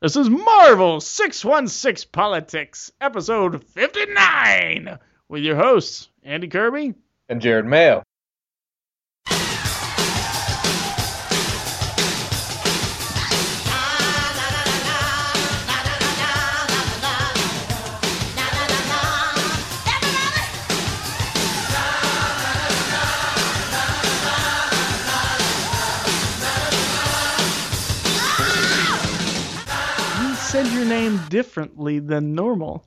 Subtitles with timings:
[0.00, 6.94] This is Marvel 616 Politics, episode 59, with your hosts, Andy Kirby.
[7.28, 8.02] and Jared Mayo.
[31.28, 32.84] Differently than normal.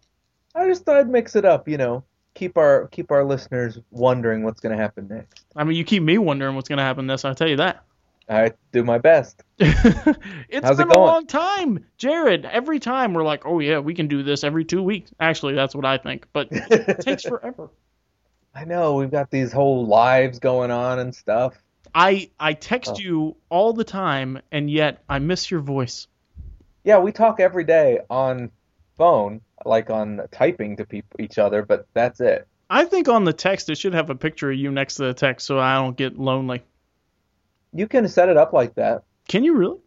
[0.55, 4.44] I just thought I'd mix it up, you know, keep our keep our listeners wondering
[4.44, 5.45] what's going to happen next.
[5.55, 7.84] I mean, you keep me wondering what's going to happen next, I'll tell you that.
[8.30, 9.44] I do my best.
[9.59, 11.86] it's How's it been a long time.
[11.98, 15.12] Jared, every time we're like, oh, yeah, we can do this every two weeks.
[15.20, 17.70] Actually, that's what I think, but it takes forever.
[18.56, 21.56] I know we've got these whole lives going on and stuff.
[21.94, 23.00] I, I text Oh.
[23.00, 26.08] you all the time, and yet I miss your voice.
[26.84, 28.52] Yeah, we talk every day on
[28.98, 32.48] phone, like on typing to people each other, but that's it.
[32.70, 35.14] I think on the text it should have a picture of you next to the
[35.14, 36.64] text so I don't get lonely.
[37.73, 39.04] You can set it up like that.
[39.28, 39.80] Can you really?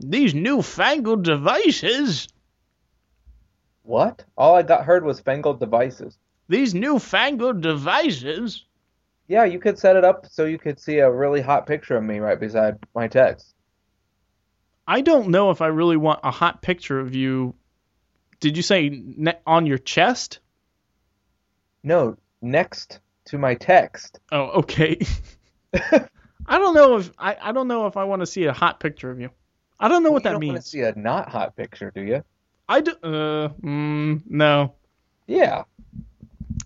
[0.00, 2.28] These newfangled devices.
[3.82, 4.24] What?
[4.36, 6.18] All I got heard was fangled devices.
[6.48, 8.64] These newfangled devices.
[9.28, 12.04] Yeah, you could set it up so you could see a really hot picture of
[12.04, 13.55] me right beside my text.
[14.86, 17.54] I don't know if I really want a hot picture of you.
[18.40, 20.38] Did you say ne- on your chest?
[21.82, 24.20] No, next to my text.
[24.30, 25.00] Oh, okay.
[25.74, 28.78] I don't know if I, I don't know if I want to see a hot
[28.78, 29.30] picture of you.
[29.78, 30.64] I don't know what you that don't want means.
[30.64, 32.24] to see a not hot picture, do you?
[32.68, 32.92] I do.
[33.02, 34.74] Uh, mm, no.
[35.26, 35.64] Yeah.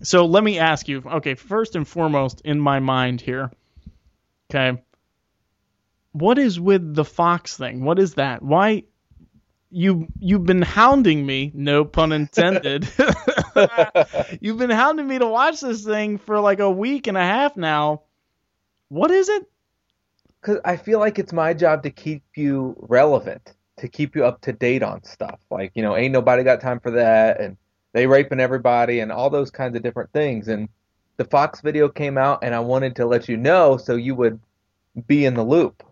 [0.03, 1.03] So let me ask you.
[1.05, 3.51] Okay, first and foremost, in my mind here.
[4.49, 4.81] Okay.
[6.13, 7.83] What is with the Fox thing?
[7.83, 8.41] What is that?
[8.41, 8.83] Why?
[9.69, 11.51] You you've been hounding me.
[11.53, 12.89] No pun intended.
[14.41, 17.55] you've been hounding me to watch this thing for like a week and a half
[17.55, 18.01] now.
[18.89, 19.49] What is it?
[20.41, 24.41] Because I feel like it's my job to keep you relevant, to keep you up
[24.41, 25.39] to date on stuff.
[25.49, 27.55] Like, you know, ain't nobody got time for that, and
[27.93, 30.49] they raping everybody, and all those kinds of different things.
[30.49, 30.67] And
[31.15, 34.39] the Fox video came out, and I wanted to let you know so you would
[35.07, 35.83] be in the loop.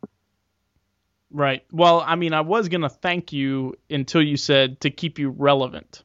[1.32, 1.64] Right.
[1.72, 6.04] Well, I mean, I was gonna thank you until you said to keep you relevant.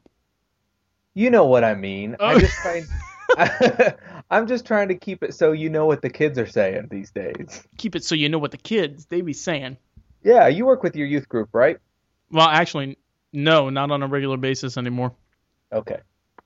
[1.13, 2.15] You know what I mean.
[2.19, 2.25] Oh.
[2.25, 2.85] I'm just trying.
[4.29, 7.11] I'm just trying to keep it so you know what the kids are saying these
[7.11, 7.63] days.
[7.77, 9.77] Keep it so you know what the kids they be saying.
[10.23, 11.77] Yeah, you work with your youth group, right?
[12.31, 12.97] Well, actually,
[13.33, 15.13] no, not on a regular basis anymore.
[15.71, 15.99] Okay.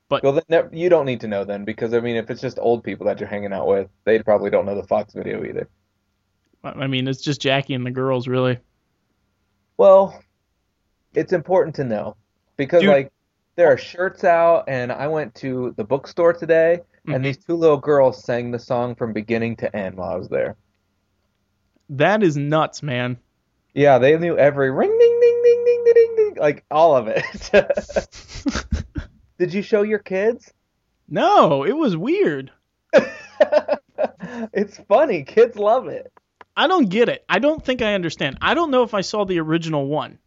[0.09, 2.59] But- well, then you don't need to know then, because I mean, if it's just
[2.59, 5.69] old people that you're hanging out with, they probably don't know the Fox video either.
[6.63, 8.59] I I mean, it's just Jackie and the girls, really.
[9.79, 10.21] Well,
[11.15, 12.17] it's important to know
[12.57, 12.89] because Dude.
[12.89, 13.13] like
[13.55, 17.15] there are shirts out, and I went to the bookstore today, Mhm.
[17.15, 20.27] and these two little girls sang the song from beginning to end while I was
[20.27, 20.57] there.
[21.91, 23.19] That is nuts, man.
[23.73, 27.07] Yeah, they knew every ring, ding, ding, ding, ding, ding, ding, ding, like all of
[27.07, 27.23] it.
[29.37, 30.53] Did you show your kids?
[31.07, 32.51] no, it was weird.
[34.53, 35.23] it's funny.
[35.23, 36.11] Kids love it.
[36.59, 37.23] I don't get it.
[37.29, 38.37] I don't think I understand.
[38.41, 40.19] I don't know if I saw the original one.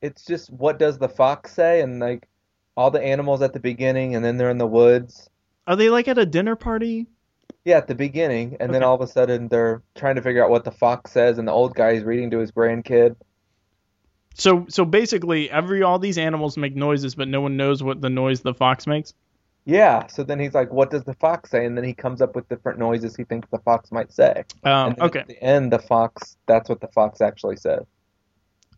[0.00, 2.26] It's just what does the fox say, and like
[2.78, 5.28] all the animals at the beginning, and then they're in the woods.
[5.66, 7.08] Are they like at a dinner party?
[7.62, 10.48] Yeah, at the beginning, and then all of a sudden they're trying to figure out
[10.48, 13.16] what the fox says, and the old guy is reading to his grandkid.
[14.32, 18.08] So, so basically, every all these animals make noises, but no one knows what the
[18.08, 19.12] noise the fox makes.
[19.68, 22.36] Yeah, so then he's like, "What does the fox say?" And then he comes up
[22.36, 24.44] with different noises he thinks the fox might say.
[24.62, 25.18] Um, And okay.
[25.20, 27.84] At the end, the fox, that's what the fox actually said.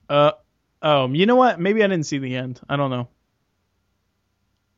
[0.08, 0.32] Uh,
[0.80, 1.60] oh, you know what?
[1.60, 2.60] Maybe I didn't see the end.
[2.70, 3.06] I don't know.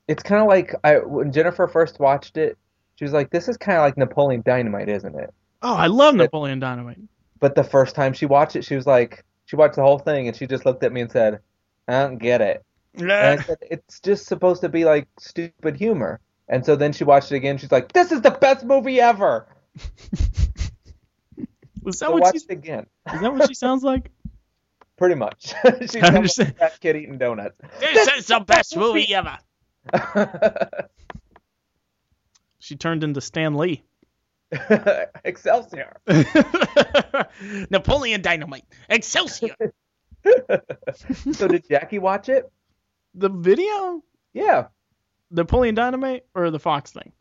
[0.08, 2.58] It's kind of like I when Jennifer first watched it,
[2.96, 5.32] she was like, "This is kind of like Napoleon Dynamite, isn't it?"
[5.62, 6.98] Oh, I love But- Napoleon Dynamite.
[7.38, 10.26] But the first time she watched it, she was like, she watched the whole thing,
[10.28, 11.38] and she just looked at me and said,
[11.88, 12.64] "I don't get it."
[12.94, 17.30] And said, "It's just supposed to be like stupid humor." And so then she watched
[17.32, 17.58] it again.
[17.58, 19.46] She's like, "This is the best movie ever."
[21.82, 22.44] Was that So what watch she?
[22.48, 22.86] it again.
[23.14, 24.10] Is that what she sounds like?
[24.98, 25.54] Pretty much.
[25.80, 26.50] She's I got understand.
[26.50, 27.56] a fat kid eating donuts.
[27.80, 29.38] This is the best movie ever.
[32.58, 33.82] She turned into Stan Lee.
[35.24, 35.96] Excelsior.
[37.70, 38.64] Napoleon Dynamite.
[38.88, 39.54] Excelsior.
[41.32, 42.50] So did Jackie watch it?
[43.14, 44.02] The video?
[44.32, 44.68] Yeah.
[45.30, 47.12] Napoleon Dynamite or the Fox thing?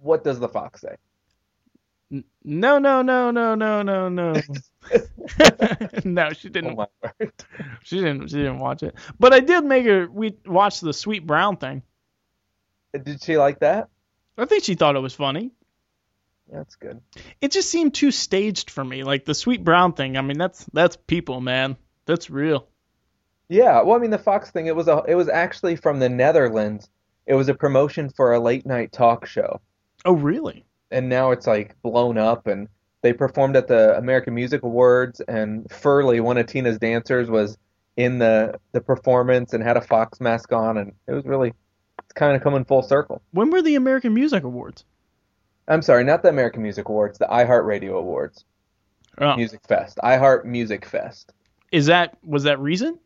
[0.00, 0.96] What does the fox say?
[2.12, 4.34] N- No, no, no, no, no, no, no.
[6.04, 6.78] no, she didn't.
[6.78, 6.86] Oh.
[7.82, 8.28] She didn't.
[8.28, 8.94] She didn't watch it.
[9.18, 10.08] But I did make her.
[10.10, 11.82] We watched the Sweet Brown thing.
[12.94, 13.88] Uh, did she like that?
[14.38, 15.50] I think she thought it was funny.
[16.50, 17.02] That's good.
[17.40, 19.04] It just seemed too staged for me.
[19.04, 20.16] Like the Sweet Brown thing.
[20.16, 21.76] I mean, that's that's people, man.
[22.06, 22.66] That's real.
[23.48, 24.66] Yeah, well, I mean, the Fox thing.
[24.66, 25.02] It was a.
[25.08, 26.88] It was actually from the Netherlands.
[27.26, 29.60] It was a promotion for a late night talk show,
[30.04, 30.64] Oh, really?
[30.90, 32.46] and now it's like blown up.
[32.46, 32.68] And
[33.02, 37.56] they performed at the American Music Awards, and Furley, one of Tina's dancers, was
[37.96, 41.52] in the the performance and had a Fox mask on, and it was really.
[42.04, 43.20] It's kind of coming full circle.
[43.32, 44.84] When were the American Music Awards?
[45.66, 48.44] I'm sorry, not the American Music Awards, the iHeartRadio Awards,
[49.18, 51.32] Oh, Music Fest, iHeart Music Fest.
[51.72, 52.98] is that was that recent?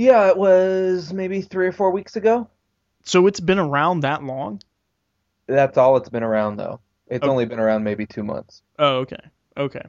[0.00, 2.48] Yeah, it was maybe three or four weeks ago.
[3.04, 4.62] So it's been around that long?
[5.46, 6.80] That's all it's been around though.
[7.08, 7.30] It's Okay.
[7.30, 8.62] only been around maybe two months.
[8.78, 9.20] Oh, okay.
[9.58, 9.82] Okay.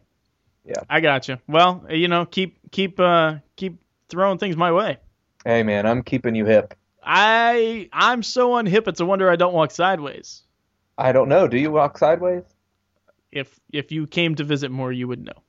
[0.66, 0.82] Yeah.
[0.90, 1.38] I got you.
[1.48, 3.80] Well, you know, keep keep uh keep
[4.10, 4.98] throwing things my way.
[5.46, 6.74] Hey man, I'm keeping you hip.
[7.02, 10.42] I I'm so unhip it's a wonder I don't walk sideways.
[10.98, 11.48] I don't know.
[11.48, 12.44] Do you walk sideways?
[13.32, 15.42] If if you came to visit more, you would know.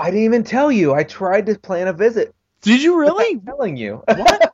[0.00, 0.94] I didn't even tell you.
[0.94, 2.34] I tried to plan a visit.
[2.62, 3.34] Did you really?
[3.36, 4.02] I'm telling you.
[4.06, 4.52] What?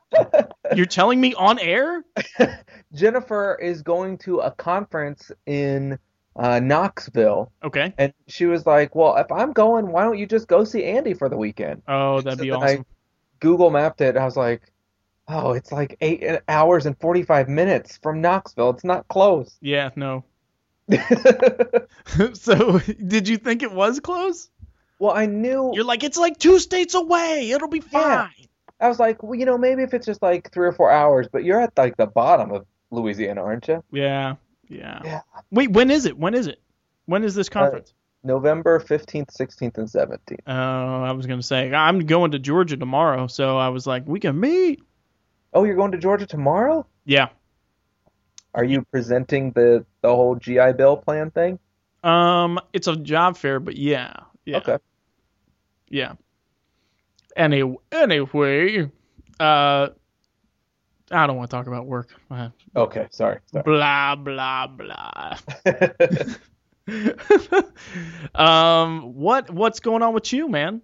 [0.75, 2.03] You're telling me on air?
[2.93, 5.99] Jennifer is going to a conference in
[6.35, 7.93] uh, Knoxville, Okay.
[7.97, 11.13] and she was like, "Well, if I'm going, why don't you just go see Andy
[11.13, 12.85] for the weekend?" Oh, that'd be So I- awesome.
[13.39, 14.17] Google mapped it.
[14.17, 14.61] I was like,
[15.27, 18.71] "Oh, it's like eight hours and 45 minutes from Knoxville.
[18.71, 20.23] It's not close." Yeah, no.
[22.33, 24.49] so, did you think it was close?
[24.99, 25.71] Well, I knew.
[25.73, 27.49] You're like, it's like two states away.
[27.51, 28.27] It'll be Yeah.
[28.27, 28.47] fine.
[28.79, 31.27] I was like, well, you know, maybe if it's just like three or four hours,
[31.31, 33.83] but you're at like the bottom of Louisiana, aren't you?
[33.91, 34.35] Yeah.
[34.67, 34.99] Yeah.
[35.03, 35.21] Yeah.
[35.51, 36.17] Wait, when is it?
[36.17, 36.59] When is it?
[37.05, 37.93] When is this conference?
[38.23, 40.39] November 15th, 16th, and 17th.
[40.47, 44.19] Oh, I was gonna say I'm going to Georgia tomorrow, so I was like, we
[44.19, 44.81] can meet.
[45.53, 46.85] Oh, you're going to Georgia tomorrow?
[47.05, 47.29] Yeah.
[48.55, 51.59] Are you presenting the the whole GI Bill plan thing?
[52.03, 54.13] Um, it's a job fair, but yeah,
[54.45, 54.77] yeah, Okay.
[55.89, 56.13] yeah.
[57.35, 58.89] Any anyway,
[59.39, 59.89] uh,
[61.11, 62.09] I don't want to talk about work.
[62.31, 63.39] Uh, Okay, sorry.
[63.51, 63.63] sorry.
[63.63, 65.37] blah blah blah.
[68.35, 70.81] um, what what's going on with you, man?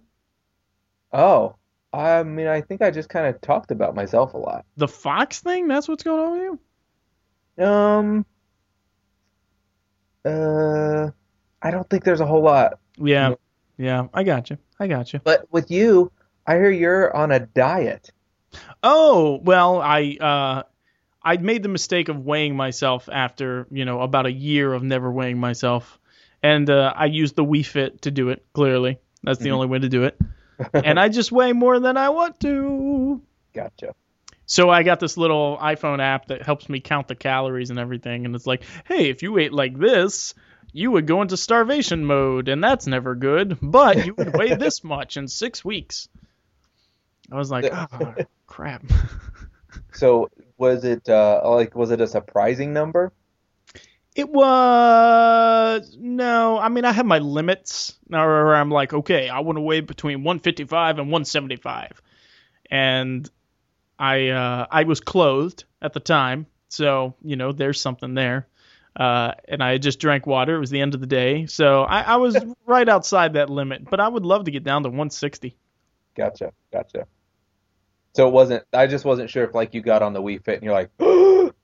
[1.12, 1.56] oh,
[1.92, 4.64] I mean, I think I just kind of talked about myself a lot.
[4.78, 5.68] The Fox thing?
[5.68, 6.58] That's what's going on with
[7.58, 7.64] you?
[7.66, 8.26] Um,
[10.24, 11.10] uh,
[11.60, 12.78] I don't think there's a whole lot.
[12.96, 13.34] Yeah.
[13.82, 14.06] Yeah.
[14.14, 14.58] I got you.
[14.78, 15.20] I got you.
[15.22, 16.10] But with you,
[16.46, 18.10] I hear you're on a diet.
[18.82, 20.62] Oh, well, I uh
[21.24, 25.10] I made the mistake of weighing myself after, you know, about a year of never
[25.10, 25.98] weighing myself.
[26.42, 28.98] And uh, I used the Wii Fit to do it, clearly.
[29.22, 29.52] That's the Mhm.
[29.54, 30.18] only way to do it.
[30.74, 33.22] and I just weigh more than I want to.
[33.54, 33.94] Gotcha.
[34.46, 38.26] So I got this little iPhone app that helps me count the calories and everything
[38.26, 40.34] and it's like, "Hey, if you ate like this,
[40.72, 44.82] you would go into starvation mode and that's never good, but you would weigh this
[44.84, 46.08] much in 6 weeks."
[47.30, 48.14] I was like, "Oh,
[48.46, 48.84] crap."
[49.94, 53.12] So was it uh like was it a surprising number?
[54.14, 56.58] It was no.
[56.58, 59.80] I mean, I have my limits now where I'm like, okay, I want to weigh
[59.80, 62.02] between 155 and 175,
[62.70, 63.28] and
[63.98, 68.48] I uh, I was clothed at the time, so you know, there's something there.
[68.94, 70.56] Uh, and I just drank water.
[70.56, 73.88] It was the end of the day, so I, I was right outside that limit.
[73.88, 75.56] But I would love to get down to 160.
[76.14, 77.06] Gotcha, gotcha.
[78.14, 78.64] So it wasn't.
[78.72, 80.90] I just wasn't sure if like you got on the Wii Fit and you're like,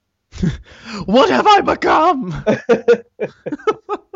[1.04, 2.44] What have I become?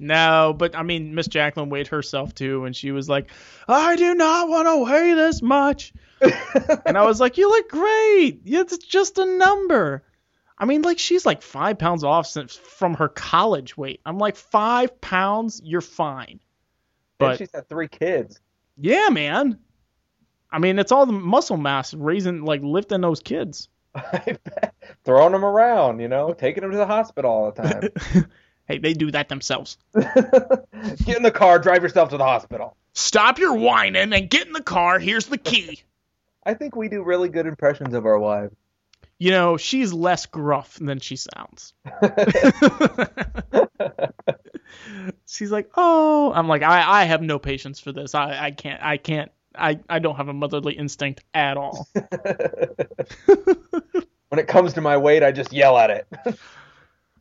[0.00, 3.30] No, but I mean, Miss Jacqueline weighed herself too, and she was like,
[3.66, 8.42] "I do not want to weigh this much," and I was like, "You look great.
[8.44, 10.04] It's just a number."
[10.58, 14.00] I mean, like she's like five pounds off since from her college weight.
[14.04, 16.30] I'm like five pounds, you're fine.
[16.30, 16.40] and
[17.18, 18.40] But she's had three kids.
[18.76, 19.58] yeah, man.
[20.50, 23.68] I mean, it's all the muscle mass raising, like lifting those kids.
[23.94, 24.74] I bet.
[25.04, 28.26] Throwing them around, you know, taking them to the hospital all the time.
[28.66, 29.76] hey, they do that themselves.
[29.94, 32.76] Get in the car, drive yourself to the hospital.
[32.94, 34.98] Stop your whining and get in the car.
[34.98, 35.82] Here's the key.
[36.44, 38.56] I think we do really good impressions of our wives.
[39.20, 41.74] You know, she's less gruff than she sounds.
[45.26, 48.14] she's like, "Oh," I'm like, "I, I have no patience for this.
[48.14, 51.88] I, I can't, I can't, I, I don't have a motherly instinct at all."
[54.28, 56.06] when it comes to my weight, I just yell at it.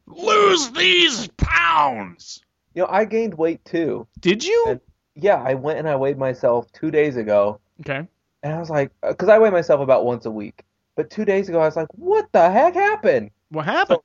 [0.05, 2.41] Lose these pounds.
[2.75, 4.07] You know, I gained weight too.
[4.19, 4.65] Did you?
[4.69, 4.81] And-
[5.15, 8.07] yeah, I went and I weighed myself two days ago, Okay.
[8.43, 10.63] and I was like, uh, because I weigh myself about once a week.
[10.97, 13.29] But two days ago, I was like, what the heck happened?
[13.49, 13.99] What happened?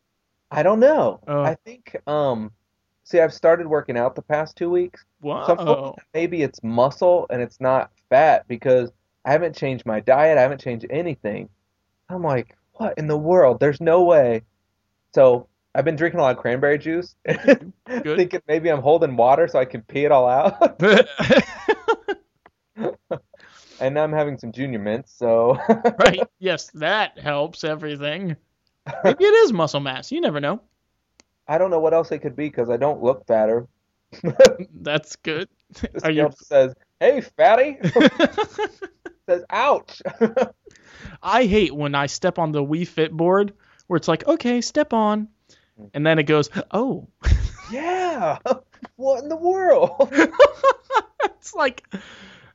[0.50, 1.20] I don't know.
[1.26, 1.42] Oh.
[1.42, 2.52] I think, um,
[3.04, 5.04] see, I've started working out the past two weeks.
[5.20, 5.42] Whoa.
[5.46, 8.92] So I'm hoping that maybe it's muscle and it's not fat because
[9.25, 10.37] I haven't changed my diet.
[10.37, 11.49] I haven't changed anything.
[12.11, 13.58] I'm like, what in the world?
[13.58, 14.42] There's no way.
[15.14, 17.14] So I've been drinking a lot of cranberry juice,
[17.88, 20.78] thinking maybe I'm holding water so I can pee it all out.
[23.82, 25.58] and now I'm having some junior mints, so
[25.98, 26.22] right.
[26.38, 28.36] Yes, that helps everything.
[29.04, 30.12] Maybe it is muscle mass.
[30.12, 30.60] You never know.
[31.48, 33.66] I don't know what else it could be because I don't look fatter.
[34.72, 35.48] That's good.
[35.94, 37.78] The you- says, "Hey, fatty."
[39.28, 40.00] says, "Ouch."
[41.22, 43.52] I hate when I step on the Wii Fit board
[43.88, 45.28] where it's like, okay, step on,
[45.80, 45.90] mm.
[45.92, 47.08] and then it goes, oh.
[47.70, 48.38] yeah.
[48.96, 50.08] What in the world?
[51.24, 51.84] it's like,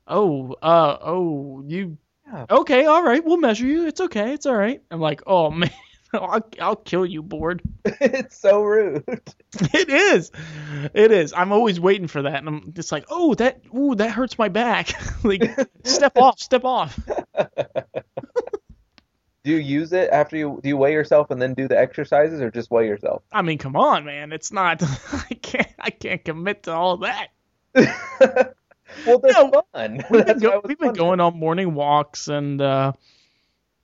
[0.07, 1.97] oh, uh, oh, you.
[2.25, 2.45] Yeah.
[2.49, 3.87] Okay, all right, we'll measure you.
[3.87, 4.81] It's okay, it's all right.
[4.91, 5.71] I'm like, oh man,
[6.13, 7.61] I'll, I'll kill you, board.
[7.85, 9.03] it's so rude.
[9.73, 10.31] It is,
[10.93, 11.33] it is.
[11.33, 14.49] I'm always waiting for that, and I'm just like, oh, that, ooh, that hurts my
[14.49, 14.91] back.
[15.23, 15.41] like,
[15.83, 16.99] step off, step off.
[19.43, 22.41] Do you use it after you do you weigh yourself and then do the exercises
[22.41, 23.23] or just weigh yourself?
[23.31, 24.33] I mean, come on, man.
[24.33, 24.83] It's not.
[25.29, 25.73] I can't.
[25.79, 27.29] I can't commit to all that.
[29.05, 30.03] Well, that's No, fun.
[30.09, 32.93] We've been, go- we've been going on morning walks, and uh,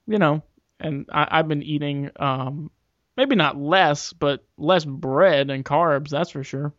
[0.06, 0.42] you know,
[0.80, 2.70] and I, I've been eating um,
[3.16, 6.10] maybe not less, but less bread and carbs.
[6.10, 6.72] That's for sure.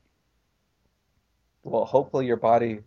[1.64, 2.80] Well, hopefully your body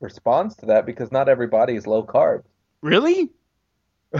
[0.00, 2.44] responds to that because not every body is low carb.
[2.82, 3.30] Really?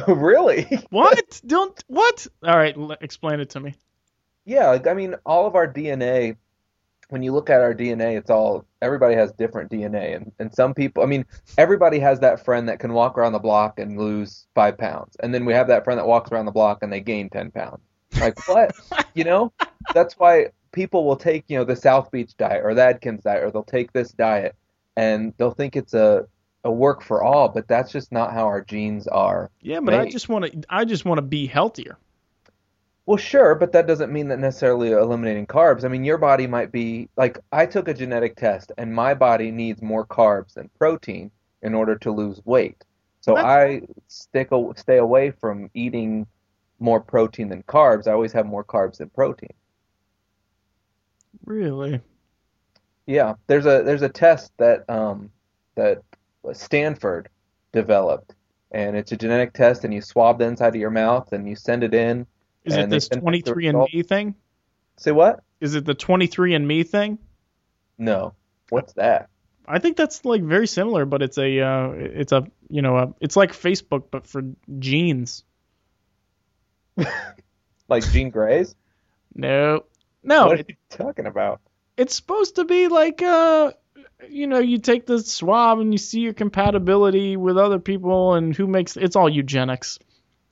[0.09, 0.67] Really?
[0.91, 1.41] What?
[1.47, 2.27] Don't what?
[2.43, 3.75] All right, l- explain it to me.
[4.45, 6.37] Yeah, like, I mean, all of our DNA,
[7.15, 10.17] when you look at our DNA, it's all, everybody has different DNA.
[10.17, 11.25] And, and some people, I mean,
[11.57, 15.17] everybody has that friend that can walk around the block and lose five pounds.
[15.23, 17.53] And then we have that friend that walks around the block and they gain 10
[17.53, 17.81] pounds.
[18.21, 18.75] Like, what?
[19.15, 19.53] You know?
[19.95, 23.45] That's why people will take, you know, the South Beach diet or the Atkins diet,
[23.45, 24.57] or they'll take this diet
[24.97, 26.27] and they'll think it's a,
[26.65, 29.53] a work for all, but that's just not how our genes are.
[29.61, 30.63] Yeah, but I just want to.
[30.69, 31.97] I just want to be healthier.
[33.07, 35.85] Well, sure, but that doesn't mean that necessarily eliminating carbs.
[35.85, 39.51] I mean, your body might be like I took a genetic test, and my body
[39.51, 41.31] needs more carbs than protein
[41.63, 42.83] in order to lose weight.
[43.21, 46.27] So That's- I stick stay away from eating
[46.79, 48.07] more protein than carbs.
[48.07, 49.53] I always have more carbs than protein.
[51.45, 52.01] Really?
[53.07, 55.31] Yeah, there's a there's a test that um
[55.75, 56.03] that
[56.53, 57.29] Stanford
[57.73, 58.35] developed,
[58.71, 61.55] and it's a genetic test, and you swab the inside of your mouth, and you
[61.55, 62.27] send it in.
[62.65, 63.89] Is it this send back the 23 result.
[63.91, 64.35] and Me thing?
[64.97, 65.43] Say what?
[65.61, 67.19] Is it the 23andMe thing?
[67.99, 68.35] No.
[68.71, 69.29] What's that?
[69.67, 73.15] I think that's like very similar, but it's a uh, it's a you know a,
[73.21, 74.43] it's like Facebook but for
[74.79, 75.45] genes.
[77.89, 78.75] Like Jean Grey's?
[79.35, 79.85] No,
[80.23, 81.61] no, What are you talking about?
[81.97, 83.73] it's supposed to be like uh
[84.29, 88.57] you know you take the swab and you see your compatibility with other people and
[88.57, 89.99] who makes it's all eugenics.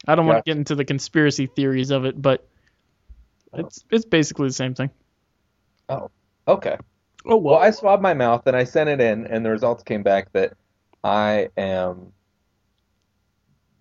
[0.06, 2.46] I don't want to get into the conspiracy theories of it, but
[3.54, 4.90] it's it's basically the same thing.
[5.88, 6.10] Oh,
[6.48, 6.76] okay.
[7.24, 10.02] Oh Well, I swabbed my mouth and I sent it in, and the results came
[10.02, 10.54] back that
[11.04, 12.12] I am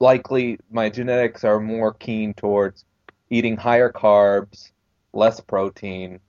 [0.01, 2.83] likely, my genetics are more keen towards
[3.29, 4.71] eating higher carbs,
[5.13, 6.19] less protein,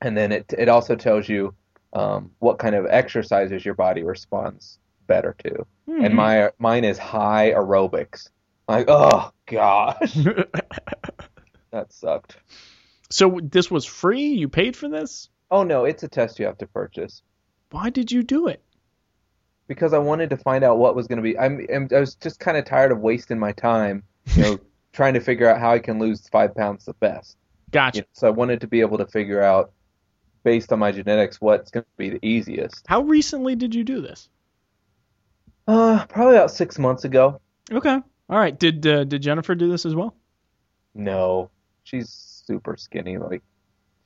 [0.00, 1.54] and then it it also tells you
[1.92, 5.66] um, what kind of exercises your body responds better to.
[5.86, 6.04] Hmm.
[6.04, 8.30] And my mine is high aerobics.
[8.68, 10.14] Like, oh gosh,
[11.70, 12.36] that sucked.
[13.10, 14.28] so this was free?
[14.28, 15.28] You paid for this?
[15.50, 17.22] Oh no, it's a test you have to purchase.
[17.70, 18.62] Why did you do it?
[19.68, 21.38] because I wanted to find out what was going to be.
[21.38, 24.02] I'm, I'm I was just kind of tired of wasting my time,
[24.34, 24.58] you know,
[24.92, 27.36] trying to figure out how I can lose five pounds the best.
[27.70, 27.98] Gotcha.
[27.98, 29.72] You know, so I wanted to be able to figure out,
[30.44, 32.84] based on my genetics, what's going to be the easiest.
[32.86, 34.28] How recently did you do this?
[35.66, 37.40] Uh, probably about six months ago.
[37.72, 38.00] Okay.
[38.28, 38.58] All right.
[38.58, 40.14] Did uh, did Jennifer do this as well?
[40.94, 41.50] No,
[41.84, 42.08] she's
[42.46, 43.42] super skinny, like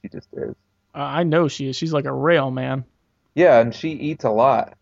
[0.02, 0.54] she just is.
[0.94, 1.76] Uh, I know she is.
[1.76, 2.84] She's like a rail man.
[3.34, 4.76] Yeah, and she eats a lot.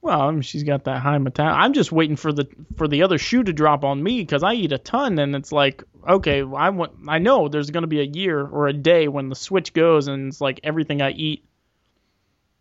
[0.00, 1.46] Well, I mean, she's got that high metal.
[1.46, 4.54] I'm just waiting for the for the other shoe to drop on me because I
[4.54, 6.92] eat a ton, and it's like, okay, I want.
[7.06, 10.28] I know there's gonna be a year or a day when the switch goes, and
[10.28, 11.44] it's like everything I eat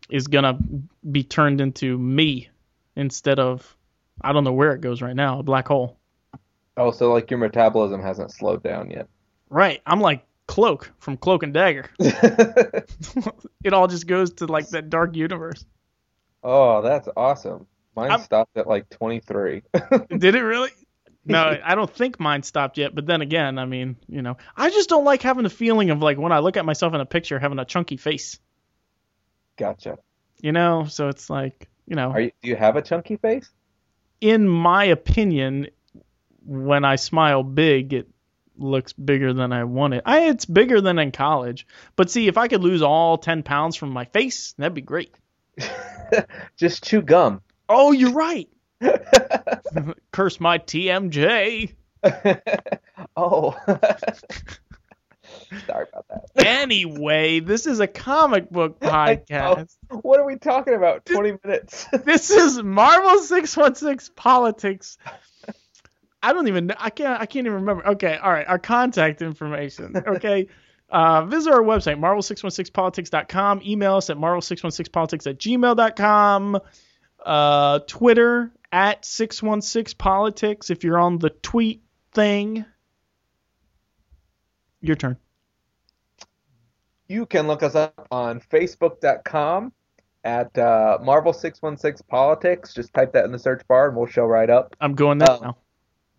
[0.09, 0.59] is gonna
[1.09, 2.49] be turned into me
[2.95, 3.75] instead of
[4.21, 5.97] I don't know where it goes right now, a black hole.
[6.81, 9.07] Oh, so like your metabolism hasn't slowed down yet.
[9.49, 9.81] Right.
[9.85, 11.89] I'm like Cloak from Cloak and Dagger.
[11.99, 15.63] it all just goes to like that dark universe.
[16.43, 17.67] Oh, that's awesome.
[17.95, 19.61] Mine I'm- stopped at like 23.
[20.17, 20.71] Did it really?
[21.23, 22.95] No, I don't think mine stopped yet.
[22.95, 26.01] But then again, I mean, you know, I just don't like having the feeling of
[26.01, 28.39] like when I look at myself in a picture having a chunky face.
[29.55, 29.99] Gotcha.
[30.41, 33.51] You know, so it's like, you know, Are you, do you have a chunky face?
[34.21, 35.67] in my opinion,
[36.45, 38.07] when I smile big, it
[38.57, 40.03] looks bigger than I want it.
[40.05, 41.67] I, it's bigger than in college.
[41.95, 45.13] But see, if I could lose all 10 pounds from my face, that'd be great.
[46.57, 47.41] Just chew gum.
[47.67, 48.49] Oh, you're right.
[50.11, 51.73] Curse my TMJ.
[53.15, 53.55] oh.
[55.67, 56.45] Sorry about that.
[56.45, 59.75] Anyway, this is a comic book podcast.
[59.89, 61.05] What are we talking about?
[61.05, 61.87] 20 minutes.
[62.03, 64.97] This is Marvel 616 Politics.
[66.23, 66.75] I don't even know.
[66.77, 67.87] I can't I can't even remember.
[67.89, 68.47] Okay, all right.
[68.47, 69.95] Our contact information.
[69.97, 70.47] Okay.
[70.93, 73.61] Uh, visit our website, marvel616politics.com.
[73.63, 76.59] Email us at marvel616politics at gmail.com.
[77.25, 81.81] Uh, Twitter at 616politics if you're on the tweet
[82.13, 82.65] thing.
[84.81, 85.15] Your turn.
[87.07, 89.71] You can look us up on facebook.com
[90.25, 92.73] at uh, Marvel616Politics.
[92.75, 94.75] Just type that in the search bar and we'll show right up.
[94.81, 95.57] I'm going there Uh, now.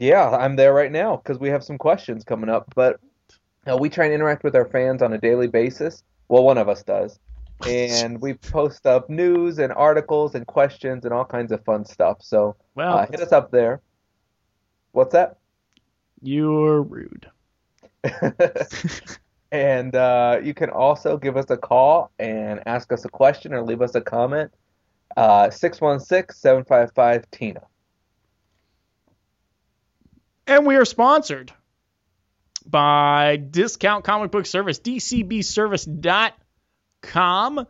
[0.03, 2.65] Yeah, I'm there right now because we have some questions coming up.
[2.75, 2.99] But
[3.71, 6.03] uh, we try and interact with our fans on a daily basis.
[6.29, 7.21] Well, one of us does.
[7.69, 12.17] And we post up news and articles and questions and all kinds of fun stuff.
[12.21, 13.81] So Well, uh, hit us up there.
[14.91, 15.39] What's that?
[16.21, 17.31] you're rude.
[19.53, 23.63] and uh, you can also give us a call and ask us a question or
[23.63, 24.51] leave us a comment.
[25.17, 27.61] Uh, 616-755-TINA.
[30.47, 31.53] And we are sponsored
[32.67, 37.67] by Discount Comic Book Service, dcbservice.com.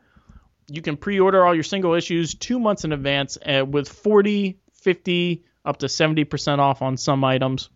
[0.71, 4.59] You can pre order all your single issues two months in advance uh, with 40,
[4.75, 7.71] 50, up to 70% off on some items.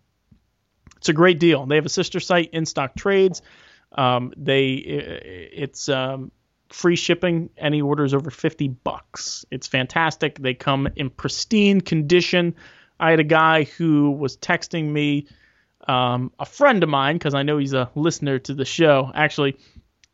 [0.97, 1.65] It's a great deal.
[1.65, 3.41] They have a sister site, In Stock Trades.
[3.91, 6.31] Um, they it's um,
[6.69, 7.49] free shipping.
[7.57, 9.45] Any orders over 50 bucks.
[9.51, 10.39] It's fantastic.
[10.39, 12.55] They come in pristine condition.
[12.99, 15.27] I had a guy who was texting me,
[15.87, 19.11] um, a friend of mine, because I know he's a listener to the show.
[19.13, 19.57] Actually,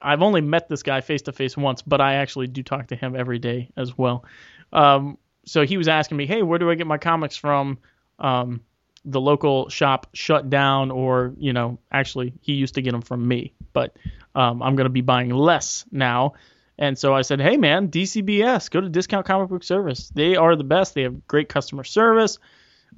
[0.01, 2.95] I've only met this guy face to face once, but I actually do talk to
[2.95, 4.25] him every day as well.
[4.73, 7.79] Um, so he was asking me, hey, where do I get my comics from?
[8.19, 8.61] Um,
[9.05, 13.27] the local shop shut down, or, you know, actually, he used to get them from
[13.27, 13.97] me, but
[14.35, 16.33] um, I'm going to be buying less now.
[16.77, 20.09] And so I said, hey, man, DCBS, go to Discount Comic Book Service.
[20.09, 20.95] They are the best.
[20.95, 22.39] They have great customer service.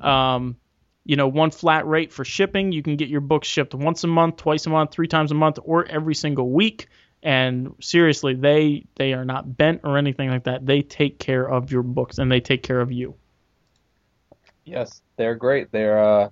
[0.01, 0.57] Um,
[1.05, 2.71] you know, one flat rate for shipping.
[2.71, 5.35] You can get your books shipped once a month, twice a month, three times a
[5.35, 6.87] month, or every single week.
[7.21, 10.65] And seriously, they they are not bent or anything like that.
[10.65, 13.15] They take care of your books and they take care of you.
[14.65, 15.71] Yes, they're great.
[15.71, 16.29] They're uh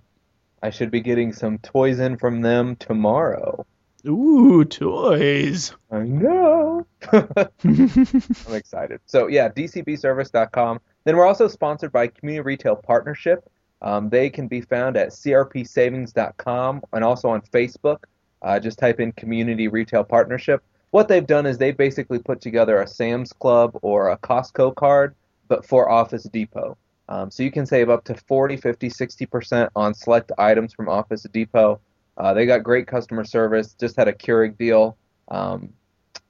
[0.62, 3.66] I should be getting some toys in from them tomorrow.
[4.08, 5.74] Ooh, toys.
[5.92, 6.86] I know.
[7.12, 9.00] I'm excited.
[9.06, 10.80] So yeah, dcbservice.com.
[11.06, 13.50] Then we're also sponsored by Community Retail Partnership.
[13.84, 18.06] Um, they can be found at crpsavings.com and also on Facebook.
[18.42, 20.64] Uh, just type in Community Retail Partnership.
[20.92, 25.16] What they've done is they basically put together a Sam's Club or a Costco card,
[25.48, 26.78] but for Office Depot.
[27.10, 31.24] Um, so you can save up to 40, 50, 60% on select items from Office
[31.24, 31.80] Depot.
[32.18, 33.76] Uh, they got great customer service.
[33.80, 34.98] Just had a Keurig deal
[35.30, 35.70] um,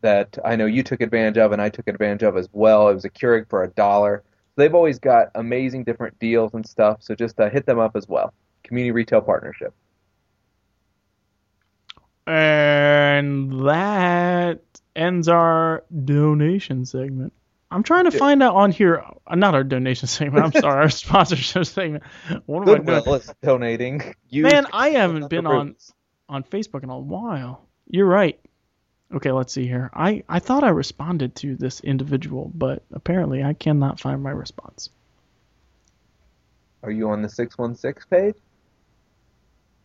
[0.02, 2.90] that I know you took advantage of and I took advantage of as well.
[2.90, 4.24] It was a Keurig for a dollar.
[4.56, 6.98] They've always got amazing different deals and stuff.
[7.02, 8.34] So just uh, hit them up as well.
[8.64, 9.74] Community Retail Partnership.
[12.26, 14.62] And that
[14.96, 17.34] ends our donation segment.
[17.70, 18.20] I'm trying to Yeah.
[18.20, 20.46] find out on here, uh, not our donation segment.
[20.46, 22.04] I'm sorry, our sponsorship segment.
[22.46, 22.86] What am I doing?
[22.86, 24.14] Goodwill is donating.
[24.30, 25.76] Use Man, I haven't been on
[26.30, 27.68] on Facebook in a while.
[27.88, 28.40] You're right.
[29.14, 29.92] Okay, let's see here.
[29.94, 34.90] I, I thought I responded to this individual, but apparently I cannot find my response.
[36.82, 38.36] Are you on the 616 page?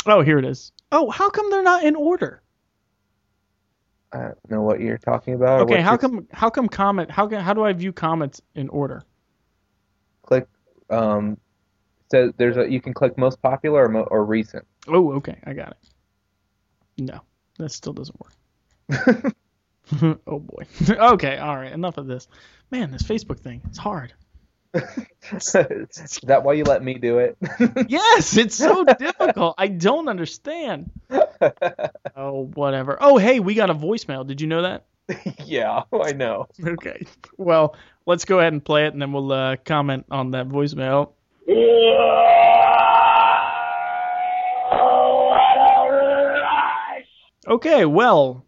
[0.07, 0.73] Oh, here it is.
[0.91, 2.41] Oh, how come they're not in order?
[4.13, 5.61] I don't know what you're talking about.
[5.63, 8.71] Okay, how you're- come how come comment how can how do I view comments in
[8.71, 9.03] order?
[10.23, 10.47] Click.
[10.89, 11.37] Um,
[12.11, 14.67] so there's a you can click most popular or, mo- or recent.
[14.87, 15.77] Oh, okay, I got it.
[16.97, 17.21] No,
[17.59, 18.33] that still doesn't work.
[20.03, 20.65] oh boy.
[20.91, 22.29] okay, all right, enough of this.
[22.71, 24.13] Man, this Facebook thing, it's hard.
[25.33, 27.39] Is that why you let me do it?
[27.89, 29.55] Yes, it's so difficult.
[29.57, 30.91] I don't understand.
[32.15, 32.99] Oh, whatever.
[33.01, 34.27] Oh, hey, we got a voicemail.
[34.27, 34.85] Did you know that?
[35.45, 36.49] yeah, I know.
[36.63, 37.07] Okay.
[37.39, 41.13] Well, let's go ahead and play it, and then we'll uh, comment on that voicemail.
[47.49, 48.45] Okay, well,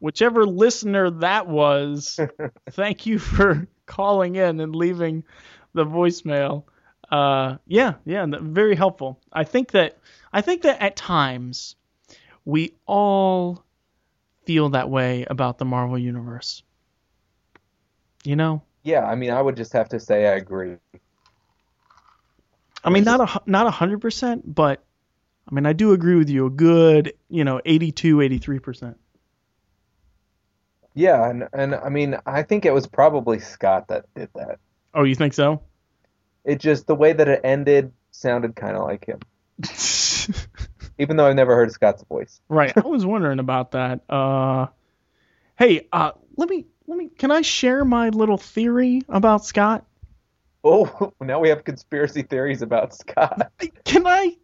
[0.00, 2.18] whichever listener that was,
[2.70, 5.24] thank you for calling in and leaving
[5.72, 6.64] the voicemail.
[7.10, 9.20] Uh, yeah, yeah, very helpful.
[9.32, 9.98] I think that
[10.32, 11.76] I think that at times
[12.44, 13.64] we all
[14.46, 16.62] feel that way about the Marvel universe.
[18.24, 20.76] You know, Yeah, I mean, I would just have to say I agree.
[22.82, 24.84] I mean, not a not a hundred percent, but
[25.48, 26.46] I mean, I do agree with you.
[26.46, 28.98] A good, you know, 82, 83 percent.
[30.94, 34.58] Yeah, and and I mean, I think it was probably Scott that did that.
[34.94, 35.60] Oh, you think so?
[36.44, 39.18] It just the way that it ended sounded kind of like him,
[40.98, 42.40] even though I've never heard Scott's voice.
[42.48, 42.72] right.
[42.76, 44.00] I was wondering about that.
[44.08, 44.66] Uh,
[45.58, 47.08] hey, uh, let me let me.
[47.08, 49.84] Can I share my little theory about Scott?
[50.62, 53.50] Oh, now we have conspiracy theories about Scott.
[53.84, 54.36] Can I?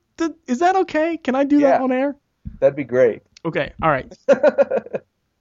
[0.47, 1.17] Is that okay?
[1.17, 2.17] Can I do that on air?
[2.59, 3.23] That'd be great.
[3.45, 3.73] Okay.
[3.83, 4.13] All right.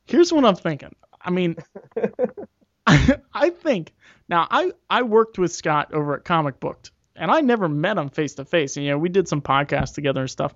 [0.09, 0.95] Here's what I'm thinking.
[1.21, 1.55] I mean,
[2.87, 3.93] I think
[4.27, 8.09] now I I worked with Scott over at Comic Booked, and I never met him
[8.09, 8.75] face to face.
[8.77, 10.55] And you know, we did some podcasts together and stuff.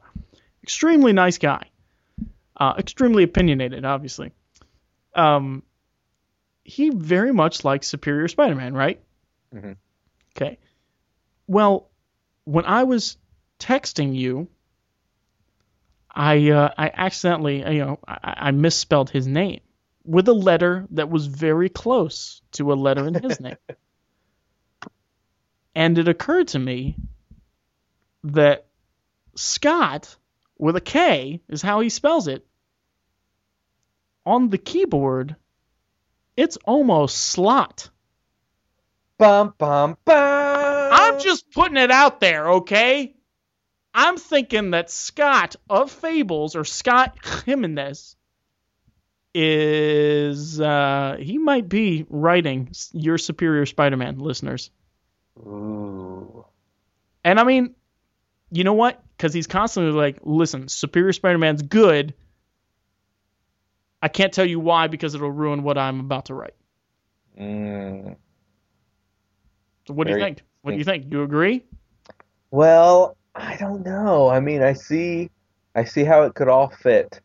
[0.63, 1.67] Extremely nice guy.
[2.57, 4.31] Uh, extremely opinionated, obviously.
[5.13, 5.63] Um,
[6.63, 9.01] he very much likes Superior Spider-Man, right?
[9.53, 9.75] Mhm.
[10.35, 10.57] Okay.
[11.47, 11.89] Well,
[12.45, 13.17] when I was
[13.59, 14.47] texting you,
[16.13, 19.62] I uh, I accidentally you know I, I misspelled his name
[20.06, 23.58] with a letter that was very close to a letter in his name,
[25.76, 26.95] and it occurred to me
[28.26, 28.65] that
[29.36, 30.15] Scott
[30.58, 32.45] with a K is how he spells it.
[34.26, 35.36] On the keyboard,
[36.38, 37.89] it's almost slot.
[39.17, 40.89] Bum bum bum.
[40.93, 43.12] I'm just putting it out there, okay?
[43.93, 48.15] I'm thinking that Scott of Fables or Scott Jimenez
[49.36, 54.69] is uh he might be writing your Superior Spider-Man listeners.
[55.39, 56.45] Ooh.
[57.23, 57.75] And I mean,
[58.51, 59.01] you know what?
[59.17, 62.13] Cuz he's constantly like, "Listen, Superior Spider-Man's good.
[64.01, 66.56] I can't tell you why because it'll ruin what I'm about to write."
[67.39, 68.15] Mm.
[69.88, 70.43] So what do you think?
[70.62, 71.10] What do you think?
[71.10, 71.63] Do You agree?
[72.51, 74.29] Well, I don't know.
[74.29, 75.31] I mean, I see,
[75.75, 77.19] I see how it could all fit,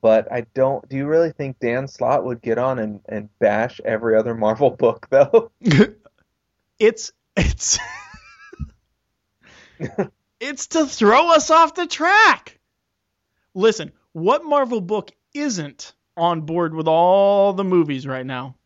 [0.00, 0.86] but I don't.
[0.88, 4.70] Do you really think Dan Slott would get on and, and bash every other Marvel
[4.70, 5.50] book though?
[6.78, 7.78] it's it's
[10.40, 12.58] it's to throw us off the track.
[13.54, 18.56] Listen, what Marvel book isn't on board with all the movies right now?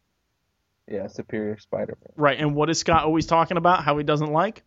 [0.89, 2.13] Yeah, Superior Spider-Man.
[2.17, 3.85] Right, and what is Scott always talking about?
[3.85, 4.65] How he doesn't like?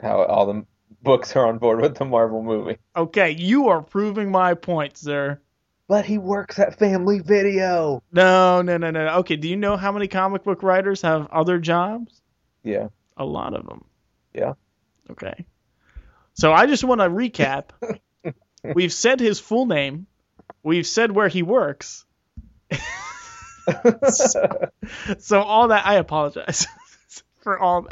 [0.00, 0.66] How all the
[1.02, 2.78] books are on board with the Marvel movie.
[2.96, 5.40] Okay, you are proving my point, sir.
[5.88, 8.02] But he works at Family Video.
[8.12, 9.08] No, no, no, no.
[9.18, 12.20] Okay, do you know how many comic book writers have other jobs?
[12.62, 12.88] Yeah.
[13.16, 13.84] A lot of them.
[14.34, 14.54] Yeah.
[15.10, 15.46] Okay.
[16.34, 17.70] So I just want to recap.
[18.74, 20.06] We've said his full name.
[20.62, 22.04] We've said where he works.
[25.18, 26.66] So all that I apologize
[27.40, 27.86] for all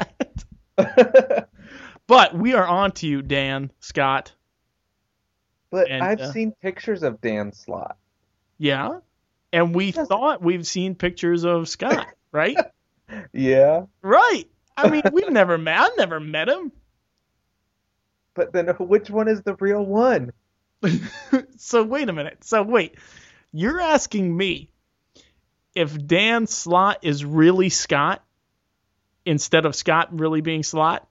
[0.77, 1.49] that.
[2.07, 4.31] But we are on to you, Dan Scott.
[5.69, 7.97] but And, I've uh, seen pictures of Dan Slott.
[8.57, 8.99] Yeah.
[9.51, 12.57] And we thought we've seen pictures of Scott, right?
[13.33, 13.85] Yeah.
[14.01, 14.45] right.
[14.75, 15.79] I mean, we've never met.
[15.79, 16.71] I've never met him.
[18.33, 20.31] But then which one is the real one?
[21.57, 22.43] so wait a minute.
[22.43, 22.95] So wait,
[23.51, 24.69] you're asking me
[25.73, 28.23] if Dan Slott is really Scott
[29.25, 31.07] instead of Scott really being Slott?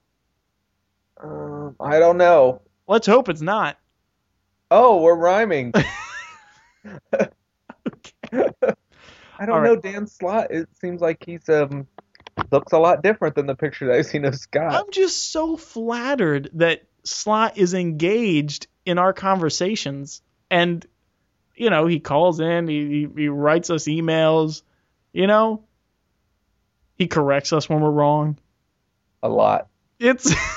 [1.21, 2.61] Um, I don't know.
[2.87, 3.77] Let's hope it's not.
[4.69, 5.73] Oh, we're rhyming.
[9.39, 9.75] I don't know.
[9.75, 10.51] Dan Slott.
[10.51, 11.87] It seems like he's um
[12.51, 14.73] looks a lot different than the picture that I've seen of Scott.
[14.73, 20.85] I'm just so flattered that Slott is engaged in our conversations and
[21.55, 24.61] you know, he calls in, he, he, he writes us emails,
[25.11, 25.63] you know,
[26.95, 28.37] he corrects us when we're wrong.
[29.23, 29.67] A lot.
[29.99, 30.31] It's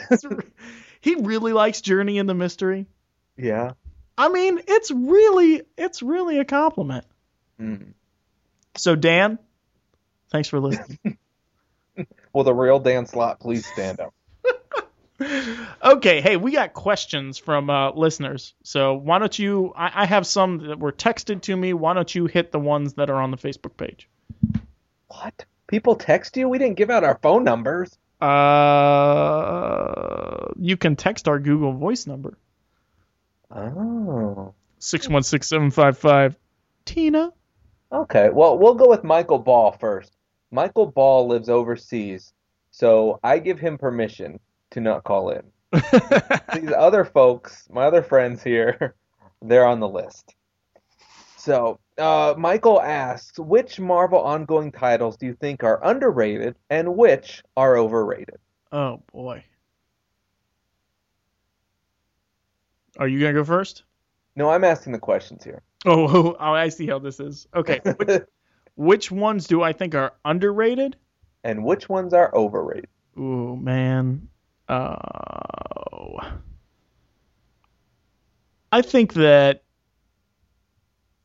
[1.00, 2.86] he really likes Journey in the Mystery.
[3.36, 3.72] Yeah.
[4.16, 7.04] I mean, it's really it's really a compliment.
[7.60, 7.94] Mm.
[8.76, 9.38] So Dan,
[10.30, 11.18] thanks for listening.
[12.32, 14.14] Will the real Dan Slott please stand up?
[15.84, 18.54] okay, hey, we got questions from uh, listeners.
[18.62, 19.72] So why don't you?
[19.76, 21.72] I, I have some that were texted to me.
[21.72, 24.08] Why don't you hit the ones that are on the Facebook page?
[25.08, 25.44] What?
[25.66, 26.48] People text you?
[26.48, 27.96] We didn't give out our phone numbers.
[29.22, 32.36] Uh, you can text our Google Voice number
[33.50, 34.54] Oh.
[34.78, 36.36] six one six seven five five.
[36.84, 37.32] Tina.
[37.90, 38.30] Okay.
[38.30, 40.16] Well, we'll go with Michael Ball first.
[40.50, 42.32] Michael Ball lives overseas,
[42.70, 45.42] so I give him permission to not call in.
[45.72, 48.94] These other folks, my other friends here,
[49.42, 50.34] they're on the list.
[51.36, 57.42] So, uh, Michael asks, which Marvel ongoing titles do you think are underrated and which
[57.56, 58.38] are overrated?
[58.72, 59.44] oh boy.
[62.98, 63.84] Are you gonna go first?
[64.36, 65.62] No, I'm asking the questions here.
[65.84, 67.46] Oh, oh, I see how this is.
[67.54, 67.80] Okay.
[67.96, 68.22] Which,
[68.76, 70.96] which ones do I think are underrated?
[71.44, 72.88] and which ones are overrated?
[73.18, 74.28] Ooh, man.
[74.68, 76.16] Oh.
[78.70, 79.64] I think that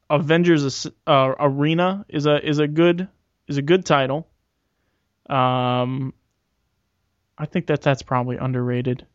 [0.09, 3.07] Avengers uh, Arena is a is a good
[3.47, 4.27] is a good title.
[5.29, 6.13] Um,
[7.37, 9.05] I think that that's probably underrated.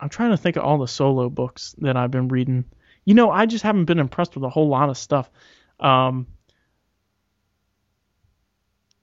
[0.00, 2.64] I'm trying to think of all the solo books that I've been reading.
[3.04, 5.30] You know, I just haven't been impressed with a whole lot of stuff.
[5.78, 6.26] Um,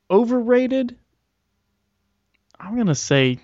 [0.10, 0.98] overrated.
[2.60, 3.40] I'm gonna say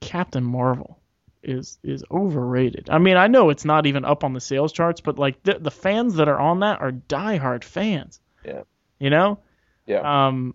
[0.00, 0.99] Captain Marvel
[1.42, 2.88] is is overrated.
[2.90, 5.58] I mean, I know it's not even up on the sales charts, but like the
[5.58, 8.20] the fans that are on that are diehard fans.
[8.44, 8.62] Yeah.
[8.98, 9.38] You know.
[9.86, 10.28] Yeah.
[10.28, 10.54] Um.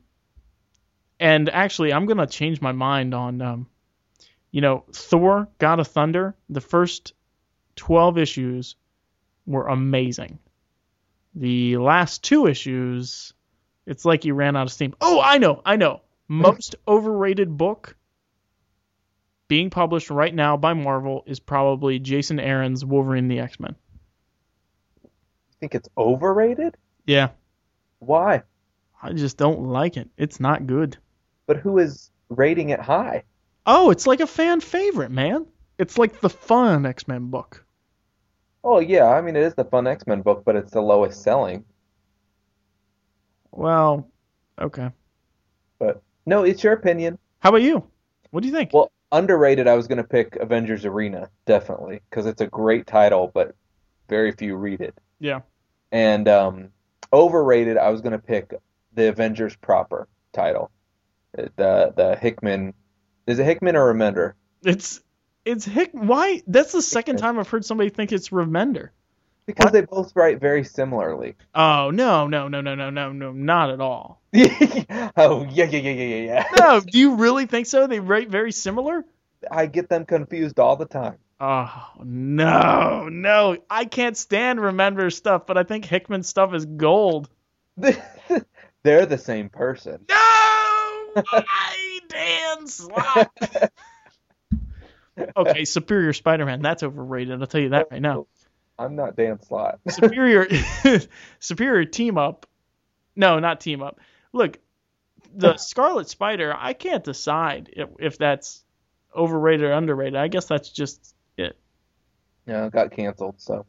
[1.19, 3.67] And actually, I'm gonna change my mind on um.
[4.51, 6.35] You know, Thor: God of Thunder.
[6.49, 7.13] The first
[7.75, 8.75] twelve issues
[9.45, 10.39] were amazing.
[11.35, 13.33] The last two issues,
[13.85, 14.95] it's like you ran out of steam.
[15.01, 16.01] Oh, I know, I know.
[16.27, 17.94] Most overrated book
[19.47, 23.75] being published right now by Marvel is probably Jason Aaron's Wolverine the X-Men.
[25.03, 25.09] You
[25.59, 26.75] think it's overrated?
[27.05, 27.29] Yeah,
[27.99, 28.43] Why?
[29.01, 30.09] I just don't like it.
[30.17, 30.97] It's not good.
[31.45, 33.23] But who is rating it high?
[33.67, 35.45] Oh, it's like a fan favorite, man.
[35.77, 37.63] It's like the fun X-Men book.
[38.63, 41.65] Oh yeah, I mean it is the fun X-Men book, but it's the lowest selling.
[43.51, 44.09] Well,
[44.59, 44.89] okay.
[45.79, 47.17] But no, it's your opinion.
[47.39, 47.85] How about you?
[48.31, 48.73] What do you think?
[48.73, 53.55] Well, underrated, I was gonna pick Avengers Arena, definitely, because it's a great title, but
[54.09, 54.97] very few read it.
[55.19, 55.41] yeah.
[55.91, 56.69] And um,
[57.13, 58.53] overrated, I was gonna pick
[58.93, 60.71] the Avengers proper title,
[61.33, 62.73] the the Hickman.
[63.27, 64.33] Is it Hickman or Remender?
[64.63, 65.01] It's
[65.45, 65.91] it's Hick.
[65.93, 66.41] Why?
[66.47, 67.35] That's the second Hickman.
[67.35, 68.89] time I've heard somebody think it's Remender.
[69.45, 69.73] Because What?
[69.73, 71.35] they both write very similarly.
[71.53, 74.21] Oh no no no no no no no not at all.
[74.35, 76.45] oh yeah yeah yeah yeah yeah yeah.
[76.59, 77.85] No, do you really think so?
[77.87, 79.05] They write very similar?
[79.51, 81.17] I get them confused all the time.
[81.39, 83.57] Oh no no!
[83.69, 87.29] I can't stand Remender stuff, but I think Hickman stuff is gold.
[87.77, 90.05] They're the same person.
[90.09, 93.31] No, I Dan Slott.
[95.37, 96.61] Okay, Superior Spider-Man.
[96.61, 97.39] That's overrated.
[97.39, 98.27] I'll tell you that right now.
[98.77, 99.79] I'm not Dan Slott.
[99.89, 100.47] Superior,
[101.39, 102.45] Superior team up.
[103.15, 103.99] No, not team up.
[104.33, 104.59] Look,
[105.33, 106.53] the Scarlet Spider.
[106.57, 108.63] I can't decide if, if that's
[109.15, 110.15] overrated or underrated.
[110.17, 111.57] I guess that's just it.
[112.45, 113.35] yeah, it got canceled.
[113.39, 113.65] So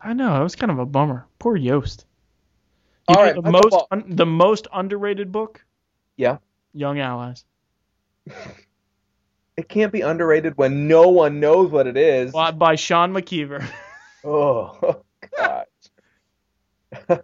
[0.00, 1.26] I know it was kind of a bummer.
[1.38, 2.04] Poor Yost.
[3.08, 5.64] All You know right, the most un, the most underrated book.
[6.16, 6.38] Yeah.
[6.74, 7.44] Young Allies.
[9.56, 12.32] it can't be underrated when no one knows what it is.
[12.32, 13.66] By, by Sean McKeever.
[14.24, 15.02] Oh
[15.36, 15.66] gosh.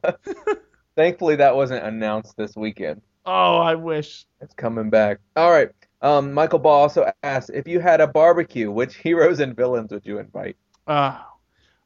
[0.97, 3.03] Thankfully, that wasn't announced this weekend.
[3.27, 4.27] oh, I wish.
[4.41, 5.21] It's coming back.
[5.37, 5.71] All right.
[6.01, 10.07] Um, Michael Ball also asked if you had a barbecue, which heroes and villains would
[10.07, 10.57] you invite?
[10.87, 11.19] Uh,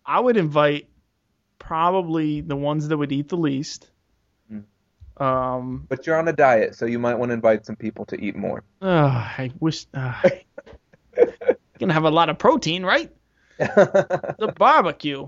[0.07, 0.88] I would invite
[1.59, 3.90] probably the ones that would eat the least.
[4.53, 4.64] Mm.
[5.22, 8.20] Um, But you're on a diet, so you might want to invite some people to
[8.20, 8.64] eat more.
[8.81, 8.87] uh,
[9.38, 9.87] I wish.
[9.94, 10.14] Uh,
[11.79, 13.11] gonna have a lot of protein, right?
[14.38, 15.22] The barbecue.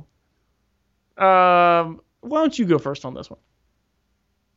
[1.17, 3.39] Um, why don't you go first on this one?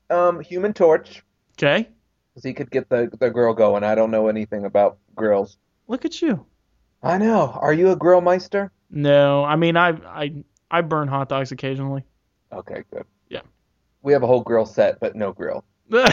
[0.10, 1.24] um, Human Torch,
[1.58, 1.88] Okay.
[2.34, 3.84] because he could get the the grill going.
[3.84, 5.58] I don't know anything about grills.
[5.88, 6.46] Look at you.
[7.04, 7.52] I know.
[7.62, 8.72] Are you a grill meister?
[8.90, 12.04] No, I mean I I I burn hot dogs occasionally.
[12.52, 13.06] Okay, good.
[13.30, 13.42] Yeah.
[14.02, 15.64] We have a whole grill set, but no grill.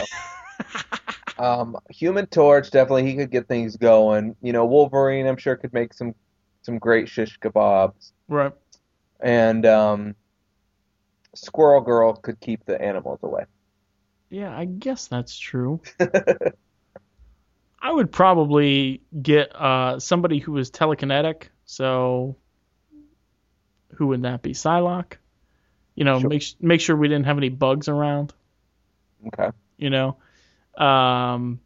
[1.37, 4.37] Um, Human Torch, definitely he could get things going.
[4.41, 6.15] You know, Wolverine, I'm sure could make some
[6.65, 8.11] some great shish kebabs.
[8.27, 8.51] right.
[9.19, 10.15] And um,
[11.35, 13.45] Squirrel Girl could keep the animals away.
[14.29, 15.79] Yeah, I guess that's true.
[17.81, 21.43] I would probably get uh, somebody who was telekinetic.
[21.65, 22.35] So,
[23.93, 24.53] who would that be?
[24.53, 25.13] Psylocke.
[25.95, 26.29] You know, Sure.
[26.29, 28.33] make make sure we didn't have any bugs around.
[29.27, 29.55] Okay.
[29.77, 30.17] You know,
[30.77, 31.59] um,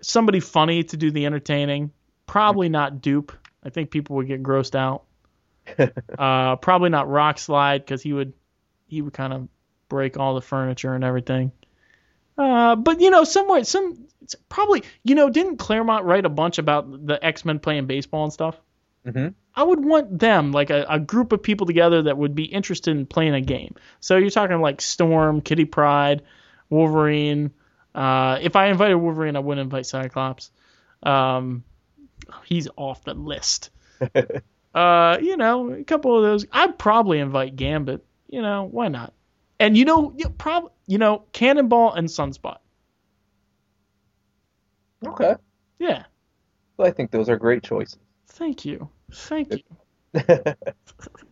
[0.00, 1.90] somebody funny to do the entertaining.
[2.26, 3.32] Probably not Dupe.
[3.64, 5.04] I think people would get grossed out.
[6.18, 8.34] uh, probably not Rock Slide because he would
[8.86, 9.48] he would kind of
[9.88, 11.52] break all the furniture and everything.
[12.36, 16.58] Uh, but you know, somewhere some it's probably you know didn't Claremont write a bunch
[16.58, 18.60] about the X Men playing baseball and stuff?
[19.04, 22.44] hmm I would want them, like a, a group of people together that would be
[22.44, 23.76] interested in playing a game.
[24.00, 26.22] So you're talking like Storm, Kitty Pryde,
[26.70, 27.52] Wolverine.
[27.94, 30.50] Uh, if I invited Wolverine, I wouldn't invite Cyclops.
[31.04, 31.62] Um,
[32.44, 33.70] he's off the list.
[34.74, 36.46] uh, you know, a couple of those.
[36.52, 38.04] I'd probably invite Gambit.
[38.28, 39.12] You know, why not?
[39.60, 42.58] And you know, you probably you know, Cannonball and Sunspot.
[45.06, 45.34] Okay.
[45.78, 46.04] Yeah.
[46.76, 47.98] Well, I think those are great choices.
[48.28, 48.88] Thank you.
[49.12, 49.62] Thank you.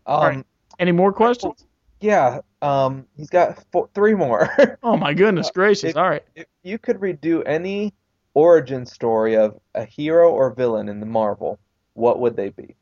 [0.07, 0.46] um, right.
[0.78, 1.66] Any more questions?
[2.00, 2.40] yeah.
[2.61, 4.48] Um, he's got four, three more.
[4.85, 5.90] Oh my goodness gracious!
[5.90, 6.22] it- All right.
[6.35, 7.92] if you could redo any
[8.35, 11.59] origin story of a hero or villain in the Marvel,
[11.95, 12.77] what would they be?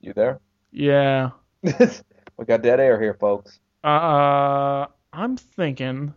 [0.00, 0.40] You there?
[0.72, 1.30] Yeah.
[1.62, 3.60] we got dead air here, folks.
[3.82, 6.14] Uh, I'm thinking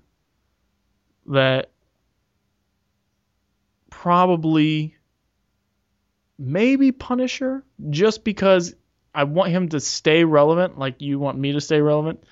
[1.27, 1.69] that
[3.89, 4.95] probably
[6.37, 8.75] maybe Punisher, just because
[9.15, 12.23] I want him to stay relevant, like you want me to stay relevant.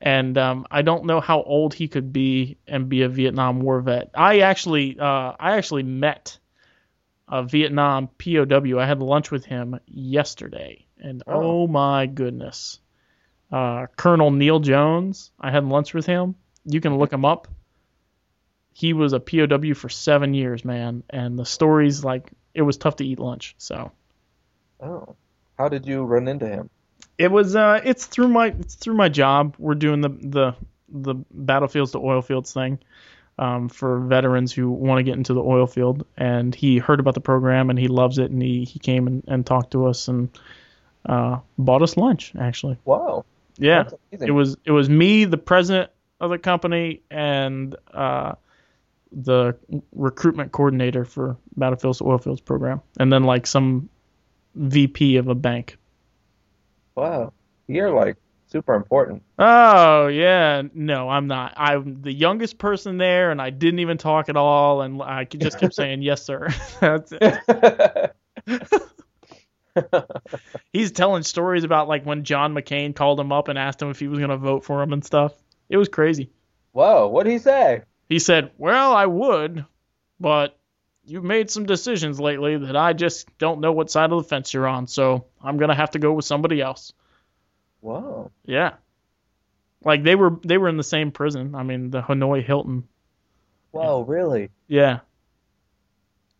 [0.00, 3.80] And um, I don't know how old he could be and be a Vietnam War
[3.80, 4.10] vet.
[4.14, 6.38] I actually, uh, I actually met
[7.28, 8.78] a Vietnam POW.
[8.78, 11.32] I had lunch with him yesterday, and Oh.
[11.64, 12.78] oh my goodness
[13.50, 15.30] uh, Colonel Neil Jones.
[15.40, 16.34] I had lunch with him.
[16.64, 17.48] You can look him up.
[18.72, 22.96] He was a POW for seven years, man, and the stories like it was tough
[22.96, 23.54] to eat lunch.
[23.58, 23.90] So
[24.80, 25.16] Oh,
[25.58, 26.70] how did you run into him?
[27.18, 27.56] It was.
[27.56, 29.56] Uh, it's through my it's through my job.
[29.58, 30.54] We're doing the the
[30.88, 32.78] the battlefields to oil fields thing.
[33.40, 37.14] Um, for veterans who want to get into the oil field, and he heard about
[37.14, 40.08] the program and he loves it, and he, he came and, and talked to us
[40.08, 40.28] and
[41.06, 42.78] uh, bought us lunch actually.
[42.84, 43.24] Wow,
[43.58, 48.34] Yeah, it was it was me, the president of the company, and uh,
[49.12, 49.56] the
[49.92, 53.88] recruitment coordinator for Battlefields to Oilfields program, and then like some
[54.54, 55.76] VP of a bank.
[56.98, 57.32] Wow.
[57.66, 58.16] You're like
[58.48, 59.22] super important.
[59.38, 61.54] Oh yeah, no, I'm not.
[61.56, 65.58] I'm the youngest person there, and I didn't even talk at all, and I just
[65.58, 66.48] kept saying yes, sir.
[66.80, 68.14] That's it.
[70.72, 74.00] He's telling stories about like when John McCain called him up and asked him if
[74.00, 75.32] he was gonna vote for him and stuff.
[75.68, 76.30] It was crazy.
[76.72, 77.82] Whoa, what'd he say?
[78.08, 79.64] He said, "Well, I would,
[80.18, 80.57] but
[81.08, 84.52] you've made some decisions lately that I just don't know what side of the fence
[84.52, 86.92] you're on, so I'm gonna have to go with somebody else."
[87.80, 88.30] Whoa.
[88.44, 88.74] Yeah,
[89.84, 91.54] like they were they were in the same prison.
[91.54, 92.84] I mean, the Hanoi Hilton.
[93.70, 94.50] Whoa, really?
[94.66, 95.00] Yeah,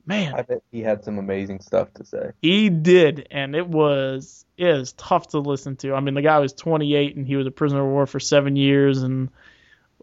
[0.09, 2.31] man, I bet he had some amazing stuff to say.
[2.41, 5.95] he did, and it was it is tough to listen to.
[5.95, 8.57] I mean, the guy was 28 and he was a prisoner of war for seven
[8.57, 9.29] years, and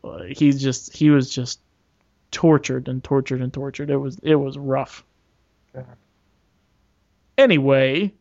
[0.03, 1.59] uh, he's just he was just
[2.35, 3.89] tortured and tortured and tortured.
[3.89, 5.05] It was it was rough.
[5.73, 5.83] Yeah.
[7.37, 8.13] Anyway,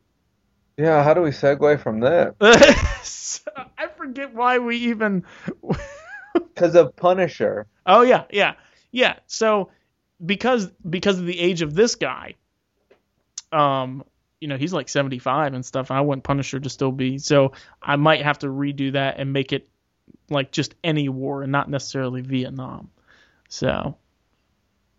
[0.76, 2.36] Yeah, how do we segue from that?
[2.40, 5.24] I forget why we even.
[6.34, 7.66] Because of Punisher.
[7.86, 8.54] Oh yeah, yeah,
[8.90, 9.18] yeah.
[9.26, 9.70] So
[10.24, 12.34] because because of the age of this guy,
[13.52, 14.04] um,
[14.40, 15.92] you know, he's like 75 and stuff.
[15.92, 17.18] I want Punisher to still be.
[17.18, 19.68] So I might have to redo that and make it
[20.28, 22.90] like just any war and not necessarily Vietnam.
[23.48, 23.96] So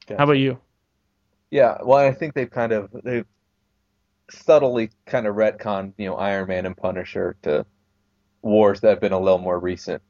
[0.10, 0.60] how about you?
[1.52, 3.26] Yeah, well, I think they've kind of they've
[4.30, 7.66] subtly kind of retconned, you know, Iron Man and Punisher to
[8.42, 10.02] wars that have been a little more recent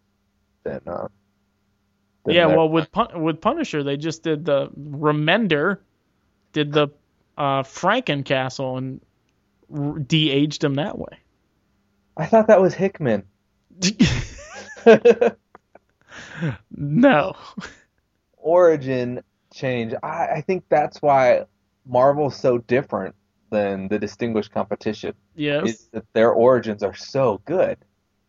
[0.63, 1.07] than uh
[2.25, 5.79] than Yeah, well with Pun- with Punisher they just did the Remender
[6.53, 6.89] did the
[7.37, 11.19] uh Frankencastle and de-aged him that way.
[12.17, 13.23] I thought that was Hickman.
[16.71, 17.35] no.
[18.37, 19.21] Origin
[19.55, 19.93] change.
[20.03, 21.45] I, I think that's why
[21.87, 23.15] Marvel's so different
[23.49, 25.13] than the distinguished competition.
[25.35, 25.67] Yes.
[25.67, 27.77] is that their origins are so good.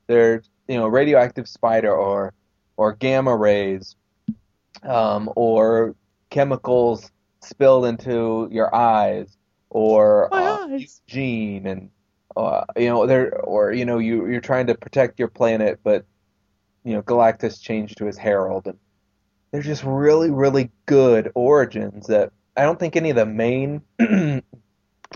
[0.07, 2.33] They're you know radioactive spider or
[2.77, 3.97] or gamma rays,
[4.83, 5.95] um, or
[6.31, 7.11] chemicals
[7.41, 9.37] spilled into your eyes,
[9.71, 11.01] or uh, eyes.
[11.07, 11.91] gene and
[12.37, 16.05] uh, you know they're or you know you you're trying to protect your planet, but
[16.85, 18.79] you know Galactus changed to his herald and
[19.51, 23.83] they're just really, really good origins that I don't think any of the main,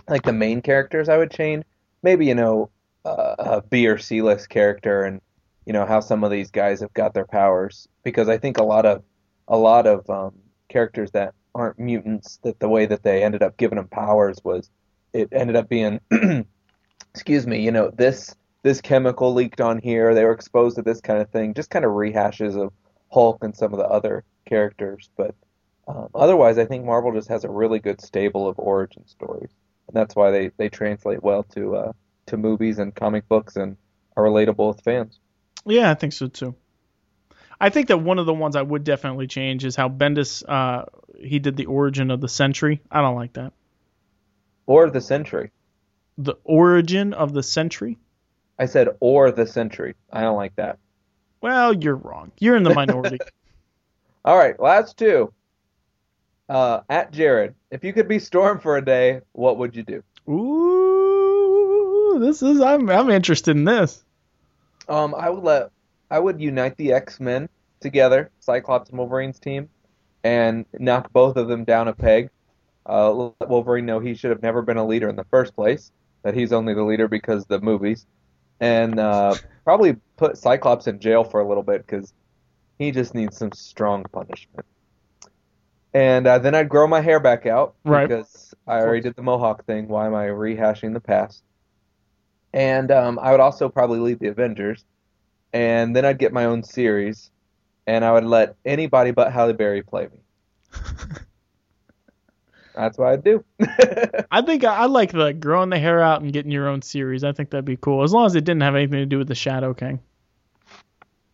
[0.08, 1.64] like the main characters, I would change.
[2.02, 2.70] Maybe you know
[3.04, 5.20] uh, a B or C list character, and
[5.66, 7.88] you know how some of these guys have got their powers.
[8.02, 9.02] Because I think a lot of
[9.48, 10.34] a lot of um,
[10.68, 14.70] characters that aren't mutants, that the way that they ended up giving them powers was
[15.12, 16.00] it ended up being,
[17.14, 20.14] excuse me, you know this this chemical leaked on here.
[20.14, 21.54] They were exposed to this kind of thing.
[21.54, 22.72] Just kind of rehashes of
[23.10, 25.34] Hulk and some of the other characters, but
[25.88, 29.50] um, otherwise, I think Marvel just has a really good stable of origin stories,
[29.88, 31.92] and that's why they, they translate well to uh,
[32.26, 33.76] to movies and comic books and
[34.16, 35.18] are relatable with fans.
[35.66, 36.54] Yeah, I think so too.
[37.60, 40.86] I think that one of the ones I would definitely change is how Bendis uh,
[41.18, 42.80] he did the origin of the Sentry.
[42.90, 43.52] I don't like that.
[44.66, 45.50] Or the Century.
[46.16, 47.98] The origin of the Sentry.
[48.58, 49.94] I said or the Century.
[50.12, 50.78] I don't like that.
[51.40, 52.32] Well, you're wrong.
[52.38, 53.18] You're in the minority.
[54.24, 55.32] All right, last two.
[56.48, 60.02] Uh, at Jared, if you could be Storm for a day, what would you do?
[60.28, 64.04] Ooh, this is I'm I'm interested in this.
[64.88, 65.70] Um, I would let
[66.10, 67.48] I would unite the X Men
[67.80, 69.70] together, Cyclops and Wolverine's team,
[70.24, 72.30] and knock both of them down a peg.
[72.86, 75.92] Uh, let Wolverine know he should have never been a leader in the first place.
[76.22, 78.06] That he's only the leader because of the movies,
[78.58, 79.34] and uh,
[79.64, 82.12] probably put Cyclops in jail for a little bit because
[82.78, 84.66] he just needs some strong punishment.
[85.92, 88.08] And uh, then I'd grow my hair back out Right.
[88.08, 89.88] because I already did the mohawk thing.
[89.88, 91.42] Why am I rehashing the past?
[92.52, 94.84] And um, I would also probably lead the Avengers,
[95.52, 97.30] and then I'd get my own series,
[97.86, 100.18] and I would let anybody but Halle Berry play me.
[102.80, 103.44] That's what I'd do.
[104.30, 107.24] I think I, I like the growing the hair out and getting your own series.
[107.24, 109.28] I think that'd be cool as long as it didn't have anything to do with
[109.28, 110.00] the Shadow King.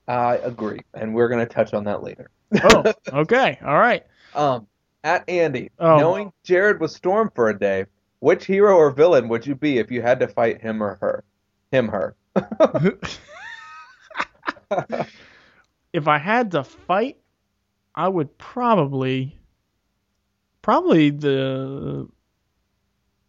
[0.08, 2.30] I agree, and we're gonna touch on that later.
[2.62, 4.04] Oh, okay, all right.
[4.34, 4.66] Um,
[5.04, 5.98] at Andy, Oh.
[5.98, 7.86] knowing Jared was Storm for a day,
[8.18, 11.22] which hero or villain would you be if you had to fight him or her?
[11.70, 12.16] Him, her.
[15.92, 17.18] if I had to fight,
[17.94, 19.35] I would probably,
[20.66, 22.08] probably the.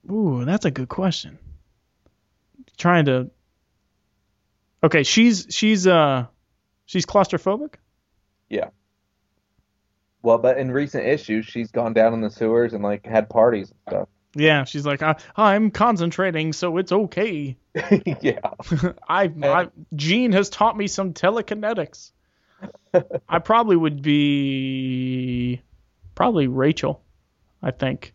[0.10, 1.38] Ooh, that's a good question.
[2.78, 3.30] Trying to.
[4.84, 6.26] Okay, she's she's uh,
[6.88, 7.76] she's claustrophobic.
[8.50, 8.70] Yeah.
[10.24, 13.70] Well, but in recent issues, she's gone down in the sewers and like had parties
[13.70, 14.10] and stuff.
[14.34, 17.56] Yeah, she's like, I, I'm concentrating, so it's okay.
[18.22, 18.40] yeah.
[19.08, 22.12] I, I Jean has taught me some telekinetics.
[23.30, 25.62] I probably would be
[26.16, 27.04] probably Rachel,
[27.62, 28.14] I think.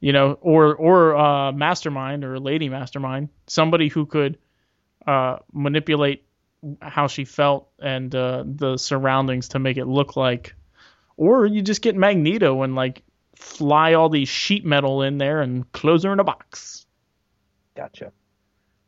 [0.00, 4.38] You know, or or uh, Mastermind or Lady Mastermind, somebody who could
[5.06, 6.24] uh, manipulate
[6.80, 10.54] how she felt and uh, the surroundings to make it look like.
[11.16, 13.02] Or you just get Magneto and like
[13.36, 16.86] fly all these sheet metal in there and close her in a box.
[17.76, 18.12] Gotcha.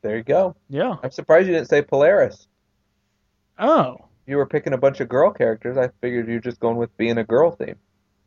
[0.02, 0.56] There you go.
[0.68, 0.96] Yeah.
[1.02, 2.46] I'm surprised you didn't say Polaris.
[3.58, 3.96] Oh.
[4.26, 5.76] You were picking a bunch of girl characters.
[5.76, 7.76] I figured you're just going with being a girl theme.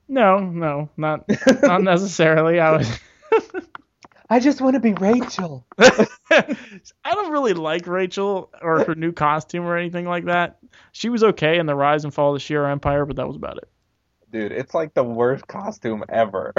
[0.08, 1.26] No, no, not
[1.62, 2.60] not necessarily.
[2.60, 3.00] I was
[4.30, 5.66] I just want to be Rachel.
[5.80, 6.56] I
[7.06, 10.60] don't really like Rachel or her new costume or anything like that.
[10.92, 13.38] She was okay in the Rise and Fall of the Shi'ar Empire, but that was
[13.38, 13.70] about it.
[14.30, 16.54] Dude, it's like the worst costume ever.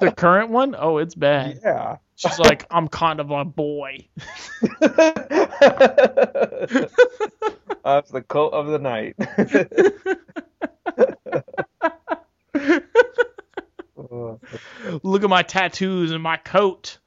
[0.00, 1.60] The current one, oh, it's bad.
[1.64, 1.96] yeah.
[2.16, 4.06] She's like, I'm kind of a boy.
[7.84, 9.16] That's the coat of the night.
[15.02, 16.98] Look at my tattoos and my coat.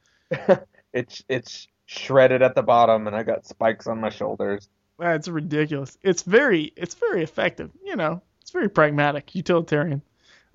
[0.92, 4.68] it's it's shredded at the bottom, and I got spikes on my shoulders.
[4.98, 5.96] That's ridiculous.
[6.02, 7.70] It's very, it's very effective.
[7.84, 10.02] You know, it's very pragmatic, utilitarian.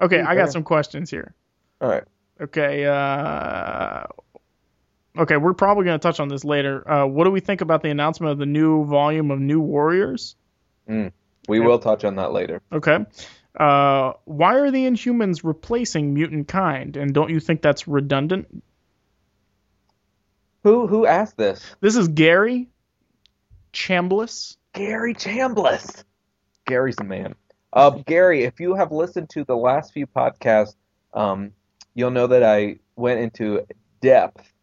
[0.01, 1.33] Okay, I got some questions here.
[1.81, 2.03] All right.
[2.41, 2.85] Okay.
[2.85, 4.03] Uh,
[5.17, 6.89] okay, we're probably going to touch on this later.
[6.89, 10.35] Uh, what do we think about the announcement of the new volume of New Warriors?
[10.87, 11.11] We
[11.47, 11.59] Yeah.
[11.65, 12.61] will touch on that later.
[12.71, 13.05] Okay.
[13.59, 16.97] Uh, why are the Inhumans replacing mutant kind?
[16.97, 18.63] And don't you think that's redundant?
[20.63, 21.75] Who who asked this?
[21.81, 22.69] This is Gary
[23.73, 24.57] Chambliss.
[24.73, 26.03] Gary Chambliss.
[26.65, 27.35] Gary's the man.
[27.73, 30.75] Uh, Gary, if you have listened to the last few podcasts,
[31.13, 31.51] um,
[31.93, 33.65] you'll know that I went into
[34.01, 34.53] depth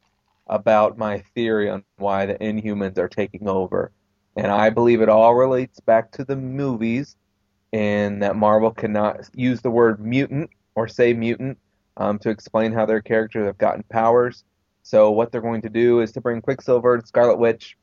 [0.47, 3.93] about my theory on why the Inhumans are taking over.
[4.37, 7.17] And I believe it all relates back to the movies
[7.73, 11.59] and that Marvel cannot use the word mutant or say mutant
[11.97, 14.45] um, to explain how their characters have gotten powers.
[14.83, 17.77] So what they're going to do is to bring Quicksilver, Scarlet Witch,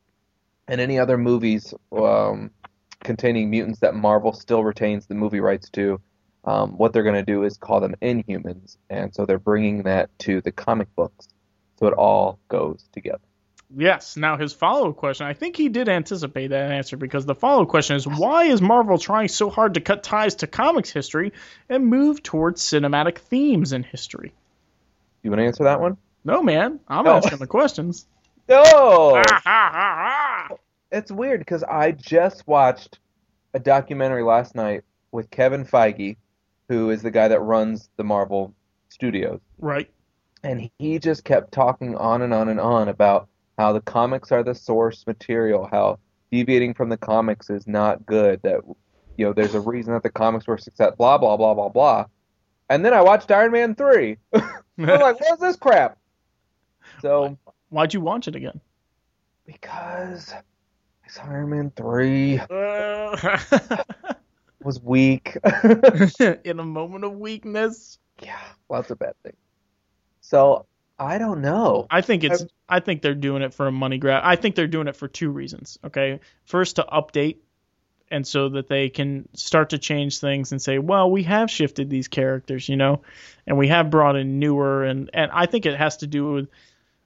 [0.68, 2.50] and any other movies um,
[3.04, 6.00] containing mutants that Marvel still retains the movie rights to.
[6.44, 10.10] um, what they're going to do is call them Inhumans, and so they're bringing that
[10.20, 11.28] to the comic books,
[11.78, 13.27] so it all goes together.
[13.76, 14.16] Yes.
[14.16, 17.96] Now his follow-up question, I think he did anticipate that answer because the follow-up question
[17.96, 21.32] is why is Marvel trying so hard to cut ties to comics history
[21.68, 24.32] and move towards cinematic themes in history?
[25.22, 25.98] You want to answer that one?
[26.24, 26.80] No, man.
[26.88, 27.12] I'm No.
[27.12, 28.06] asking the questions.
[28.48, 29.22] No.
[30.90, 32.98] It's weird because I just watched
[33.52, 36.16] a documentary last night with Kevin Feige,
[36.70, 38.54] who is the guy that runs the Marvel
[38.88, 39.90] Studios, Right.
[40.42, 43.28] and he just kept talking on and on and on about
[43.58, 45.98] how the comics are the source material, how
[46.32, 48.60] deviating from the comics is not good, that
[49.16, 52.06] you know there's a reason that the comics were success, blah blah blah blah blah.
[52.70, 54.16] And then I watched Iron Man three.
[54.32, 54.42] I'm
[54.78, 55.98] like, what's this crap?
[57.02, 57.36] So
[57.70, 58.60] Why'd you watch it again?
[59.46, 60.32] because
[61.04, 63.42] it's Iron Man three Uh,
[64.62, 65.36] was weak.
[66.44, 67.98] in a moment of weakness.
[68.22, 68.38] yeah,
[68.68, 69.36] lots of bad things.
[70.20, 70.66] So
[70.98, 71.86] I don't know.
[71.90, 74.22] I think it's I think they're doing it for a money grab.
[74.24, 75.78] I think they're doing it for two reasons.
[75.84, 76.20] Okay.
[76.44, 77.36] First to update
[78.10, 81.90] and so that they can start to change things and say, well, we have shifted
[81.90, 83.02] these characters, you know,
[83.46, 86.48] and we have brought in newer and and I think it has to do with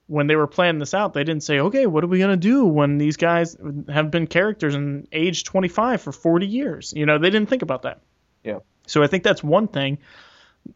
[0.07, 2.65] when they were planning this out, they didn't say, okay, what are we gonna do
[2.65, 3.57] when these guys
[3.89, 6.95] have been characters and age 25 for 40 years?
[6.97, 8.01] You know, they didn't think about that.
[8.43, 8.61] Yeah.
[8.87, 9.99] So I think that's one thing.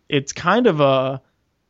[0.09, 1.23] It's kind of a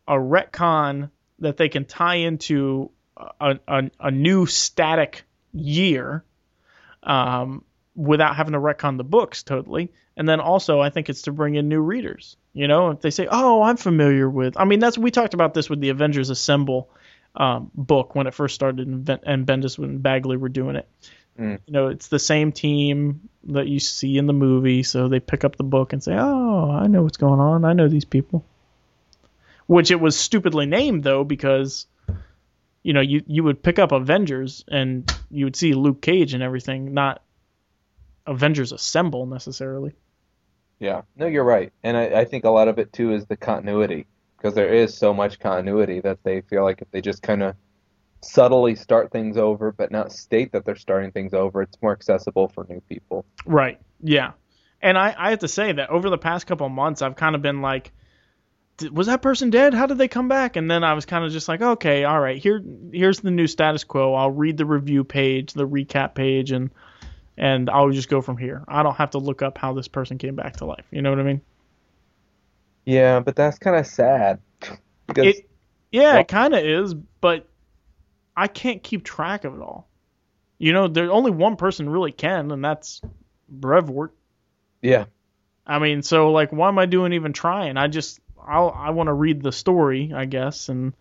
[0.08, 1.10] a retcon
[1.40, 6.24] that they can tie into a, a, a new static year
[7.02, 7.64] um,
[7.94, 9.92] without having to wreck retcon the books totally.
[10.16, 12.36] And then also, I think it's to bring in new readers.
[12.54, 15.52] You know, if they say, "Oh, I'm familiar with," I mean, that's we talked about
[15.52, 16.88] this with the Avengers Assemble
[17.34, 20.88] um, book when it first started, and, and Bendis and Bagley were doing it.
[21.38, 21.60] Mm.
[21.66, 25.44] You know, it's the same team that you see in the movie, so they pick
[25.44, 27.66] up the book and say, "Oh, I know what's going on.
[27.66, 28.42] I know these people."
[29.66, 31.86] Which it was stupidly named though, because
[32.82, 36.42] you know you you would pick up Avengers and you would see Luke Cage and
[36.42, 37.22] everything, not
[38.26, 39.92] Avengers Assemble necessarily.
[40.78, 43.36] Yeah, no, you're right, and I, I think a lot of it too is the
[43.36, 44.06] continuity
[44.36, 47.56] because there is so much continuity that they feel like if they just kind of
[48.20, 52.48] subtly start things over, but not state that they're starting things over, it's more accessible
[52.48, 53.24] for new people.
[53.44, 53.80] Right.
[54.02, 54.32] Yeah.
[54.82, 57.34] And I, I have to say that over the past couple of months, I've kind
[57.34, 57.92] of been like, "Did-
[58.92, 59.74] was that person dead?
[59.74, 60.56] How did they come back?
[60.56, 62.62] And then I was kind of just like, okay, all right, here,
[62.92, 64.14] here's the new status quo.
[64.14, 66.70] I'll read the review page, the recap page, and
[67.38, 68.64] and I'll just go from here.
[68.66, 70.86] I don't have to look up how this person came back to life.
[70.90, 71.40] You know what I mean?
[72.84, 74.40] Yeah, but that's kind of sad
[75.16, 75.48] It,
[75.92, 77.48] yeah, Well- it kind of is, but
[78.36, 79.88] I can't keep track of it all.
[80.58, 83.00] You know, there's only one person really can, and that's
[83.48, 84.14] Brevoort.
[84.82, 85.04] yeah,
[85.66, 87.76] I mean, so like, why am I doing even trying?
[87.76, 90.92] I just, I'll, I want to read the story, I guess, and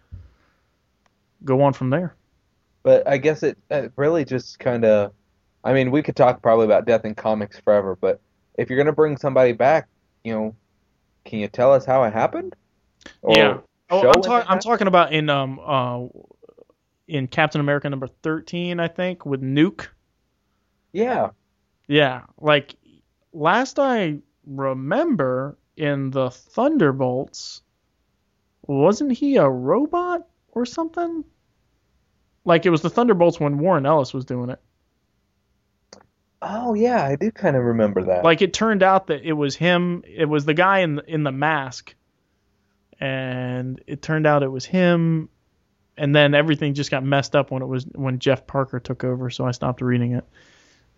[1.44, 2.16] go on from there.
[2.84, 5.12] but I guess it, it really just kind of.
[5.64, 8.20] I mean, we could talk probably about death in comics forever, but
[8.58, 9.88] if you're gonna bring somebody back,
[10.24, 10.56] you know,
[11.26, 12.56] can you tell us how it happened?
[13.22, 13.58] Or Yeah.
[13.90, 16.06] Oh, I'm, when talk- it I'm talking about in um uh
[17.08, 19.88] in Captain America number 13, I think, with Nuke.
[20.92, 21.30] Yeah,
[21.88, 22.76] Yeah, like
[23.34, 27.62] last I remember in the Thunderbolts,
[28.68, 31.24] wasn't he a robot or something?
[32.44, 34.60] Like it was the Thunderbolts when Warren Ellis was doing it.
[36.42, 38.24] Oh yeah, I do kind of remember that.
[38.24, 40.04] Like it turned out that it was him.
[40.08, 41.96] It was the guy in the, in the mask,
[43.00, 45.30] and it turned out it was him.
[45.98, 49.30] And then everything just got messed up when it was when Jeff Parker took over.
[49.30, 50.26] So I stopped reading it.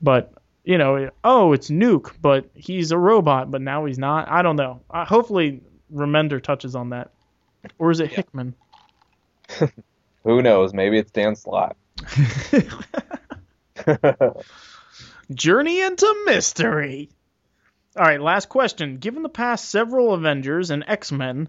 [0.01, 0.33] But
[0.67, 4.29] you know, oh, it's Nuke, but he's a robot, but now he's not.
[4.29, 4.81] I don't know.
[4.89, 5.61] Uh, hopefully,
[5.93, 7.09] Remender touches on that,
[7.79, 8.53] or is it Hickman?
[10.25, 10.73] Who knows?
[10.73, 11.77] Maybe it's Dan Slott.
[15.33, 17.11] Journey into mystery.
[17.95, 18.97] All right, last question.
[18.97, 21.47] Given the past several Avengers and X Men,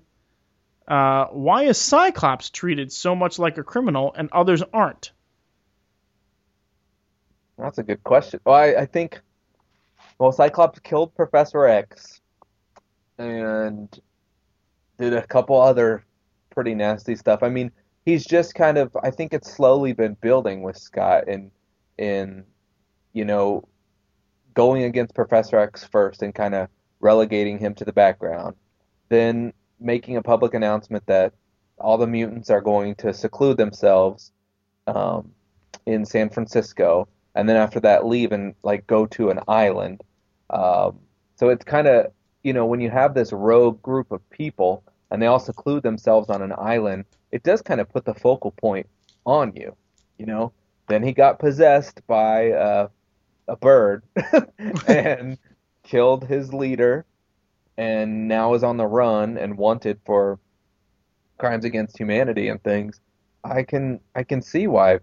[0.87, 5.11] uh, why is Cyclops treated so much like a criminal and others aren't?
[7.59, 8.41] That's a good question.
[8.45, 9.21] Well, I, I think,
[10.19, 12.21] well, Cyclops killed Professor X
[13.19, 13.89] and
[14.99, 16.05] did a couple other
[16.51, 17.43] pretty nasty stuff.
[17.43, 17.73] I mean,
[18.05, 21.51] he's just kind of, I think it's slowly been building with Scott in,
[21.99, 22.45] in,
[23.13, 23.67] you know,
[24.55, 26.69] going against Professor X first and kind of
[27.01, 28.55] relegating him to the background.
[29.09, 31.33] Then making a public announcement that
[31.79, 34.33] all the mutants are going to seclude themselves
[34.87, 35.33] um,
[35.87, 40.03] in San Francisco and then after that leave and like go to an island.
[40.51, 40.99] Um,
[41.37, 42.13] so it's kind of
[42.43, 46.31] you know, when you have this rogue group of people and they all seclude themselves
[46.31, 48.87] on an island, it does kind of put the focal point
[49.27, 49.77] on you,
[50.19, 50.53] you know.
[50.89, 52.89] Then he got possessed by uh,
[53.49, 54.03] a bird
[54.89, 55.37] and
[55.83, 57.05] killed his leader,
[57.77, 60.39] and now is on the run and wanted for
[61.37, 63.01] crimes against humanity and things.
[63.45, 65.01] I can I can see why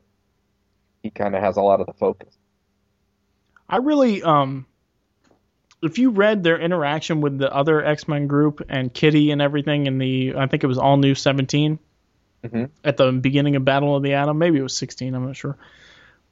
[1.06, 2.36] he kind of has a lot of the focus.
[3.70, 4.66] I really um
[5.84, 9.99] if you read their interaction with the other X-Men group and Kitty and everything in
[9.99, 11.78] the I think it was all new 17
[12.43, 12.70] Mhm.
[12.84, 15.58] at the beginning of Battle of the Atom, maybe it was 16, I'm not sure.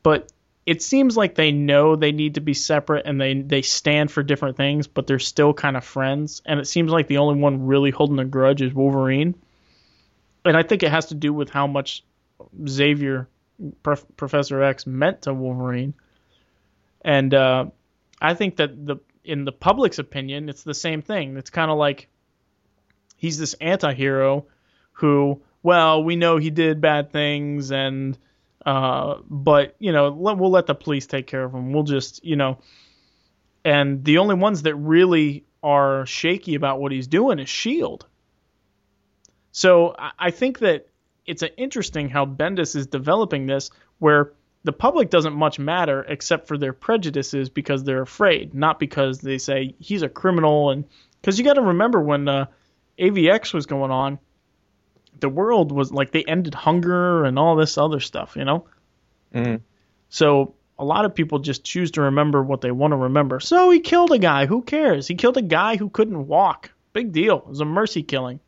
[0.01, 0.31] But
[0.65, 4.23] it seems like they know they need to be separate and they they stand for
[4.23, 6.41] different things, but they're still kind of friends.
[6.47, 9.35] And it seems like the only one really holding a grudge is Wolverine.
[10.43, 12.03] And I think it has to do with how much
[12.67, 13.27] Xavier
[13.83, 15.93] Prof- Professor X meant to Wolverine.
[17.01, 17.65] And uh,
[18.21, 21.37] I think that the in the public's opinion, it's the same thing.
[21.37, 22.09] It's kind of like
[23.17, 24.45] he's this anti-hero
[24.93, 28.17] who, well, we know he did bad things, and
[28.65, 31.73] uh, but you know, let, we'll let the police take care of him.
[31.73, 32.59] We'll just, you know,
[33.63, 38.05] and the only ones that really are shaky about what he's doing is Shield.
[39.51, 40.87] So I, I think that
[41.25, 43.69] it's a interesting how Bendis is developing this,
[43.99, 49.19] where the public doesn't much matter except for their prejudices because they're afraid, not because
[49.19, 50.71] they say he's a criminal.
[50.71, 50.85] And
[51.21, 52.45] because you got to remember when uh,
[52.97, 54.19] AVX was going on,
[55.19, 58.65] the world was like they ended hunger and all this other stuff, you know.
[59.33, 59.61] Mhm.
[60.09, 63.39] So a lot of people just choose to remember what they want to remember.
[63.39, 64.45] So he killed a guy.
[64.45, 65.07] Who cares?
[65.07, 66.71] He killed a guy who couldn't walk.
[66.93, 67.37] Big deal.
[67.37, 68.39] It was a mercy killing.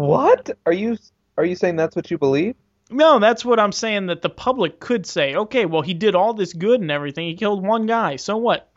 [0.00, 0.96] What are you
[1.36, 1.76] are you saying?
[1.76, 2.54] That's what you believe?
[2.90, 5.34] No, that's what I'm saying that the public could say.
[5.34, 7.26] Okay, well, he did all this good and everything.
[7.26, 8.16] He killed one guy.
[8.16, 8.70] So what?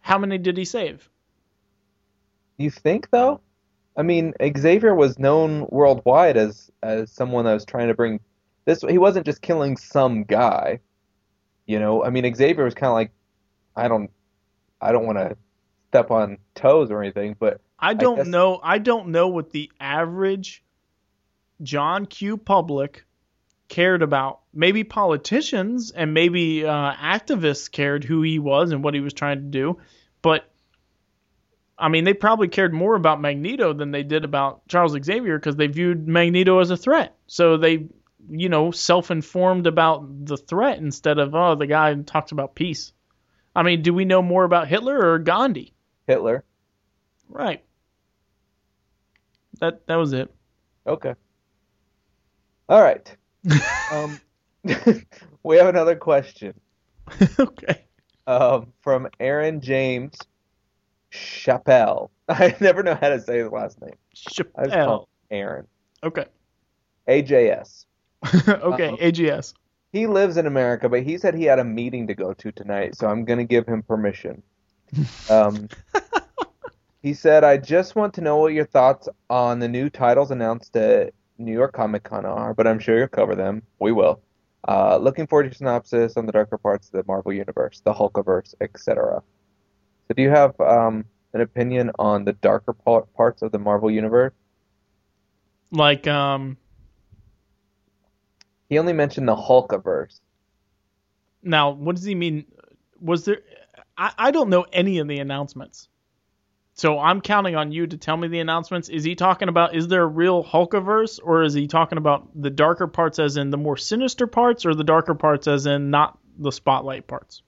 [0.00, 1.10] How many did he save?
[2.56, 3.42] You think though?
[3.98, 8.18] I mean, Xavier was known worldwide as as someone that was trying to bring
[8.64, 8.80] this.
[8.80, 10.80] He wasn't just killing some guy.
[11.66, 13.10] You know, I mean, Xavier was kind of like,
[13.76, 14.10] I don't,
[14.80, 15.36] I don't want to
[15.92, 18.58] step on toes or anything, but I don't guess- know.
[18.62, 20.64] I don't know what the average
[21.62, 22.38] John Q.
[22.38, 23.04] public
[23.68, 24.40] cared about.
[24.54, 29.38] Maybe politicians and maybe uh, activists cared who he was and what he was trying
[29.38, 29.78] to do,
[30.22, 30.48] but
[31.78, 35.56] I mean, they probably cared more about Magneto than they did about Charles Xavier because
[35.56, 37.16] they viewed Magneto as a threat.
[37.26, 37.88] So they,
[38.30, 42.92] you know, self-informed about the threat instead of oh, the guy talks about peace.
[43.54, 45.74] I mean, do we know more about Hitler or Gandhi?
[46.06, 46.44] Hitler.
[47.28, 47.64] Right.
[49.60, 50.32] That that was it.
[50.86, 51.14] Okay.
[52.68, 53.16] All right.
[53.92, 54.18] Um,
[55.42, 56.54] we have another question
[57.38, 57.84] okay.
[58.26, 60.16] um, from Aaron James
[61.12, 62.08] Chappelle.
[62.28, 63.92] I never know how to say his last name.
[63.92, 65.06] I just call Chappelle.
[65.30, 65.66] Aaron.
[66.02, 66.24] Okay.
[67.08, 67.84] AJS.
[68.24, 68.88] okay.
[68.88, 68.96] Uh-oh.
[68.96, 69.52] AGS.
[69.92, 72.96] He lives in America, but he said he had a meeting to go to tonight,
[72.96, 74.42] so I'm going to give him permission.
[75.30, 75.68] Um,
[77.02, 80.76] he said, I just want to know what your thoughts on the new titles announced
[80.76, 83.62] at New York Comic Con are, but I'm sure you'll cover them.
[83.78, 84.20] We will.
[84.68, 87.92] Uh, looking forward to your synopsis on the darker parts of the Marvel Universe, the
[87.92, 89.22] Hulkiverse, etc.
[90.06, 93.90] So, do you have um, an opinion on the darker par- parts of the Marvel
[93.90, 94.32] Universe?
[95.72, 96.56] Like um.
[98.68, 100.20] He only mentioned the Hulkiverse.
[101.42, 102.46] Now, what does he mean?
[103.00, 103.40] Was there?
[103.96, 105.88] I I don't know any of the announcements.
[106.74, 108.88] So I'm counting on you to tell me the announcements.
[108.88, 112.48] Is he talking about is there a real Hulkiverse or is he talking about the
[112.50, 116.18] darker parts as in the more sinister parts or the darker parts as in not
[116.38, 117.42] the spotlight parts?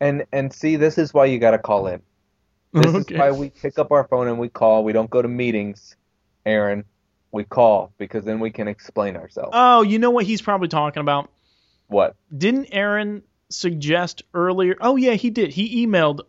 [0.00, 2.00] And and see, this is why you got to call in.
[2.72, 3.14] This Okay.
[3.14, 4.84] is why we pick up our phone and we call.
[4.84, 5.96] We don't go to meetings,
[6.46, 6.84] Aaron.
[7.32, 9.50] We call because then we can explain ourselves.
[9.52, 11.30] Oh, you know what he's probably talking about?
[11.88, 12.14] what?
[12.36, 14.76] Didn't Aaron suggest earlier?
[14.80, 15.52] Oh yeah, he did.
[15.52, 16.20] He emailed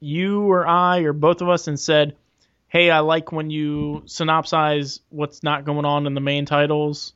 [0.00, 2.16] you or I or both of us and said,
[2.68, 7.14] "Hey, I like when you synopsize what's not going on in the main titles,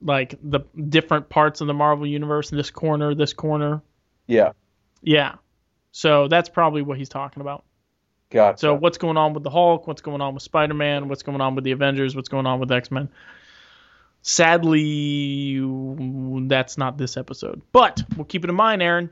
[0.00, 3.82] like the different parts of the Marvel universe, this corner, this corner."
[4.26, 4.52] Yeah,
[5.02, 5.36] Yeah.
[5.92, 7.64] So that's probably what he's talking about.
[8.28, 8.58] gotcha.
[8.58, 9.86] So what's going on with the Hulk?
[9.86, 11.08] What's going on with Spider-Man?
[11.08, 12.14] What's going on with the Avengers?
[12.14, 13.08] What's going on with X-Men?
[14.28, 15.60] Sadly,
[16.48, 17.62] that's not this episode.
[17.70, 19.08] But we'll keep it in mind, Aaron.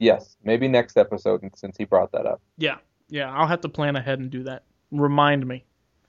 [0.00, 2.40] yes, maybe next episode since he brought that up.
[2.56, 2.78] Yeah,
[3.08, 4.64] yeah, I'll have to plan ahead and do that.
[4.90, 5.64] Remind me.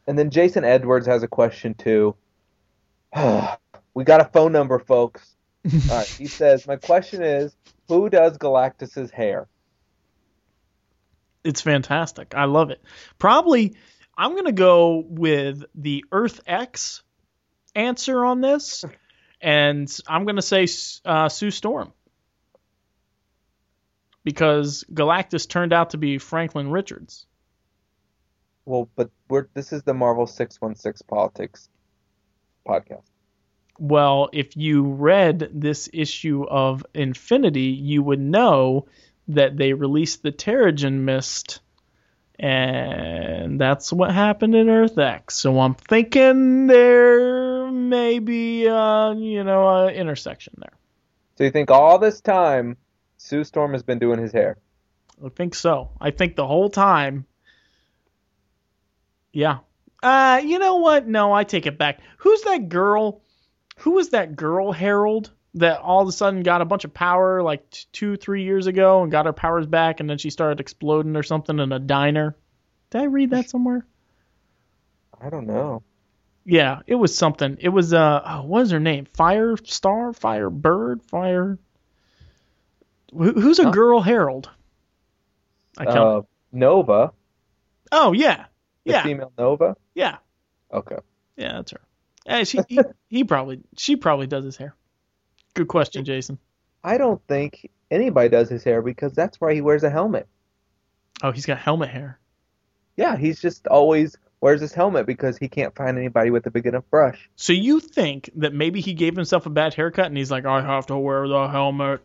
[0.08, 2.16] And then Jason Edwards has a question too.
[3.93, 5.36] we got a phone number, folks.
[5.72, 7.56] All right, he says, "My question is,
[7.88, 9.47] who does Galactus's hair?"
[11.43, 12.34] It's fantastic.
[12.36, 12.82] I love it.
[13.20, 13.76] Probably,
[14.18, 17.04] I'm gonna go with the Earth X
[17.80, 18.86] answer on this,
[19.42, 20.68] and I'm gonna say
[21.06, 21.94] uh, Sue Storm
[24.24, 27.26] because Galactus turned out to be Franklin Richards.
[28.66, 31.70] Well, but we're this is the Marvel 616 politics
[32.68, 33.04] podcast.
[33.80, 38.88] Well, if you read this issue of Infinity, you would know
[39.30, 41.62] that they released the Terrigen Mist,
[42.40, 45.36] and that's what happened in Earth X.
[45.36, 50.72] So I'm thinking there may be, uh, you know, an intersection there.
[51.38, 52.78] So you think all this time
[53.18, 54.58] Sue Storm has been doing his hair?
[55.24, 55.90] I think so.
[56.00, 57.26] I think the whole time.
[59.34, 59.60] Yeah.
[60.02, 61.08] Uh, you know what?
[61.08, 62.00] No, I take it back.
[62.20, 63.22] Who's that girl?
[63.80, 65.32] Who was that girl, Harold?
[65.56, 68.68] That all of a sudden got a bunch of power like t- two, three years
[68.68, 71.80] ago and got her powers back, and then she started exploding or something in a
[71.80, 72.36] diner.
[72.91, 73.86] Did I read that somewhere?
[75.22, 75.84] I don't know.
[76.45, 77.58] Yeah, it was something.
[77.60, 79.06] It was uh, oh, what is her name?
[79.14, 81.58] Fire Star, Fire Bird, Fire.
[83.16, 83.72] Who's a Huh?
[83.72, 84.50] girl Harold?
[85.78, 85.97] I can't.
[85.97, 86.22] Uh,
[86.52, 87.12] Nova,
[87.91, 88.45] oh yeah,
[88.86, 89.76] the yeah, female Nova.
[89.93, 90.18] yeah,
[90.74, 90.97] Okay.
[91.38, 91.54] yeah.
[91.54, 91.82] That's her.
[92.26, 94.76] Eh, she, he, he probably, she probably does his hair.
[95.54, 96.38] Good question, Jason.
[96.84, 100.28] I don't think anybody does his hair because that's why he wears a helmet.
[101.22, 102.20] Oh, he's got helmet hair.
[102.95, 106.66] Yeah, he's just always wears his helmet because he can't find anybody with a big
[106.66, 107.30] enough brush.
[107.36, 110.62] So you think that maybe he gave himself a bad haircut and he's like, I
[110.62, 112.02] have to wear the helmet.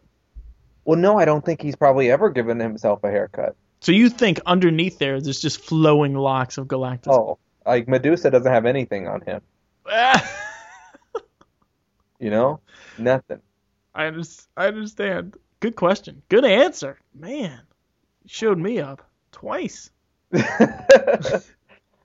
[0.85, 3.57] Well, no, I don't think he's probably ever given himself a haircut.
[3.81, 7.13] So you think underneath there, there's just flowing locks of Galactus?
[7.13, 9.41] Oh, like Medusa doesn't have anything on him.
[12.19, 12.61] You know,
[12.99, 13.41] nothing.
[13.95, 14.23] I, under-
[14.57, 15.37] I understand.
[15.61, 16.23] Good question.
[16.29, 16.99] Good answer.
[17.15, 17.61] Man,
[18.23, 19.91] you showed me up twice.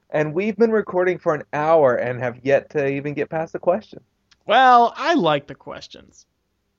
[0.09, 3.59] and we've been recording for an hour and have yet to even get past the
[3.59, 3.99] question.
[4.45, 6.25] Well, I like the questions.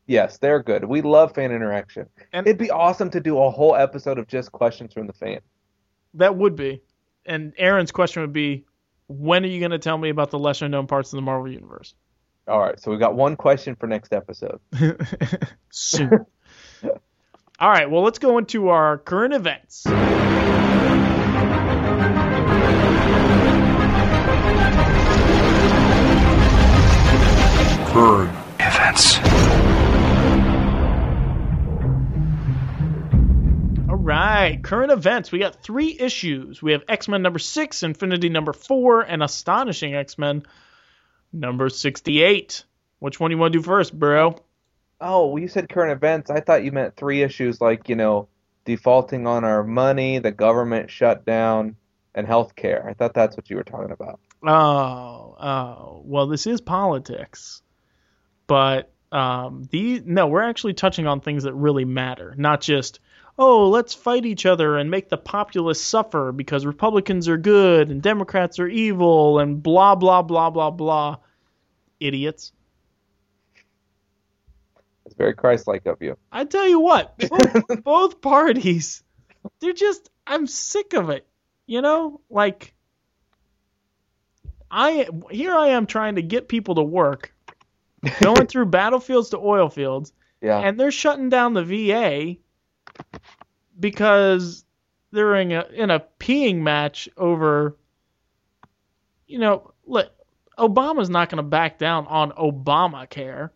[0.07, 0.85] Yes, they're good.
[0.85, 2.07] We love fan interaction.
[2.33, 5.41] And- It'd be awesome to do a whole episode of just questions from the fan.
[6.15, 6.83] That would be.
[7.27, 8.65] And Aaron's question would be,
[9.07, 11.51] when are you going to tell me about the lesser known parts of the Marvel
[11.51, 11.95] Universe?
[12.51, 14.59] All right, so we got one question for next episode.
[15.71, 16.27] Soon.
[17.61, 19.85] All right, well, let's go into our current events.
[27.93, 29.19] Current events.
[33.89, 35.31] All right, current events.
[35.31, 36.61] We got three issues.
[36.61, 40.43] We have X Men number six, Infinity number four, and Astonishing X Men
[41.33, 42.65] number 68.
[42.99, 44.37] Which one do you want to do first, bro?
[45.01, 46.31] Oh, well, you said current events.
[46.31, 48.29] I thought you meant three issues like, you know,
[48.65, 51.77] defaulting on our money, the government shutdown,
[52.15, 52.87] and healthcare.
[52.87, 54.21] I thought that's what you were talking about.
[54.47, 56.03] Oh, oh.
[56.05, 57.63] Well, this is politics,
[58.47, 63.01] but um, the no, we're actually touching on things that really matter, not just
[63.39, 68.03] oh, let's fight each other and make the populace suffer because Republicans are good and
[68.03, 71.17] Democrats are evil and blah blah blah blah blah.
[71.99, 72.53] Idiots.
[75.07, 76.17] It's very Christ-like of you.
[76.31, 79.03] I tell you what, both, both parties,
[79.61, 81.27] they're just, I'm sick of it.
[81.67, 82.75] You know, like,
[84.71, 87.35] I here I am trying to get people to work,
[88.21, 90.59] going through battlefields to oil fields, Yeah.
[90.61, 92.37] and they're shutting down the VA
[93.79, 94.65] because
[95.13, 97.77] they're in a in a peeing match over.
[99.27, 100.11] You know, look,
[100.59, 103.51] Obama's not going to back down on Obamacare.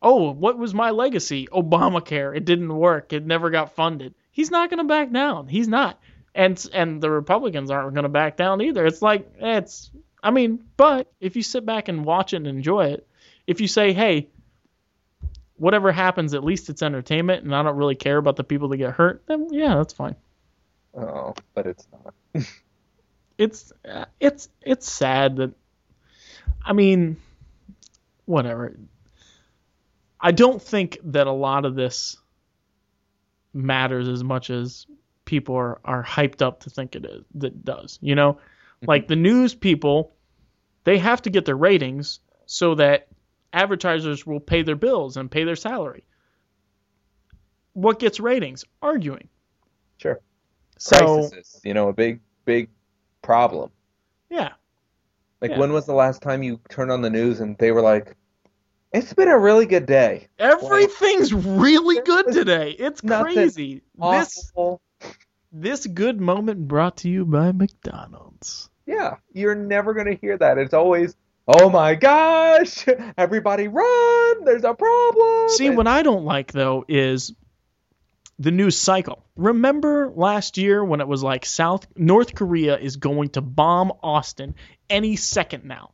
[0.00, 1.48] Oh, what was my legacy?
[1.52, 2.36] Obamacare.
[2.36, 3.12] It didn't work.
[3.12, 4.14] It never got funded.
[4.30, 5.48] He's not going to back down.
[5.48, 5.98] He's not.
[6.34, 8.86] And and the Republicans aren't going to back down either.
[8.86, 9.90] It's like it's
[10.22, 13.06] I mean, but if you sit back and watch it and enjoy it,
[13.46, 14.28] if you say, "Hey,
[15.56, 18.76] whatever happens, at least it's entertainment and I don't really care about the people that
[18.76, 20.16] get hurt," then yeah, that's fine.
[20.96, 22.44] oh, but it's not.
[23.38, 25.52] It's uh, it's it's sad that
[26.64, 27.18] I mean,
[28.24, 28.78] whatever.
[30.18, 32.16] I don't think that a lot of this
[33.52, 34.86] matters as much as
[35.24, 37.98] people are, are hyped up to think it is that does.
[38.00, 38.38] You know,
[38.86, 40.14] like the news people,
[40.84, 43.08] they have to get their ratings so that
[43.56, 46.04] advertisers will pay their bills and pay their salary.
[47.72, 48.64] What gets ratings?
[48.82, 49.28] Arguing.
[49.98, 50.20] Sure.
[50.78, 52.68] So Crisis, you know, a big, big
[53.22, 53.70] problem.
[54.30, 54.52] yeah,
[55.40, 55.58] Like, Yeah.
[55.58, 58.16] when was the last time you turned on the news and they were like,
[58.92, 62.70] "It's been a really good day." everything's really good today.
[62.78, 63.82] It's crazy.
[63.98, 64.80] This Awful.
[65.52, 68.68] This good moment brought to you by McDonald's.
[68.86, 70.58] Yeah, you're never going to hear that.
[70.58, 71.16] It's always,
[71.46, 72.86] oh my gosh,
[73.18, 75.48] everybody run, there's a problem.
[75.50, 77.32] See, And- what I don't like though is
[78.38, 79.24] the news cycle.
[79.36, 84.54] Remember last year when it was like South North Korea is going to bomb Austin
[84.90, 85.92] any second now,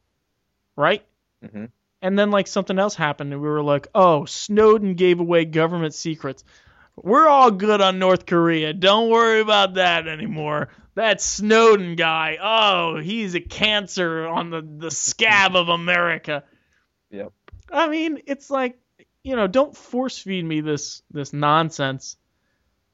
[0.76, 1.04] right?
[1.44, 1.70] Mhm.
[2.00, 5.94] And then like something else happened and we were like, "Oh, Snowden gave away government
[5.94, 6.42] secrets."
[6.96, 8.72] We're all good on North Korea.
[8.72, 10.68] Don't worry about that anymore.
[10.94, 16.44] That Snowden guy, oh, he's a cancer on the, the scab of America.
[17.10, 17.32] Yep.
[17.70, 18.78] I mean, it's like,
[19.24, 22.16] you know, don't force feed me this this nonsense.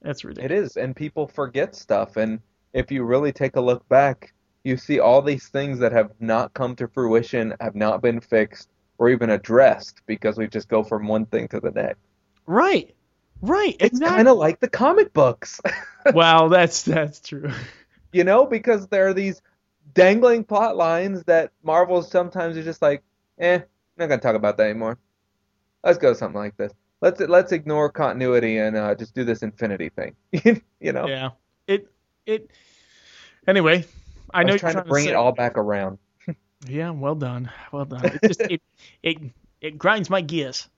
[0.01, 0.53] That's ridiculous.
[0.53, 2.17] It is, and people forget stuff.
[2.17, 2.41] And
[2.73, 4.33] if you really take a look back,
[4.63, 8.69] you see all these things that have not come to fruition, have not been fixed,
[8.99, 12.01] or even addressed because we just go from one thing to the next.
[12.47, 12.95] Right.
[13.41, 13.77] Right.
[13.79, 15.61] It's kind of like the comic books,
[16.13, 17.51] Wow, that's that's true.
[18.13, 19.43] you know, because there are these
[19.95, 23.03] dangling plot lines that Marvel sometimes is just like,
[23.39, 23.61] eh,
[23.97, 24.99] not gonna talk about that anymore.
[25.85, 26.73] Let's go something like this.
[27.01, 30.17] Let's let's ignore continuity and uh, just do this infinity thing.
[30.81, 31.31] you know, Yeah.
[31.67, 31.89] It
[32.27, 32.51] it.
[33.47, 33.85] Anyway,
[34.35, 35.99] I I know was you're trying to to bring say- it all back around.
[36.67, 36.91] Yeah.
[36.91, 37.51] Well done.
[37.71, 38.05] Well done.
[38.05, 38.63] It just it
[39.03, 39.19] it
[39.61, 40.69] it grinds my gears.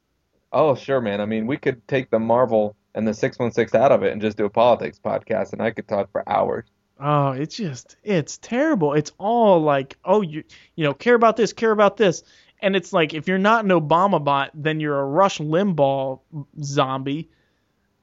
[0.53, 1.21] Oh, sure, man.
[1.21, 4.37] I mean, we could take the Marvel and the 616 out of it and just
[4.37, 6.65] do a politics podcast, and I could talk for hours.
[6.99, 8.93] Oh, it's just it's terrible.
[8.93, 10.45] It's all like, oh, you
[10.75, 12.23] you know, care about this, care about this,
[12.61, 16.21] and it's like if you're not an Obama bot, then you're a Rush Limbaugh
[16.63, 17.31] zombie,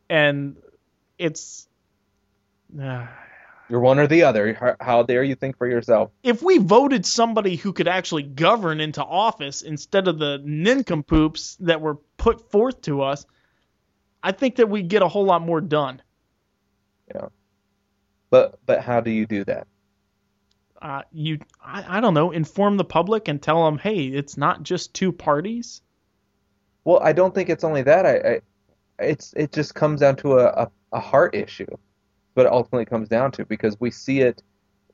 [0.09, 0.55] and
[1.17, 1.67] it's.
[2.81, 3.07] Uh,
[3.69, 4.75] You're one or the other.
[4.79, 6.11] How, dare you think for yourself?
[6.23, 11.81] if we voted somebody who could actually govern into office instead of the nincompoops that
[11.81, 13.25] were put forth to us,
[14.23, 16.01] I think that we'd get a whole lot more done.
[17.13, 17.27] Yeah.
[18.29, 19.67] But but how do you do that?
[20.81, 24.63] Uh, you, I, I don't know, inform the public and tell them, hey, it's not
[24.63, 25.81] just two parties.
[26.83, 28.05] Well, I don't think it's only that.
[28.05, 28.41] I, I
[28.99, 31.65] it's it just comes down to a, a, a heart issue.
[32.37, 34.43] But it ultimately comes down to because we see it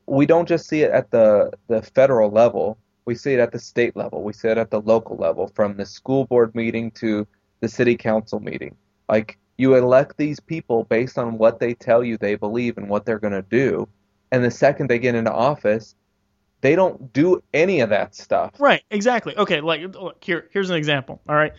[0.06, 2.78] we don't just see it at the the federal level.
[3.04, 4.22] We see it at the state level.
[4.22, 7.26] We see it at the local level from the school board meeting to
[7.60, 8.74] the city council meeting.
[9.10, 13.04] Like you elect these people based on what they tell you they believe and what
[13.04, 13.86] they're going to do.
[14.32, 15.94] And the second they get into office,
[16.62, 18.52] they don't do any of that stuff.
[18.58, 19.36] Right, exactly.
[19.36, 21.20] Okay, like look, here here's an example.
[21.28, 21.52] All right.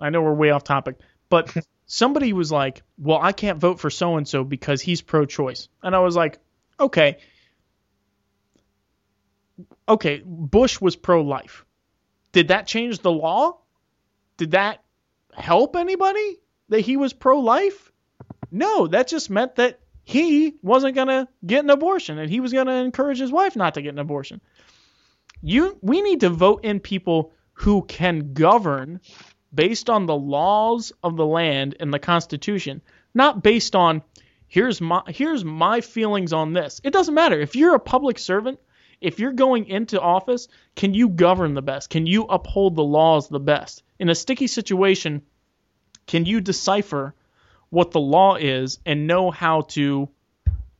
[0.00, 0.96] I know we're way off topic,
[1.28, 1.56] but
[1.92, 5.94] somebody was like, "Well, I can't vote for so and so because he's pro-choice." And
[5.94, 6.38] I was like,
[6.80, 7.18] "Okay.
[9.86, 11.66] Okay, Bush was pro-life.
[12.32, 13.58] Did that change the law?
[14.38, 14.82] Did that
[15.34, 16.40] help anybody
[16.70, 17.92] that he was pro-life?
[18.50, 22.52] No, that just meant that he wasn't going to get an abortion and he was
[22.52, 24.40] going to encourage his wife not to get an abortion
[25.42, 29.00] you we need to vote in people who can govern
[29.54, 32.80] based on the laws of the land and the constitution
[33.14, 34.02] not based on
[34.48, 36.80] here's my here's my feelings on this.
[36.84, 37.40] It doesn't matter.
[37.40, 38.58] If you're a public servant
[39.00, 41.90] if you're going into office can you govern the best?
[41.90, 43.82] Can you uphold the laws the best?
[43.98, 45.22] In a sticky situation
[46.06, 47.14] can you decipher
[47.70, 50.08] what the law is and know how to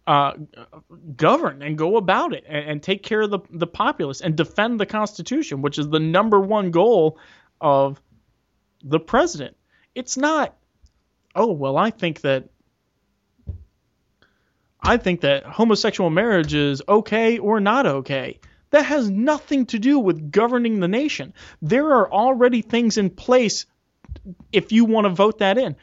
[0.07, 0.33] uh,
[1.17, 4.81] govern and go about it and, and take care of the, the populace and defend
[4.81, 7.19] the Constitution, which is the number one goal
[7.61, 8.01] of
[8.83, 9.57] the president.
[9.95, 10.57] It's not,
[11.35, 12.49] oh, well, I think that.
[14.85, 18.41] I think that homosexual marriage is okay or not okay.
[18.71, 21.35] That has nothing to do with governing the nation.
[21.61, 23.67] There are already things in place
[24.51, 25.77] if you want to vote that in.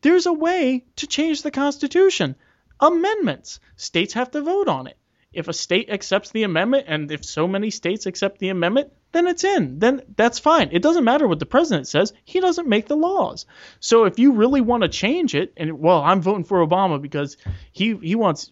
[0.00, 2.36] There's a way to change the Constitution
[2.80, 3.60] amendments.
[3.76, 4.96] States have to vote on it.
[5.32, 9.26] If a state accepts the amendment, and if so many states accept the amendment, then
[9.26, 9.78] it's in.
[9.78, 10.68] Then that's fine.
[10.72, 12.12] It doesn't matter what the president says.
[12.24, 13.46] He doesn't make the laws.
[13.80, 17.36] So if you really want to change it, and well, I'm voting for Obama because
[17.72, 18.50] he he wants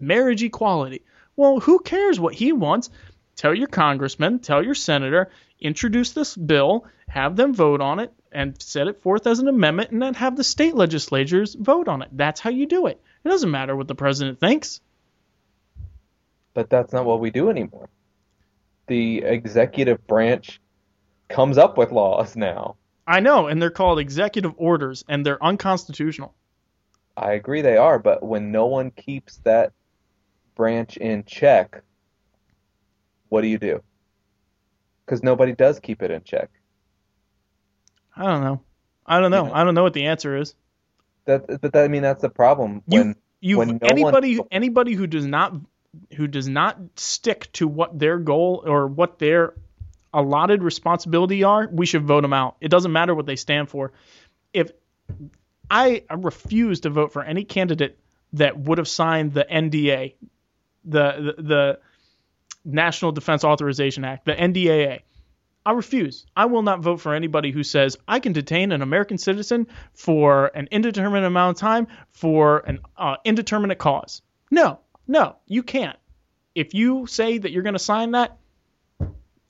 [0.00, 1.02] marriage equality.
[1.36, 2.90] Well, who cares what he wants?
[3.36, 5.30] Tell your congressman, tell your senator,
[5.60, 9.90] introduce this bill, have them vote on it, and set it forth as an amendment,
[9.90, 12.08] and then have the state legislatures vote on it.
[12.12, 13.00] That's how you do it.
[13.24, 14.80] It doesn't matter what the president thinks.
[16.54, 17.88] But that's not what we do anymore.
[18.88, 20.60] The executive branch
[21.28, 22.76] comes up with laws now.
[23.06, 26.34] I know, and they're called executive orders, and they're unconstitutional.
[27.16, 29.72] I agree they are, but when no one keeps that
[30.54, 31.82] branch in check,
[33.28, 33.82] what do you do?
[35.04, 36.50] Because nobody does keep it in check.
[38.16, 38.60] I don't know.
[39.06, 39.46] I don't know.
[39.46, 39.52] Yeah.
[39.52, 40.54] I don't know what the answer is.
[41.24, 42.82] That, but that, I mean, that's the problem.
[42.86, 45.54] You- When You When no anybody one- anybody who does not
[46.16, 49.54] who does not stick to what their goal or what their
[50.12, 52.56] allotted responsibility are, we should vote them out.
[52.60, 53.92] It doesn't matter what they stand for.
[54.52, 54.70] If
[55.70, 57.98] I, refuse to vote for any candidate
[58.34, 60.14] that would have signed the NDA,
[60.84, 61.78] the, the the
[62.64, 65.00] National Defense Authorization Act, the NDAA.
[65.64, 66.24] I refuse.
[66.34, 70.46] I will not vote for anybody who says I can detain an American citizen for
[70.54, 74.22] an indeterminate amount of time for an uh, indeterminate cause.
[74.50, 75.98] No, no, you can't.
[76.54, 78.38] If you say that you're going to sign that,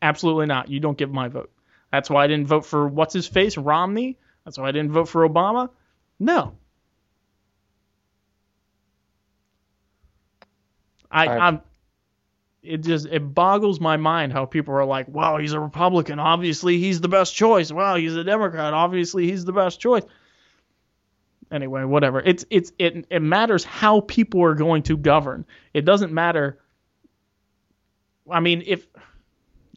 [0.00, 0.68] absolutely not.
[0.70, 1.50] You don't give my vote.
[1.92, 4.18] That's why I didn't vote for what's his face, Romney.
[4.44, 5.70] That's why I didn't vote for Obama.
[6.18, 6.54] No.
[11.10, 11.60] I, I- I'm.
[12.60, 16.18] It just it boggles my mind how people are like, "Wow, he's a Republican.
[16.18, 17.72] Obviously, he's the best choice.
[17.72, 18.74] Wow, he's a Democrat.
[18.74, 20.02] Obviously, he's the best choice."
[21.50, 22.20] Anyway, whatever.
[22.20, 25.46] It's it's it it matters how people are going to govern.
[25.72, 26.58] It doesn't matter.
[28.30, 28.86] I mean, if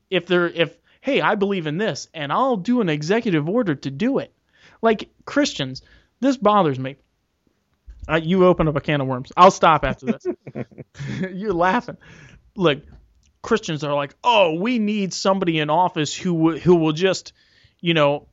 [0.10, 3.90] if they're if hey, I believe in this and I'll do an executive order to
[3.90, 4.34] do it.
[4.82, 5.82] Like Christians,
[6.20, 6.98] this bothers me.
[8.10, 9.32] Uh, you open up a can of worms.
[9.38, 10.28] I'll stop after this.
[11.32, 11.98] You're laughing.
[12.56, 12.82] Look,
[13.42, 17.34] Christians are like, "Oh, we need somebody in office who w- who will just,
[17.80, 18.28] you know,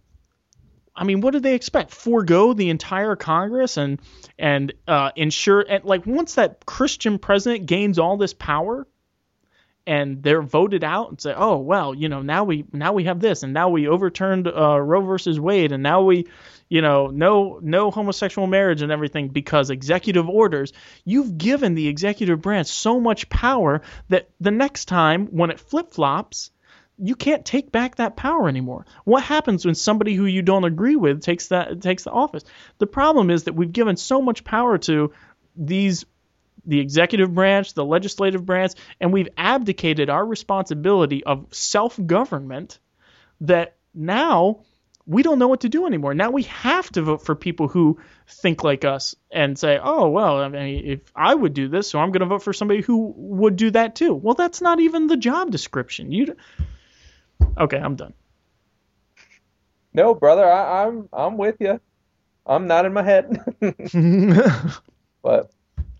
[0.98, 1.92] I mean, what do they expect?
[1.92, 4.00] Forego the entire Congress and
[4.36, 8.84] and uh, ensure and like once that Christian president gains all this power,
[9.86, 13.20] and they're voted out and say, oh well, you know now we now we have
[13.20, 16.26] this and now we overturned uh, Roe versus Wade and now we,
[16.68, 20.72] you know, no no homosexual marriage and everything because executive orders.
[21.04, 25.92] You've given the executive branch so much power that the next time when it flip
[25.92, 26.50] flops.
[26.98, 28.84] You can't take back that power anymore.
[29.04, 32.44] What happens when somebody who you don't agree with takes that takes the office?
[32.78, 35.12] The problem is that we've given so much power to
[35.56, 36.04] these
[36.66, 42.78] the executive branch, the legislative branch, and we've abdicated our responsibility of self government
[43.40, 44.60] that now
[45.06, 46.12] we don't know what to do anymore.
[46.12, 50.38] Now we have to vote for people who think like us and say, oh, well,
[50.38, 53.14] I mean, if I would do this, so I'm going to vote for somebody who
[53.16, 54.12] would do that too.
[54.12, 56.12] Well, that's not even the job description.
[56.12, 56.36] You.
[57.58, 58.14] Okay, I'm done.
[59.94, 61.80] No, brother, I, I'm I'm with you.
[62.46, 63.40] I'm not in my head,
[65.22, 65.50] but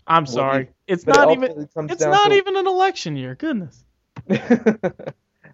[0.07, 0.69] I'm sorry.
[0.87, 1.67] It's but it not even.
[1.89, 3.35] It's not even an election year.
[3.35, 3.83] Goodness.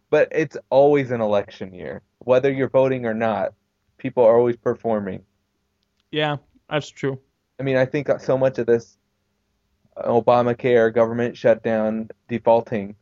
[0.10, 3.54] but it's always an election year, whether you're voting or not.
[3.98, 5.24] People are always performing.
[6.12, 6.38] Yeah,
[6.70, 7.20] that's true.
[7.60, 8.98] I mean, I think so much of this
[9.98, 12.96] Obamacare, government shutdown, defaulting,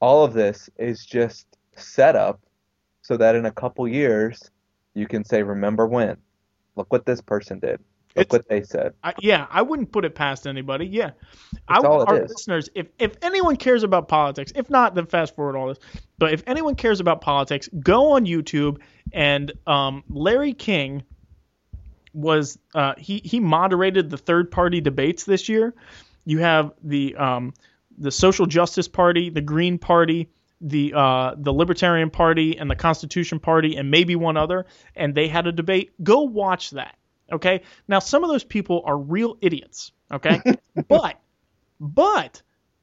[0.00, 2.40] all of this is just set up
[3.02, 4.50] so that in a couple years
[4.94, 6.16] you can say, remember when?
[6.76, 7.80] Look what this person did.
[8.16, 8.94] Look It's- what they said.
[9.02, 10.86] I, yeah, I wouldn't put it past anybody.
[10.86, 11.10] Yeah,
[11.66, 12.30] I, our is.
[12.30, 15.78] listeners, if if anyone cares about politics, if not, then fast forward all this.
[16.16, 18.78] But if anyone cares about politics, go on YouTube
[19.12, 21.02] and um, Larry King
[22.12, 25.74] was uh, he he moderated the third party debates this year.
[26.24, 27.52] You have the um,
[27.98, 30.28] the Social Justice Party, the Green Party,
[30.64, 35.28] the uh, the Libertarian Party, and the Constitution Party, and maybe one other, and they
[35.28, 35.92] had a debate.
[36.02, 36.96] Go watch that.
[37.30, 37.62] Okay.
[37.86, 39.92] Now some of those people are real idiots.
[40.10, 40.40] Okay,
[40.88, 41.20] but
[41.78, 42.42] but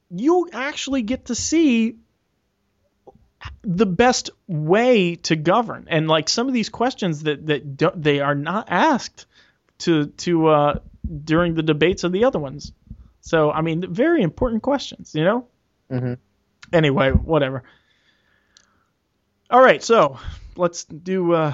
[0.09, 1.97] you actually get to see
[3.63, 8.19] the best way to govern and like some of these questions that that don't, they
[8.19, 9.25] are not asked
[9.79, 10.79] to to uh
[11.23, 12.71] during the debates of the other ones
[13.21, 15.47] so i mean very important questions you know
[15.89, 16.17] Mhm.
[16.73, 17.63] Anyway whatever
[19.49, 20.17] all right so
[20.55, 21.53] let's do uh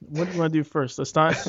[0.00, 1.36] what do you want to do first let's start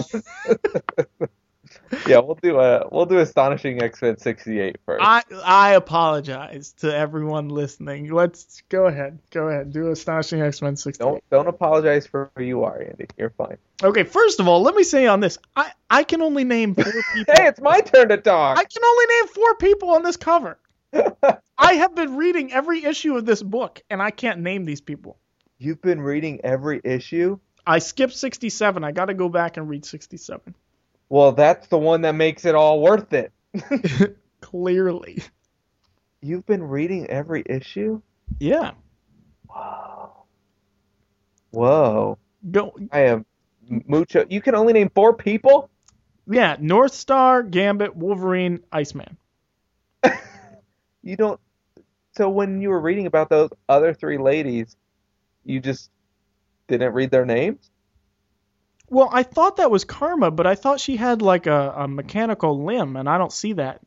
[2.08, 5.04] Yeah, we'll do a we'll do astonishing X-Men 68 first.
[5.04, 11.04] i i apologize to everyone listening let's go ahead go ahead do astonishing x-men 68
[11.04, 13.08] Don't don't apologize for who you are, Andy.
[13.18, 13.58] You're fine.
[13.84, 16.86] Okay, first of all, let me say on this, I, I can only name four
[17.14, 17.34] people.
[17.36, 18.58] Hey, it's my turn to talk.
[18.58, 20.58] I can only name four people on this cover.
[21.58, 25.18] I have been reading every issue of this book, and I can't name these people.
[25.58, 27.40] You've been reading every issue.
[27.66, 28.84] I skipped 67.
[28.84, 30.54] I got to go back and read 67.
[31.10, 33.32] Well, that's the one that makes it all worth it.
[34.42, 35.24] Clearly.
[36.22, 38.02] You've been reading every issue?
[38.40, 38.72] Yeah.
[39.48, 40.26] Wow.
[41.52, 42.18] Whoa.
[42.52, 42.76] Go.
[42.92, 43.26] I am
[43.88, 44.26] mucho.
[44.30, 45.70] You can only name four people?
[46.28, 46.58] Yeah.
[46.60, 49.18] North Star, Gambit, Wolverine, Iceman.
[51.06, 51.40] You don't.
[52.18, 54.76] So when you were reading about those other three ladies,
[55.46, 55.92] you just
[56.68, 57.70] didn't read their names?
[58.90, 62.64] Well, I thought that was Karma, but I thought she had like a, a mechanical
[62.64, 63.82] limb, and I don't see that.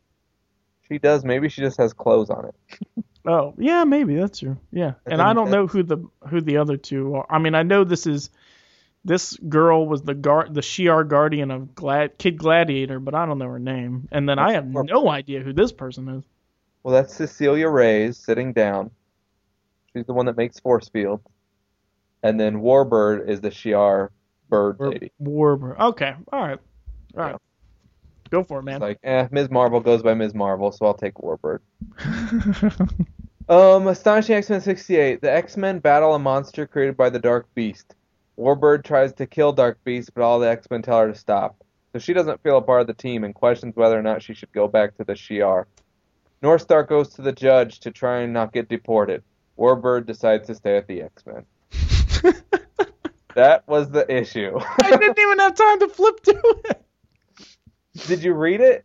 [0.89, 1.25] She does.
[1.25, 2.55] Maybe she just has clothes on it.
[3.27, 4.57] Oh, yeah, maybe that's true.
[4.73, 5.99] Yeah, and, And I don't know who the
[6.31, 7.27] who the other two are.
[7.29, 8.31] I mean, I know this is
[9.05, 13.39] this girl was the guard, the Shi'ar guardian of Glad Kid Gladiator, but I don't
[13.39, 14.09] know her name.
[14.13, 16.25] And then I have no idea who this person is.
[16.83, 18.91] Well, that's Cecilia Reyes sitting down.
[19.93, 21.21] She's the one that makes force field.
[22.23, 24.11] And then Warbird is the Shi'ar
[24.49, 25.13] bird Or lady.
[25.23, 25.79] Warbird.
[25.79, 26.59] Okay, all right,
[27.17, 27.31] all right.
[27.33, 27.37] Yeah.
[28.31, 28.77] Go for it, man.
[28.77, 29.51] It's like, eh, Ms.
[29.51, 30.35] Marvel goes by Ms.
[30.35, 31.61] Marvel, so I'll take Warbird.
[33.49, 35.23] Um, Astonishing X-Men 68.
[35.23, 37.95] The X-Men battle a monster created by the Dark Beast.
[38.39, 41.57] Warbird tries to kill Dark Beast, but all the X-Men tell her to stop.
[41.93, 44.35] So she doesn't feel a part of the team and questions whether or not she
[44.35, 45.65] should go back to the Shi'ar.
[46.43, 49.23] North Star goes to the judge to try and not get deported.
[49.59, 51.45] Warbird decides to stay at the X-Men.
[53.39, 54.59] That was the issue.
[54.83, 56.85] I didn't even have time to flip to it.
[58.09, 58.85] Did you read it?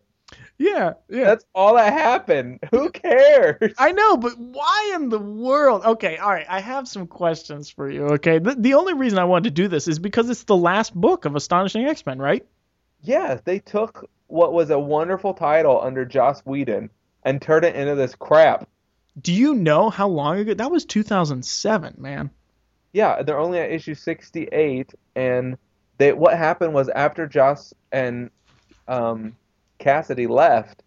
[0.60, 1.24] Yeah, yeah.
[1.24, 2.60] That's all that happened.
[2.70, 3.74] Who cares?
[3.80, 5.84] I know, but why in the world?
[5.84, 6.46] Okay, all right.
[6.48, 8.06] I have some questions for you.
[8.10, 10.94] Okay, the, the only reason I wanted to do this is because it's the last
[10.94, 12.46] book of Astonishing X Men, right?
[13.02, 16.92] Yeah, they took what was a wonderful title under Joss Whedon
[17.24, 18.68] and turn it into this crap.
[19.22, 20.54] Do you know how long ago?
[20.54, 22.32] That was 2007, man.
[22.94, 25.58] Yeah, they're only at issue 68, and
[25.98, 28.30] they what happened was after Joss and
[28.88, 29.36] um,
[29.80, 30.84] Cassaday left,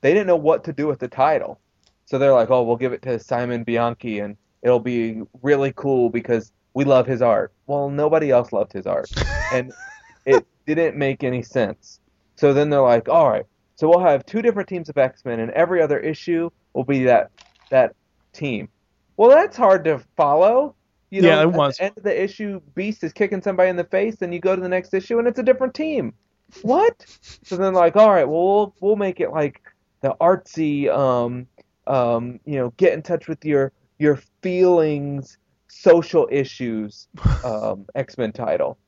[0.00, 1.60] they didn't know what to do with the title.
[2.06, 6.10] So they're like, "Oh, we'll give it to Simon Bianchi, and it'll be really cool
[6.10, 9.10] because we love his art." Well, nobody else loved his art,
[9.52, 9.72] and
[10.26, 12.00] it didn't make any sense.
[12.36, 13.46] So then they're like, "All right,
[13.80, 17.30] so we'll have two different teams of X-Men, and every other issue will be that
[17.70, 17.94] that
[18.34, 18.68] team."
[19.16, 20.74] Well, that's hard to follow.
[21.10, 21.76] You know, Yeah, it at was.
[21.76, 24.54] the end of the issue, Beast is kicking somebody in the face, then you go
[24.54, 26.14] to the next issue and it's a different team.
[26.62, 27.06] What?
[27.42, 29.62] so then like, all right, well we'll we'll make it like
[30.02, 31.46] the artsy, um,
[31.86, 37.08] um, you know, get in touch with your your feelings, social issues,
[37.44, 38.78] um, X Men title.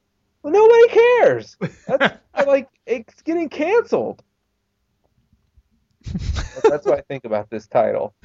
[0.43, 1.57] Well, nobody cares.
[1.87, 4.23] That's like it's getting canceled.
[6.63, 8.15] That's what I think about this title.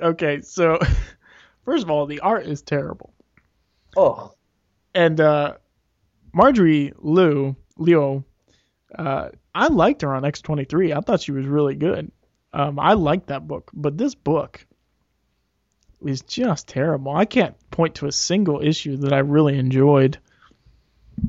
[0.00, 0.80] Okay, so
[1.64, 3.12] first of all, the art is terrible,
[3.96, 4.32] Oh,
[4.94, 5.58] and uh,
[6.32, 8.24] Marjorie Liu Leo,
[8.98, 10.96] uh, I liked her on X23.
[10.96, 12.10] I thought she was really good.
[12.52, 14.66] Um, I liked that book, but this book
[16.04, 17.14] is just terrible.
[17.14, 20.18] I can't point to a single issue that I really enjoyed.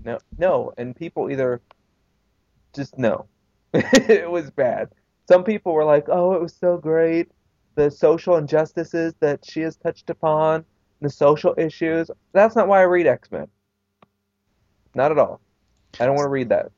[0.03, 1.61] No, no, and people either
[2.73, 3.27] just no.
[3.73, 4.89] it was bad.
[5.27, 7.31] Some people were like, "Oh, it was so great.
[7.75, 10.65] The social injustices that she has touched upon,
[11.01, 13.47] the social issues." That's not why I read X-Men.
[14.95, 15.41] Not at all.
[15.99, 16.71] I don't want to read that.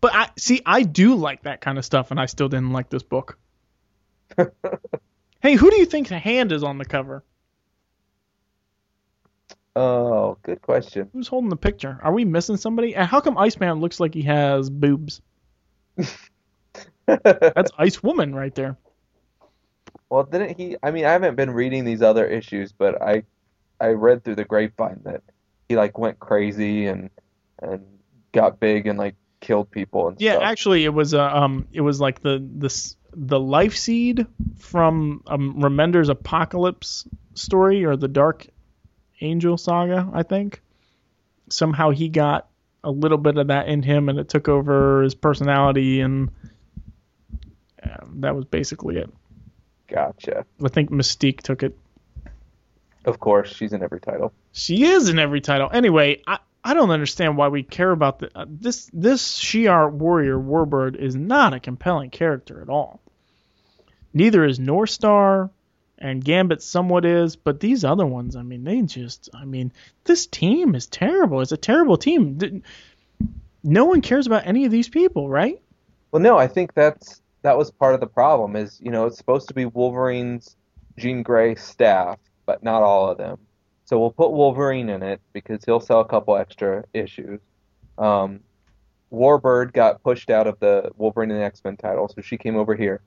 [0.00, 2.90] But I see, I do like that kind of stuff, and I still didn't like
[2.90, 3.38] this book.
[5.40, 7.24] hey, who do you think the hand is on the cover?
[9.74, 11.08] Oh, good question.
[11.12, 11.98] Who's holding the picture?
[12.02, 12.94] Are we missing somebody?
[12.94, 15.22] And how come Iceman looks like he has boobs?
[17.06, 18.76] That's Ice Woman right there.
[20.10, 20.76] well, didn't he?
[20.82, 23.24] I mean, I haven't been reading these other issues, but I
[23.80, 25.22] I read through the grapevine that
[25.68, 27.10] he like went crazy and
[27.60, 27.84] and
[28.32, 30.42] got big and like killed people and Yeah, stuff.
[30.44, 34.26] actually, it was uh, um, it was like the the s- the life seed
[34.58, 38.46] from um, Remender's Apocalypse story or the Dark
[39.20, 40.60] Angel saga, I think.
[41.50, 42.48] Somehow he got
[42.84, 46.30] a little bit of that in him, and it took over his personality, and
[48.16, 49.10] that was basically it.
[49.88, 50.46] Gotcha.
[50.62, 51.76] I think Mystique took it.
[53.04, 54.32] Of course, she's in every title.
[54.52, 55.68] She is in every title.
[55.72, 58.88] Anyway, I, I don't understand why we care about the, uh, this.
[58.92, 63.00] This Shi'ar warrior Warbird is not a compelling character at all.
[64.14, 65.50] Neither is North Star,
[66.02, 69.72] and Gambit somewhat is, but these other ones, I mean, they just, I mean,
[70.04, 71.40] this team is terrible.
[71.40, 72.62] It's a terrible team.
[73.62, 75.62] No one cares about any of these people, right?
[76.10, 78.56] Well, no, I think that's that was part of the problem.
[78.56, 80.56] Is you know it's supposed to be Wolverine's
[80.98, 83.38] Jean Grey staff, but not all of them.
[83.84, 87.40] So we'll put Wolverine in it because he'll sell a couple extra issues.
[87.98, 88.40] Um,
[89.12, 92.56] Warbird got pushed out of the Wolverine and the X Men title, so she came
[92.56, 93.02] over here.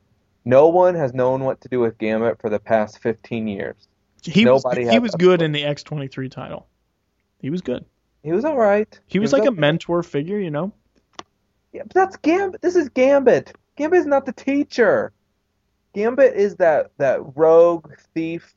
[0.46, 3.88] No one has known what to do with Gambit for the past 15 years.
[4.22, 6.68] He Nobody was, he was good in the X23 title.
[7.40, 7.86] He was good.
[8.24, 9.00] He was all right.
[9.08, 10.72] He was like a mentor figure, you know.
[11.74, 12.62] Yeah, but that's Gambit.
[12.62, 13.54] This is Gambit.
[13.76, 15.12] Gambit is not the teacher.
[15.94, 18.56] Gambit is that that rogue thief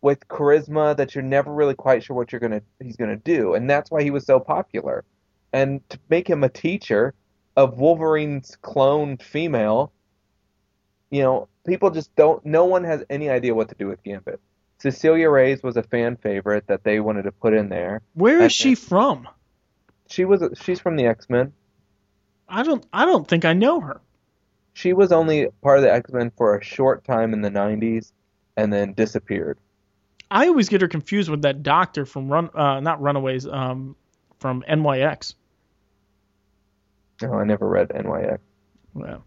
[0.00, 3.68] with charisma that you're never really quite sure what you're gonna he's gonna do, and
[3.68, 5.04] that's why he was so popular.
[5.52, 7.14] And to make him a teacher
[7.56, 9.92] of Wolverine's cloned female,
[11.10, 12.44] you know, people just don't.
[12.46, 14.40] No one has any idea what to do with Gambit.
[14.78, 18.00] Cecilia Reyes was a fan favorite that they wanted to put in there.
[18.14, 19.28] Where I is she from?
[20.08, 21.52] She was she's from the X Men.
[22.48, 24.00] I don't I don't think I know her.
[24.72, 28.12] She was only part of the X Men for a short time in the '90s,
[28.56, 29.58] and then disappeared.
[30.30, 33.96] I always get her confused with that doctor from Run uh not Runaways, um
[34.38, 35.34] from NYX.
[37.22, 38.38] No, I never read NYX,
[38.94, 39.22] Well,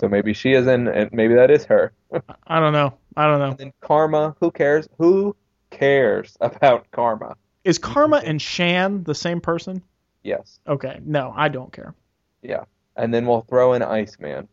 [0.00, 1.92] so maybe she is in, and maybe that is her.
[2.46, 2.94] I don't know.
[3.16, 3.50] I don't know.
[3.50, 4.88] And then Karma, who cares?
[4.98, 5.36] Who
[5.70, 7.36] cares about Karma?
[7.64, 9.82] Is Karma and Xi'an the same person?
[10.24, 11.94] Yes, Okay, no, I don't care.
[12.42, 12.64] yeah.
[12.96, 14.48] And then we'll throw in Iceman.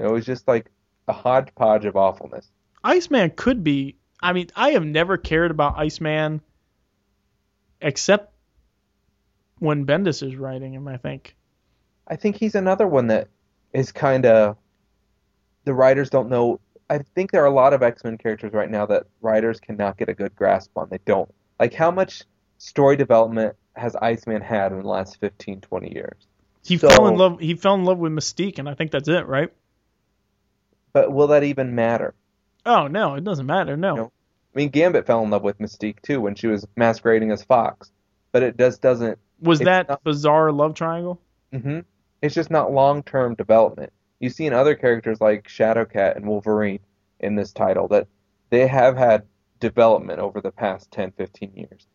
[0.00, 0.70] It was just like
[1.08, 2.50] a hodgepodge of awfulness.
[2.82, 3.96] Iceman could be.
[4.22, 6.40] I mean, I have never cared about Iceman
[7.80, 8.32] except
[9.58, 10.88] when Bendis is writing him.
[10.88, 11.36] I think.
[12.06, 13.28] I think he's another one that
[13.72, 14.56] is kind of
[15.64, 16.60] the writers don't know.
[16.88, 19.96] I think there are a lot of X Men characters right now that writers cannot
[19.96, 20.88] get a good grasp on.
[20.90, 22.24] They don't like how much
[22.58, 26.26] story development has Iceman had in the last 15, 20 years.
[26.64, 27.38] He So- fell in love.
[27.40, 29.50] He fell in love with Mystique, and I think that's it, right?
[30.92, 32.14] But will that even matter?
[32.66, 33.76] Oh no, it doesn't matter.
[33.76, 34.12] No.
[34.54, 37.92] I mean, Gambit fell in love with Mystique too when she was masquerading as Foxx,
[38.32, 39.18] but it just doesn't.
[39.40, 41.20] Was that not- bizarre love triangle?
[41.52, 41.78] Mm hmm
[42.22, 43.92] It's just not long-term development.
[44.18, 46.80] You see in other characters like Shadowcat and Wolverine
[47.20, 48.06] in this title that
[48.50, 49.22] they have had
[49.60, 51.86] development over the past 10, 15 years.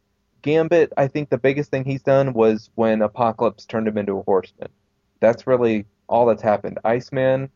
[0.41, 4.23] Gambit, I think the biggest thing he's done was when Apocalypse turned him into a
[4.23, 4.69] horseman.
[5.19, 6.79] That's really all that's happened.
[6.85, 7.49] Iceman,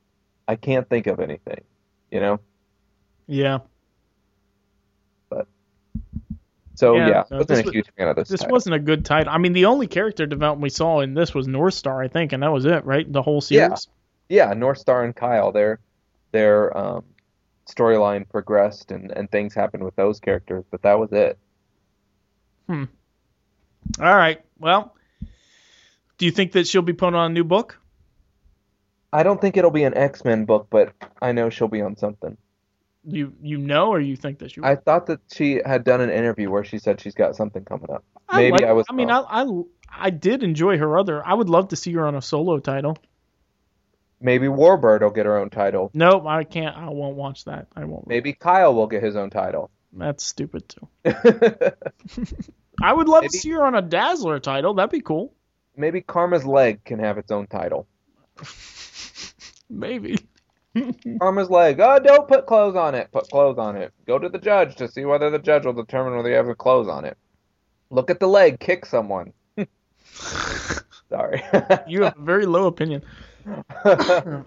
[0.50, 1.64] I can't think of anything,
[2.10, 2.40] you know?
[3.28, 3.60] Yeah.
[5.30, 5.48] But
[6.74, 8.30] So Yeah, yeah, no, wasn't a was- huge fan of this.
[8.30, 8.54] This title.
[8.54, 9.32] wasn't a good title.
[9.32, 12.34] I mean, the only character development we saw in this was North Star, I think,
[12.34, 13.12] and that was it, right?
[13.12, 13.88] The whole series.
[14.28, 15.80] yeah, North Star and Kyle, their
[16.32, 17.04] their um,
[17.68, 21.38] storyline progressed and, and things happened with those characters, but that was it.
[22.68, 22.86] Hmm.
[24.00, 24.42] All right.
[24.58, 24.96] Well,
[26.18, 27.80] do you think that she'll be put on a new book?
[29.12, 31.96] I don't think it'll be an X Men book, but I know she'll be on
[31.98, 32.38] something.
[33.04, 34.62] You you know, or you think that she?
[34.62, 37.90] I thought that she had done an interview where she said she's got something coming
[37.90, 38.04] up.
[38.28, 39.26] I maybe like- I was I mean, wrong.
[39.30, 41.26] I, I I did enjoy her other.
[41.26, 42.98] I would love to see her on a solo title.
[44.22, 45.92] Maybe Warbird will get her own title.
[45.94, 46.76] Nope, I can't.
[46.78, 47.68] I won't watch that.
[47.76, 48.06] I won't.
[48.06, 49.72] Maybe Kyle will get his own title.
[49.94, 50.88] That's stupid too.
[52.82, 54.74] I would love Maybe- to see her on a Dazzler title.
[54.74, 55.34] That'd be cool.
[55.76, 57.88] Maybe Karma's leg can have its own title.
[59.70, 60.18] Maybe.
[61.20, 61.80] Karma's leg.
[61.80, 63.12] Oh, don't put clothes on it.
[63.12, 63.94] Put clothes on it.
[64.06, 66.56] Go to the judge to see whether the judge will determine whether you have the
[66.56, 67.18] clothes on it.
[67.90, 68.60] Look at the leg.
[68.60, 69.34] Kick someone.
[71.10, 71.44] Sorry.
[71.88, 73.04] You have a very low opinion.
[73.86, 74.46] All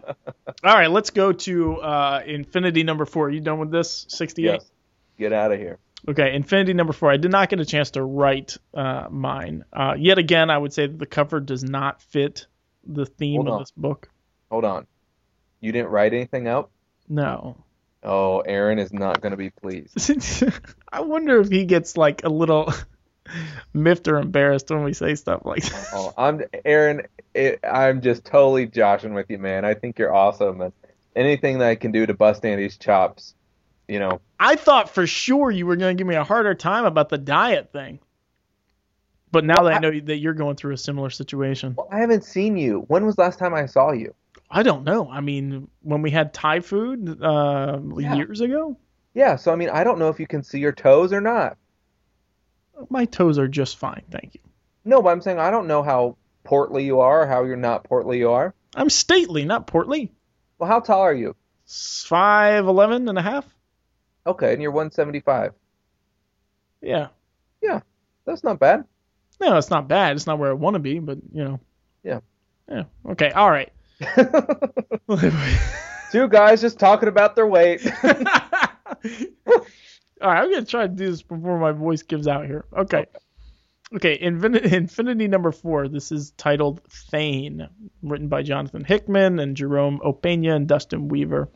[0.65, 3.31] right, let's go to uh, Infinity number four.
[3.31, 4.07] you done with this?
[4.09, 4.45] 68?
[4.45, 4.71] yes.
[5.19, 5.79] Get out of here.
[6.09, 7.11] Okay, Infinity number four.
[7.11, 9.65] I did not get a chance to write uh, mine.
[9.73, 12.47] Uh, yet again, I would say that the cover does not fit
[12.87, 13.61] the theme Hold of on.
[13.61, 14.09] this book.
[14.51, 14.87] Hold on.
[15.61, 16.71] You didn't write anything out?
[17.09, 17.57] No.
[18.03, 20.11] Oh, Aaron is not going to be pleased.
[20.93, 22.73] I wonder if he gets like a little
[23.73, 25.87] miffed or embarrassed when we say stuff like that.
[25.93, 27.03] Oh, I'm Aaron.
[27.35, 29.65] It, I'm just totally joshing with you, man.
[29.65, 30.61] I think you're awesome.
[30.61, 30.73] And
[31.15, 33.35] anything that I can do to bust Andy's chops,
[33.87, 34.21] you know.
[34.39, 37.19] I thought for sure you were going to give me a harder time about the
[37.19, 38.01] diet thing.
[39.33, 41.99] But now that I I- know that you're going through a similar situation, Well, I
[42.01, 42.85] haven't seen you.
[42.89, 44.15] When was the last time I saw you?
[44.51, 45.09] I don't know.
[45.11, 48.15] I mean, when we had Thai food uh, Yeah.
[48.17, 48.77] years ago,
[49.15, 51.57] Yeah, so I mean, I don't know if you can see your toes or not.
[52.91, 54.41] my toes are just fine, thank you.
[54.85, 57.85] No, but I'm saying I don't know how portly you are, or how you're not
[57.85, 58.55] portly you are.
[58.75, 60.11] I'm stately, not portly.
[60.59, 61.37] Well, how tall are you?
[61.67, 63.47] Five eleven and a half.
[64.27, 65.53] Okay, and you're 175.
[66.81, 67.09] Yeah.
[67.63, 67.81] Yeah.
[68.25, 68.85] That's not bad.
[69.43, 70.15] No, it's not bad.
[70.15, 71.59] It's not where I want to be, but you know.
[72.05, 72.21] Yeah.
[72.71, 72.85] Yeah.
[73.11, 73.33] Okay.
[73.33, 73.73] All right.
[76.13, 77.85] Two guys just talking about their weight.
[78.05, 78.11] All
[80.31, 82.67] right, I'm gonna try to do this before my voice gives out here.
[82.77, 83.07] Okay.
[83.97, 85.89] Okay, Infinity, Infinity number four.
[85.89, 87.69] This is titled Thane,
[88.03, 91.49] written by Jonathan Hickman and Jerome Opeña and Dustin Weaver,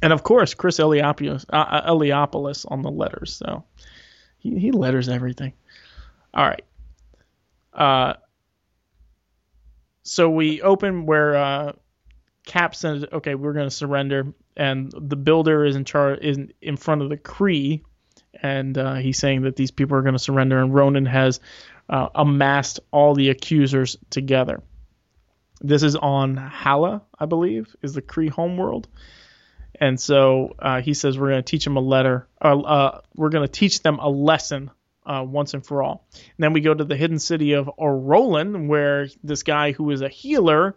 [0.00, 3.34] and of course Chris Eliopoulos, uh, uh, Eliopoulos on the letters.
[3.34, 3.64] So
[4.38, 5.54] he he letters everything.
[6.34, 6.64] All right.
[7.72, 8.14] Uh.
[10.04, 11.72] So we open where uh,
[12.44, 16.76] Cap says, "Okay, we're going to surrender," and the builder is in charge is in
[16.76, 17.82] front of the Kree,
[18.42, 21.40] and uh, he's saying that these people are going to surrender, and Ronan has
[21.88, 24.62] uh, amassed all the accusers together.
[25.60, 28.88] This is on Hala, I believe, is the Kree homeworld.
[29.80, 32.28] And so uh, he says we're going to teach them a letter.
[32.40, 34.70] Uh, uh, we're going to teach them a lesson
[35.04, 36.06] uh, once and for all.
[36.14, 40.00] And then we go to the hidden city of Orollan, where this guy who is
[40.00, 40.76] a healer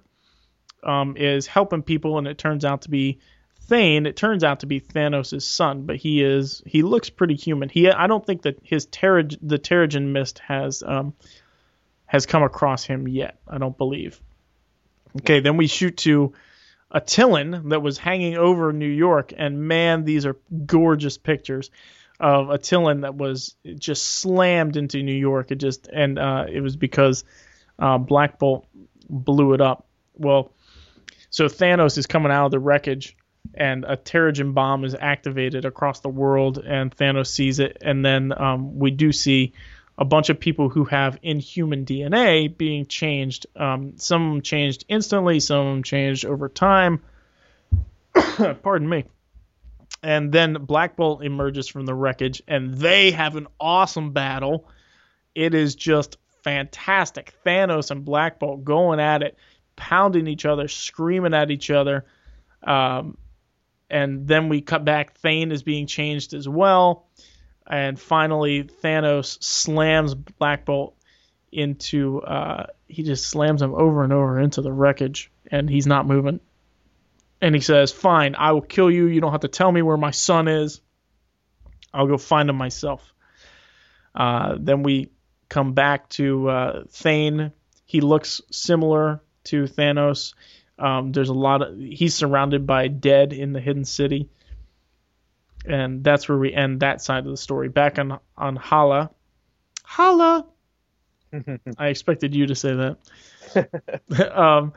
[0.83, 3.19] um, is helping people, and it turns out to be
[3.61, 4.05] Thane.
[4.05, 7.69] It turns out to be Thanos' son, but he is he looks pretty human.
[7.69, 11.13] He I don't think that his the Terrigen mist has um,
[12.05, 13.39] has come across him yet.
[13.47, 14.21] I don't believe.
[15.17, 16.33] Okay, then we shoot to
[16.91, 21.71] a Attilan that was hanging over New York, and man, these are gorgeous pictures
[22.19, 25.51] of Attilan that was just slammed into New York.
[25.51, 27.23] It just and uh, it was because
[27.79, 28.67] uh, Black Bolt
[29.09, 29.85] blew it up.
[30.15, 30.53] Well,
[31.29, 33.17] so Thanos is coming out of the wreckage,
[33.53, 38.33] and a Terrigen bomb is activated across the world, and Thanos sees it, and then
[38.37, 39.53] um, we do see
[39.97, 43.47] a bunch of people who have inhuman DNA being changed.
[43.55, 47.01] Um, some changed instantly, some changed over time.
[48.13, 49.05] Pardon me.
[50.03, 54.69] And then Black Bolt emerges from the wreckage, and they have an awesome battle.
[55.33, 57.33] It is just fantastic.
[57.45, 59.37] Thanos and Black Bolt going at it,
[59.75, 62.05] pounding each other, screaming at each other.
[62.63, 63.17] Um,
[63.89, 65.15] and then we cut back.
[65.15, 67.07] Thane is being changed as well.
[67.67, 70.95] And finally, Thanos slams Black Bolt
[71.51, 72.21] into.
[72.21, 76.39] Uh, he just slams him over and over into the wreckage, and he's not moving.
[77.45, 79.05] And he says, "Fine, I will kill you.
[79.05, 80.81] You don't have to tell me where my son is.
[81.93, 83.13] I'll go find him myself."
[84.13, 85.11] Uh, then we
[85.47, 87.51] come back to uh, Thane.
[87.85, 90.33] He looks similar to Thanos.
[90.79, 94.29] Um, there's a lot of he's surrounded by dead in the hidden city
[95.67, 97.69] and that's where we end that side of the story.
[97.69, 99.11] Back on on Hala,
[99.83, 100.45] Hala.
[101.77, 102.95] I expected you to say
[103.53, 104.31] that.
[104.37, 104.73] um,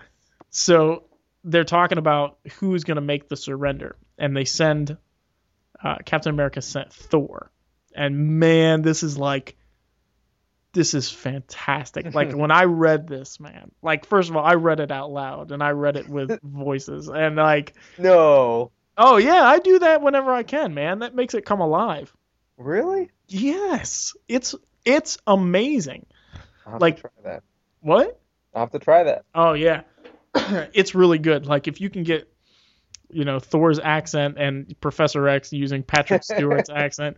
[0.51, 1.05] so
[1.51, 4.97] they're talking about who's going to make the surrender, and they send
[5.83, 7.51] uh, Captain America sent Thor,
[7.95, 9.57] and man, this is like.
[10.75, 12.07] This is fantastic.
[12.15, 13.70] Like when I read this, man.
[13.83, 17.09] Like first of all, I read it out loud and I read it with voices
[17.09, 18.70] and like No.
[18.97, 20.99] Oh yeah, I do that whenever I can, man.
[21.01, 22.15] That makes it come alive.
[22.59, 23.11] Really?
[23.29, 24.55] Yes, it's
[24.85, 26.05] it's amazing.
[26.66, 27.43] I'll have Like- to try that.
[27.81, 28.20] What?
[28.55, 29.25] I'll have to try that.
[29.35, 29.83] Oh yeah,
[30.73, 31.47] it's really good.
[31.47, 32.32] Like if you can get,
[33.10, 37.16] you know, Thor's accent and Professor X using Patrick Stewart's accent,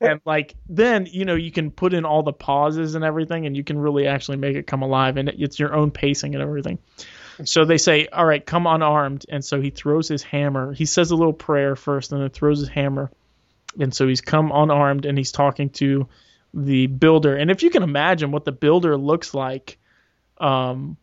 [0.00, 3.56] and like then you know you can put in all the pauses and everything, and
[3.56, 6.78] you can really actually make it come alive, and it's your own pacing and everything.
[7.44, 10.72] So they say, all right, come unarmed, and so he throws his hammer.
[10.72, 13.10] He says a little prayer first, and then throws his hammer,
[13.78, 16.08] and so he's come unarmed, and he's talking to
[16.54, 17.36] the builder.
[17.36, 19.78] And if you can imagine what the builder looks like,
[20.38, 20.96] um,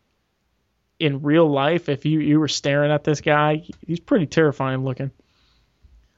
[0.98, 5.10] in real life, if you you were staring at this guy, he's pretty terrifying looking.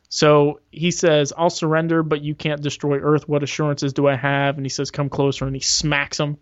[0.08, 3.28] So he says, I'll surrender, but you can't destroy Earth.
[3.28, 4.56] What assurances do I have?
[4.56, 5.46] And he says, Come closer.
[5.46, 6.38] And he smacks him.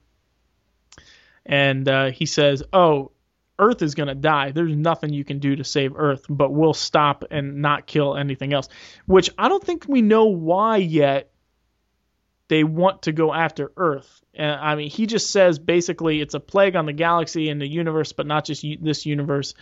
[1.45, 3.11] And uh, he says, Oh,
[3.59, 4.53] Earth is going to die.
[4.53, 8.53] There's nothing you can do to save Earth, but we'll stop and not kill anything
[8.53, 8.69] else.
[9.07, 11.31] Which I don't think we know why yet
[12.49, 14.23] they want to go after Earth.
[14.35, 17.67] And I mean, he just says basically it's a plague on the galaxy and the
[17.67, 19.55] universe, but not just u- this universe,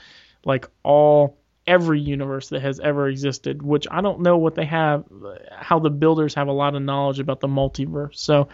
[0.45, 3.63] like all every universe that has ever existed.
[3.63, 6.83] Which I don't know what they have, uh, how the builders have a lot of
[6.83, 8.17] knowledge about the multiverse.
[8.17, 8.49] So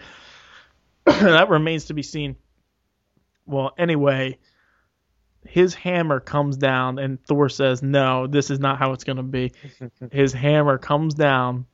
[1.04, 2.36] that remains to be seen.
[3.46, 4.38] Well, anyway,
[5.44, 9.24] his hammer comes down, and Thor says, "No, this is not how it's going to
[9.24, 9.52] be."
[10.12, 11.66] his hammer comes down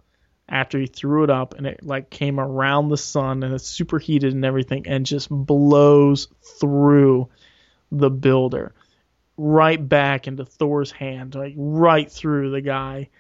[0.48, 4.32] after he threw it up and it like came around the sun and it's superheated
[4.32, 6.28] and everything and just blows
[6.60, 7.28] through
[7.90, 8.74] the builder.
[9.36, 13.10] Right back into Thor's hand like right through the guy.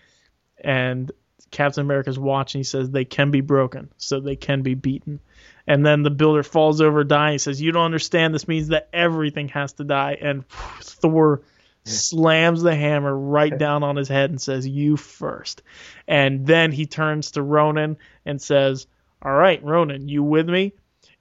[0.62, 1.10] And
[1.50, 2.60] Captain America's watching.
[2.60, 5.20] He says they can be broken so they can be beaten.
[5.66, 7.32] And then the builder falls over dying.
[7.32, 8.34] He says you don't understand.
[8.34, 10.16] This means that everything has to die.
[10.20, 11.42] And Thor
[11.86, 15.62] slams the hammer right down on his head and says, You first.
[16.06, 18.86] And then he turns to Ronan and says,
[19.22, 20.72] All right, Ronan, you with me?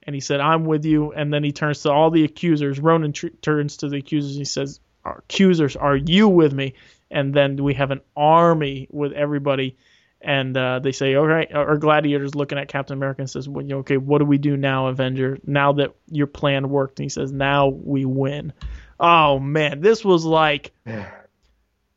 [0.04, 1.12] And he said, I'm with you.
[1.14, 2.80] And then he turns to all the accusers.
[2.80, 6.74] Ronan tr- turns to the accusers and he says, accusers, are you with me?
[7.12, 9.78] And then we have an army with everybody.
[10.22, 13.66] And uh, they say, all right, or Gladiator's looking at Captain America and says, well,
[13.80, 15.38] okay, what do we do now, Avenger?
[15.46, 17.00] Now that your plan worked.
[17.00, 18.52] And he says, now we win.
[19.00, 20.72] Oh man, this was like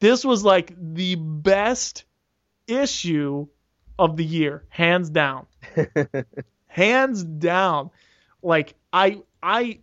[0.01, 2.05] this was like the best
[2.67, 3.47] issue
[3.99, 5.47] of the year, hands down.
[6.67, 7.91] hands down.
[8.43, 9.81] Like I I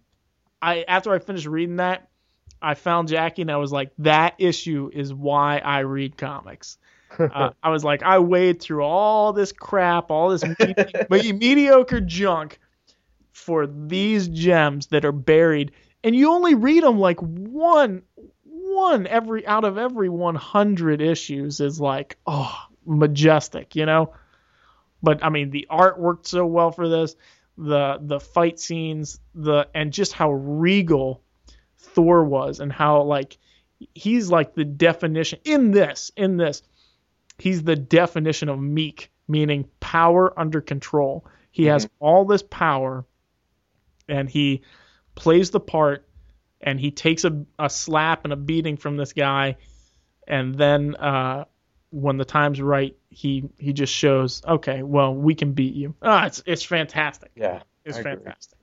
[0.61, 2.09] I after I finished reading that,
[2.61, 6.77] I found Jackie and I was like, that issue is why I read comics.
[7.17, 12.59] Uh, I was like, I wade through all this crap, all this medi- mediocre junk
[13.31, 15.71] for these gems that are buried,
[16.05, 18.03] and you only read them like one,
[18.43, 22.55] one every out of every 100 issues is like, oh,
[22.85, 24.13] majestic, you know.
[25.01, 27.15] But I mean, the art worked so well for this,
[27.57, 31.23] the the fight scenes, the and just how regal
[31.79, 33.39] Thor was, and how like
[33.95, 36.61] he's like the definition in this in this
[37.39, 41.25] he's the definition of meek, meaning power under control.
[41.49, 41.71] He mm-hmm.
[41.71, 43.05] has all this power
[44.07, 44.61] and he
[45.15, 46.07] plays the part
[46.61, 49.57] and he takes a, a slap and a beating from this guy
[50.27, 51.45] and then uh,
[51.91, 55.95] when the time's right he he just shows okay well we can beat you.
[56.01, 57.31] Ah it's it's fantastic.
[57.35, 58.57] Yeah it's I fantastic.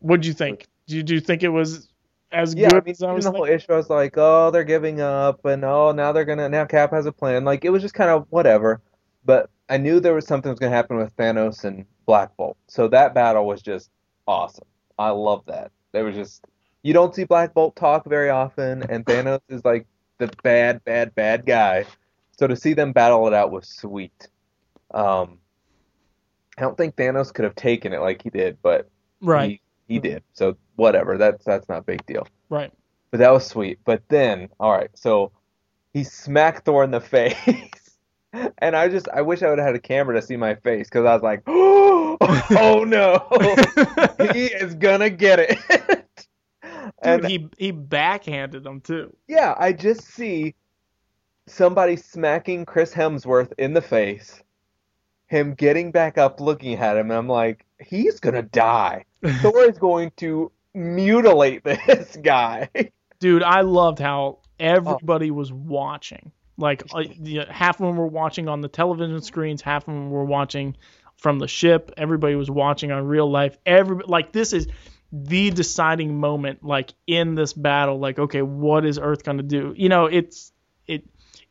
[0.00, 0.66] What do you think?
[0.86, 1.88] Do you, do you think it was
[2.32, 4.50] as yeah, good I mean, as I was the whole issue I was like oh
[4.50, 7.44] they're giving up and oh now they're gonna now cap has a plan.
[7.44, 8.80] Like it was just kind of whatever
[9.26, 12.56] but i knew there was something was gonna happen with thanos and black bolt.
[12.68, 13.90] So that battle was just
[14.26, 14.66] awesome
[14.98, 16.44] i love that It was just
[16.82, 19.86] you don't see black bolt talk very often and thanos is like
[20.18, 21.84] the bad bad bad guy
[22.38, 24.28] so to see them battle it out was sweet
[24.92, 25.38] um
[26.56, 28.88] i don't think thanos could have taken it like he did but
[29.20, 31.18] right he, he did so whatever.
[31.18, 32.26] That's that's not a big deal.
[32.48, 32.72] Right.
[33.10, 33.78] But that was sweet.
[33.84, 35.32] But then, all right, so
[35.92, 37.98] he smacked Thor in the face.
[38.58, 40.88] and I just I wish I would have had a camera to see my face
[40.88, 41.42] because I was like,
[42.28, 43.26] oh, oh no,
[44.32, 46.26] he is gonna get it.
[47.02, 49.16] and he he backhanded him too.
[49.28, 50.54] Yeah, I just see
[51.46, 54.42] somebody smacking Chris Hemsworth in the face,
[55.26, 59.04] him getting back up, looking at him, and I'm like, he's gonna die.
[59.40, 62.68] Thor is going to mutilate this guy.
[63.20, 65.34] Dude, I loved how everybody oh.
[65.34, 66.32] was watching.
[66.56, 67.04] Like uh,
[67.50, 70.76] half of them were watching on the television screens, half of them were watching
[71.16, 71.92] from the ship.
[71.96, 73.56] Everybody was watching on real life.
[73.64, 74.68] Every like this is
[75.12, 79.72] the deciding moment like in this battle like okay what is earth going to do
[79.76, 80.50] you know it's
[80.88, 81.04] it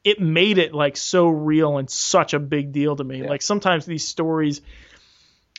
[0.04, 3.30] it made it like so real and such a big deal to me yeah.
[3.30, 4.60] like sometimes these stories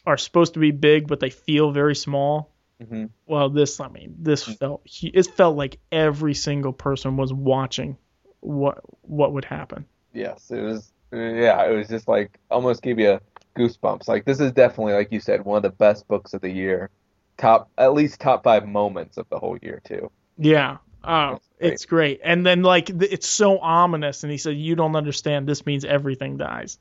[0.04, 3.06] are supposed to be big but they feel very small Mm-hmm.
[3.26, 4.58] Well, this, I mean, this mm.
[4.58, 7.96] felt it felt like every single person was watching
[8.40, 9.86] what what would happen.
[10.12, 10.90] Yes, it was.
[11.12, 13.20] Yeah, it was just like almost give you
[13.56, 14.08] goosebumps.
[14.08, 16.90] Like this is definitely, like you said, one of the best books of the year.
[17.36, 20.10] Top, at least top five moments of the whole year too.
[20.38, 20.78] Yeah.
[21.02, 21.72] Oh, great.
[21.72, 22.20] it's great.
[22.24, 24.22] And then like it's so ominous.
[24.22, 25.46] And he said, "You don't understand.
[25.48, 26.78] This means everything dies."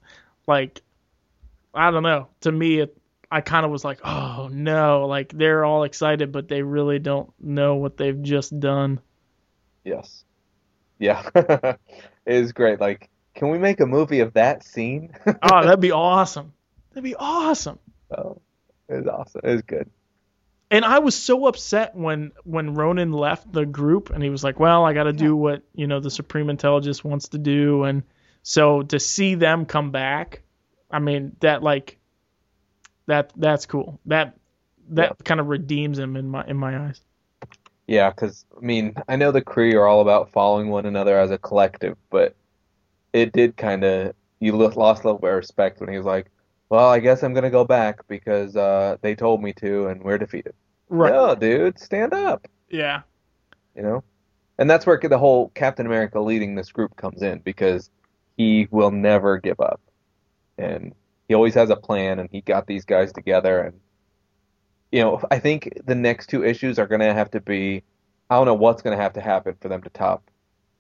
[0.48, 0.82] Like,
[1.74, 2.28] I don't know.
[2.41, 2.98] To me, it
[3.34, 7.34] I kind of was like, oh no, like they're all excited, but they really don't
[7.40, 9.00] know what they've just done.
[9.84, 10.24] Yes.
[11.00, 11.28] Yeah.
[11.36, 11.80] it
[12.28, 12.80] is great.
[12.80, 15.16] Like, can we make a movie of that scene?
[15.26, 16.54] oh, that'd be awesome.
[16.94, 17.80] That'd be awesome.
[18.15, 18.41] Oh,
[18.88, 19.41] it was awesome.
[19.44, 19.90] It was good.
[20.70, 24.60] And I was so upset when when Ronan left the group and he was like,
[24.60, 28.03] "Well, I got to do what you know the Supreme Intelligence wants to do," and
[28.41, 30.41] so to see them come back,
[30.90, 31.99] I mean that like
[33.06, 33.99] that that's cool.
[34.06, 34.36] That
[34.90, 35.24] that yeah.
[35.24, 37.02] kind of redeems him in my in my eyes.
[37.88, 41.32] Yeah, because I mean, I know the Kree are all about following one another as
[41.32, 42.36] a collective, but
[43.11, 46.28] it did kind of you lost a little bit of respect when he was like,
[46.74, 50.18] "Well, I guess I'm gonna go back because uh, they told me to, and we're
[50.18, 50.56] defeated."
[50.90, 51.14] Right.
[51.14, 52.48] No, dude, stand up.
[52.68, 53.04] Yeah.
[53.76, 54.04] You know,
[54.58, 57.91] and that's where the whole Captain America leading this group comes in because
[58.38, 59.82] he will never give up,
[60.58, 60.95] and
[61.28, 63.60] he always has a plan, and he got these guys together.
[63.60, 63.80] And
[64.91, 67.84] you know, I think the next two issues are going to have to be.
[68.32, 70.24] I don't know what's going to have to happen for them to top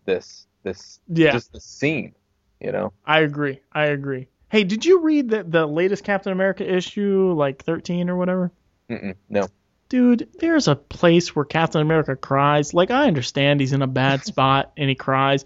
[0.05, 1.33] this this yeah.
[1.33, 2.15] just the scene.
[2.59, 2.93] You know.
[3.05, 3.61] I agree.
[3.73, 4.27] I agree.
[4.53, 8.51] Hey, did you read the the latest Captain America issue, like thirteen or whatever?
[8.87, 9.47] Mm-mm, no.
[9.89, 12.71] Dude, there's a place where Captain America cries.
[12.71, 15.43] Like I understand he's in a bad spot and he cries.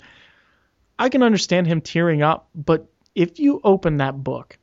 [0.99, 4.59] I can understand him tearing up, but if you open that book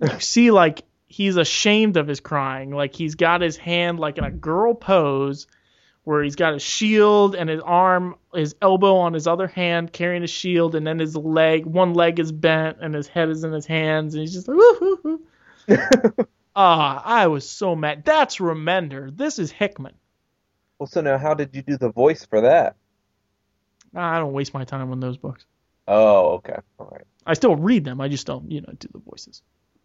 [0.00, 2.72] you see like he's ashamed of his crying.
[2.72, 5.46] Like he's got his hand like in a girl pose
[6.10, 10.24] where he's got his shield and his arm, his elbow on his other hand carrying
[10.24, 13.52] a shield, and then his leg, one leg is bent and his head is in
[13.52, 15.22] his hands, and he's just like, woo
[16.56, 18.04] Ah, I was so mad.
[18.04, 19.16] That's Remender.
[19.16, 19.94] This is Hickman.
[20.80, 22.74] Well, so now how did you do the voice for that?
[23.94, 25.46] I don't waste my time on those books.
[25.86, 26.56] Oh, okay.
[26.80, 27.04] All right.
[27.24, 28.00] I still read them.
[28.00, 29.42] I just don't, you know, do the voices.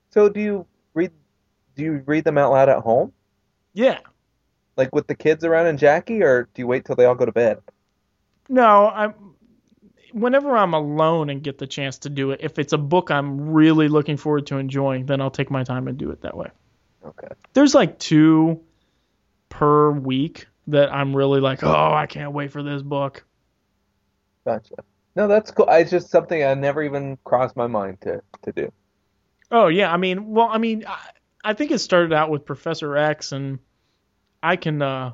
[0.10, 0.66] So do you
[0.96, 1.12] read?
[1.76, 3.14] Do you read them out loud at home?
[3.74, 4.00] Yeah.
[4.78, 7.26] Like with the kids around and Jackie, or do you wait till they all go
[7.26, 7.60] to bed?
[8.50, 9.14] No, I'm.
[10.12, 13.50] Whenever I'm alone and get the chance to do it, if it's a book I'm
[13.50, 16.48] really looking forward to enjoying, then I'll take my time and do it that way.
[17.06, 17.28] Okay.
[17.54, 18.62] There's like two
[19.50, 23.26] per week that I'm really like, oh, I can't wait for this book.
[24.46, 24.76] Gotcha.
[25.16, 25.68] No, that's cool.
[25.70, 28.72] It's just something I never even crossed my mind to to do.
[29.52, 31.00] Oh yeah, I mean, well, I mean, I,
[31.44, 33.60] I think it started out with Professor X, and
[34.46, 35.14] I can, uh,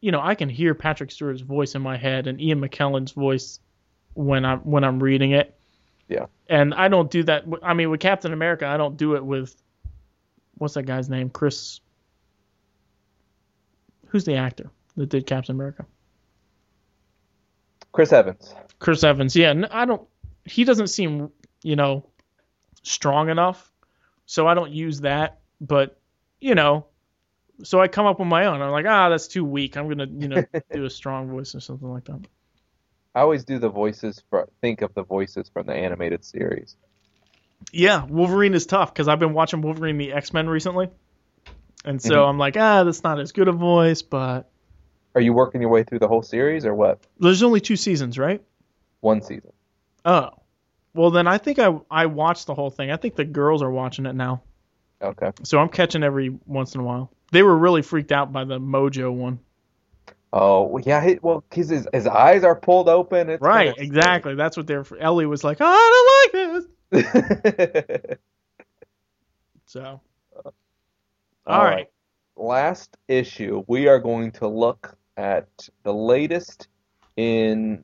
[0.00, 3.60] you know, I can hear Patrick Stewart's voice in my head and Ian McKellen's voice
[4.14, 5.56] when I'm when I'm reading it.
[6.08, 6.26] Yeah.
[6.48, 7.44] And I don't do that.
[7.62, 9.54] I mean, with Captain America, I don't do it with
[10.58, 11.30] what's that guy's name?
[11.30, 11.80] Chris.
[14.08, 15.86] Who's the actor that did Captain America?
[17.92, 18.52] Chris Evans.
[18.80, 19.36] Chris Evans.
[19.36, 20.06] Yeah, I don't.
[20.44, 21.30] He doesn't seem,
[21.62, 22.06] you know,
[22.82, 23.72] strong enough,
[24.26, 25.38] so I don't use that.
[25.60, 26.00] But
[26.40, 26.86] you know,
[27.62, 28.60] so I come up with my own.
[28.60, 29.76] I'm like, ah, that's too weak.
[29.76, 32.20] I'm gonna, you know, do a strong voice or something like that.
[33.14, 36.76] I always do the voices for think of the voices from the animated series.
[37.72, 40.90] Yeah, Wolverine is tough because I've been watching Wolverine the X Men recently,
[41.84, 42.28] and so Mhm.
[42.28, 44.50] I'm like, ah, that's not as good a voice, but
[45.14, 47.00] Are you working your way through the whole series or what?
[47.18, 48.42] there's only two seasons, right?
[49.00, 49.52] One season.
[50.04, 50.30] Oh,
[50.94, 52.90] well then I think I I watched the whole thing.
[52.90, 54.42] I think the girls are watching it now.
[55.02, 55.30] Okay.
[55.42, 57.10] So I'm catching every once in a while.
[57.32, 59.38] They were really freaked out by the Mojo one.
[60.32, 61.04] Oh yeah.
[61.06, 63.30] He, well, because his his eyes are pulled open.
[63.30, 64.34] It's Right, kinda exactly.
[64.34, 64.84] That's what they're.
[65.00, 68.16] Ellie was like, oh, I don't like this.
[69.66, 70.00] So,
[70.36, 70.50] uh,
[71.46, 71.88] All all right.
[72.36, 75.48] Last issue, we are going to look at
[75.82, 76.68] the latest
[77.16, 77.82] in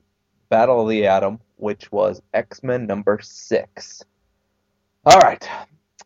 [0.49, 4.03] Battle of the Atom, which was X-Men number six.
[5.05, 5.45] All right.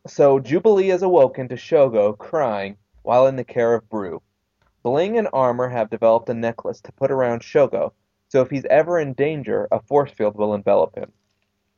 [0.08, 4.22] So Jubilee is awoken to Shogo crying while in the care of Broo.
[4.82, 7.92] Bling and Armor have developed a necklace to put around Shogo,
[8.30, 11.12] so if he's ever in danger, a force field will envelop him.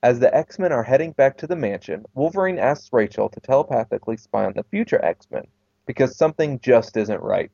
[0.04, 4.46] As the X-Men are heading back to the mansion, Wolverine asks Rachel to telepathically spy
[4.46, 5.48] on the future X-Men
[5.88, 7.52] because something just isn't right.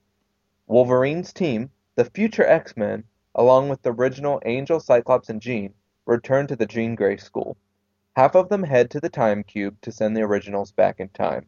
[0.68, 5.74] Wolverine's team, the future X-Men, along with the original Angel, Cyclops, and Jean,
[6.06, 7.56] return to the Jean Grey School.
[8.16, 11.48] Half of them head to the Time Cube to send the originals back in time.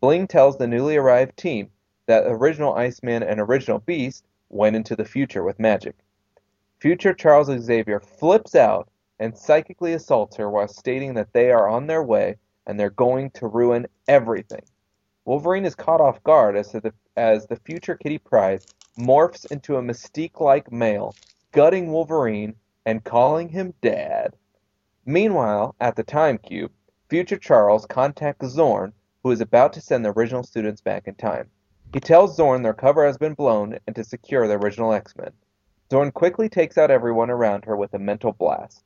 [0.00, 1.70] Bling tells the newly arrived team
[2.04, 5.96] that original Iceman and original Beast went into the future with magic.
[6.78, 11.86] Future Charles Xavier flips out and psychically assaults her while stating that they are on
[11.86, 12.36] their way
[12.66, 14.64] and they're going to ruin everything.
[15.24, 18.62] Wolverine is caught off guard as the as the future Kitty Pryde
[18.98, 21.14] morphs into a Mystique-like male,
[21.52, 24.36] gutting Wolverine and calling him Dad.
[25.06, 26.72] Meanwhile, at the Time Cube,
[27.10, 31.50] future Charles contacts Xorn, who is about to send the original students back in time.
[31.92, 35.32] He tells Xorn their cover has been blown and to secure the original X-Men.
[35.90, 38.82] Xorn quickly takes out everyone around her with a mental blast.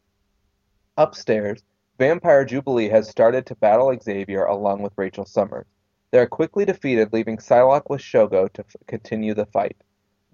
[0.96, 1.62] Upstairs,
[1.98, 5.66] Vampire Jubilee has started to battle Xavier along with Rachel Summers.
[6.10, 9.76] They are quickly defeated, leaving Psylocke with Shogo to f- continue the fight.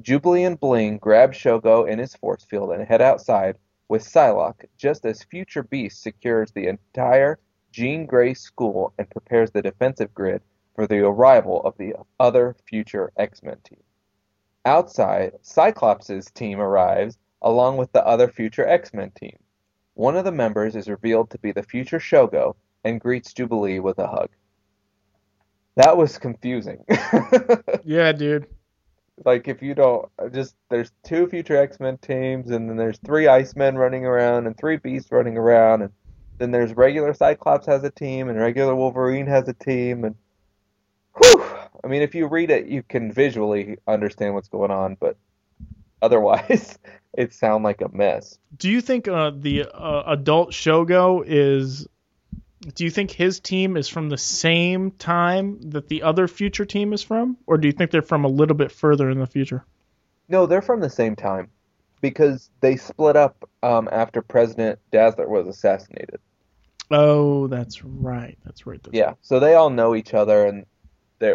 [0.01, 3.59] Jubilee and Bling grab Shogo in his force field and head outside
[3.89, 7.39] with Psylocke, just as Future Beast secures the entire
[7.73, 10.43] Jean Grey school and prepares the defensive grid
[10.75, 13.83] for the arrival of the other future X-Men team.
[14.65, 19.37] Outside, Cyclops' team arrives along with the other future X-Men team.
[19.95, 23.99] One of the members is revealed to be the future Shogo and greets Jubilee with
[23.99, 24.31] a hug.
[25.77, 26.85] That was confusing.
[27.85, 28.47] Yeah, dude.
[29.25, 33.77] Like if you don't just there's two future X-Men teams and then there's three Icemen
[33.77, 35.93] running around and three Beasts running around and
[36.39, 40.17] then there's regular Cyclops has a team and regular Wolverine has a team and
[41.17, 41.45] whew,
[41.85, 45.17] I mean if you read it you can visually understand what's going on but
[46.03, 46.79] otherwise
[47.17, 48.39] it sounds like a mess.
[48.57, 51.87] Do you think uh, the uh, adult Shogo is?
[52.75, 56.93] Do you think his team is from the same time that the other future team
[56.93, 59.65] is from, or do you think they're from a little bit further in the future?
[60.29, 61.51] No, they're from the same time
[62.01, 66.21] because they split up um, after President Dazzler was assassinated.
[66.91, 68.39] Oh, that's right.
[68.45, 68.83] That's right.
[68.83, 70.67] That's Yeah, so they all know each other, and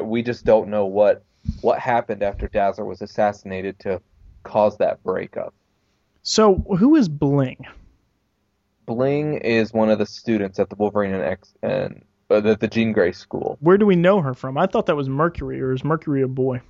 [0.07, 1.23] we just don't know what
[1.61, 4.01] what happened after Dazzler was assassinated to
[4.43, 5.53] cause that breakup.
[6.21, 7.65] So who is Bling?
[8.93, 12.67] Bling is one of the students at the Wolverine and X and uh, the, the
[12.67, 13.57] Jean Grey school.
[13.61, 14.57] Where do we know her from?
[14.57, 16.61] I thought that was Mercury, or is Mercury a boy?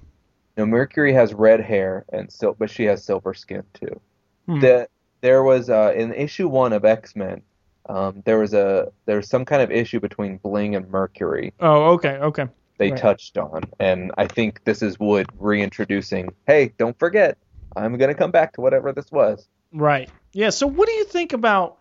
[0.57, 4.01] No, Mercury has red hair and sil- but she has silver skin too.
[4.47, 4.59] Hmm.
[4.59, 4.89] The,
[5.21, 7.41] there was uh, in issue one of X Men,
[7.87, 11.53] um, there was a there was some kind of issue between Bling and Mercury.
[11.61, 12.47] Oh, okay, okay.
[12.77, 12.99] they Right.
[12.99, 13.61] touched on.
[13.79, 17.37] And I think this is Wood reintroducing, hey, don't forget,
[17.77, 19.47] I'm going to come back to whatever this was.
[19.71, 20.09] Right.
[20.33, 20.49] Yeah.
[20.51, 21.78] So what do you think about?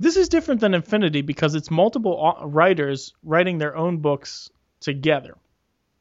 [0.00, 4.50] This is different than Infinity because it's multiple writers writing their own books
[4.80, 5.36] together.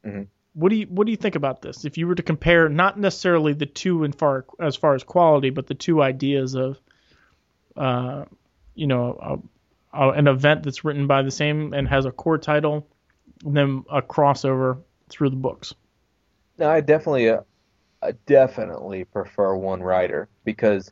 [0.05, 0.27] Mhm.
[0.53, 1.83] What do you What do you think about this?
[1.83, 5.49] If you were to compare, not necessarily the two in far as far as quality,
[5.49, 6.79] but the two ideas of,
[7.75, 8.23] uh,
[8.73, 9.41] you know,
[9.93, 12.87] a, a, an event that's written by the same and has a core title,
[13.43, 15.73] and then a crossover through the books.
[16.57, 17.41] No, I definitely, uh,
[18.01, 20.89] I definitely prefer one writer because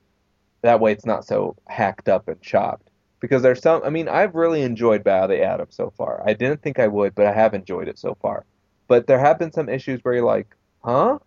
[0.61, 2.86] that way it's not so hacked up and chopped.
[3.27, 6.23] Because there's some, I mean, I've really enjoyed of the Atom so far.
[6.25, 8.45] I didn't think I would, but I have enjoyed it so far.
[8.87, 11.19] But there have been some issues where you're like, huh?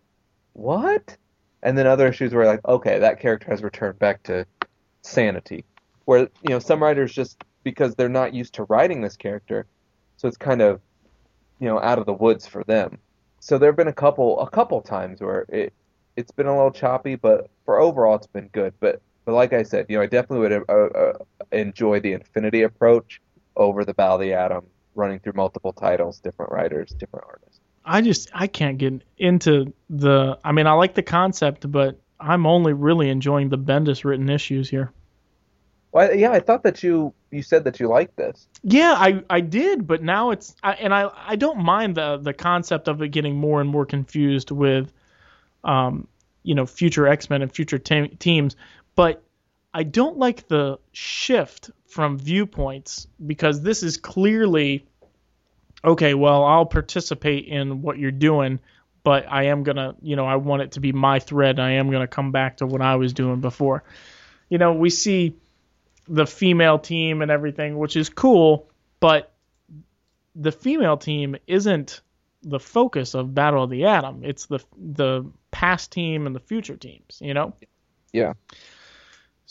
[0.54, 1.16] What?
[1.62, 4.46] And then other issues where you're like, okay, that character has returned back to
[5.02, 5.64] sanity.
[6.06, 9.66] Where, you know, some writers just, because they're not used to writing this character,
[10.16, 10.80] so it's kind of,
[11.58, 12.98] you know, out of the woods for them
[13.40, 15.72] so there have been a couple a couple times where it
[16.16, 18.74] it's been a little choppy, but for overall it's been good.
[18.80, 21.12] But but like I said, you know, I definitely would uh, uh,
[21.52, 23.20] enjoy the Infinity approach
[23.56, 24.64] over the Battle of the Atom,
[24.94, 27.60] running through multiple titles, different writers, different artists.
[27.84, 30.38] I just I can't get into the.
[30.44, 34.68] I mean, I like the concept, but I'm only really enjoying the Bendis written issues
[34.68, 34.92] here.
[35.92, 38.46] Well, yeah, I thought that you you said that you liked this.
[38.62, 42.32] Yeah, I I did, but now it's I, and I I don't mind the the
[42.32, 44.92] concept of it getting more and more confused with,
[45.64, 46.06] um,
[46.42, 48.54] you know, future X Men and future te- teams,
[48.94, 49.22] but
[49.72, 54.86] I don't like the shift from viewpoints because this is clearly
[55.84, 56.14] okay.
[56.14, 58.60] Well, I'll participate in what you're doing,
[59.02, 61.58] but I am gonna, you know, I want it to be my thread.
[61.58, 63.84] I am gonna come back to what I was doing before.
[64.48, 65.36] You know, we see
[66.08, 68.68] the female team and everything, which is cool,
[68.98, 69.32] but
[70.34, 72.00] the female team isn't
[72.42, 74.24] the focus of Battle of the Atom.
[74.24, 77.54] It's the the past team and the future teams, you know?
[78.12, 78.34] Yeah.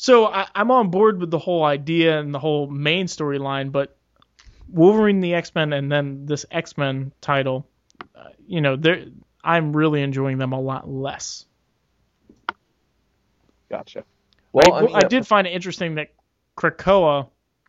[0.01, 3.97] So I, I'm on board with the whole idea and the whole main storyline, but
[4.69, 7.67] Wolverine, the X Men, and then this X Men title,
[8.15, 8.81] uh, you know,
[9.43, 11.45] I'm really enjoying them a lot less.
[13.69, 14.05] Gotcha.
[14.53, 16.13] Well, I, I, mean, I did find it interesting that
[16.55, 17.27] Krakoa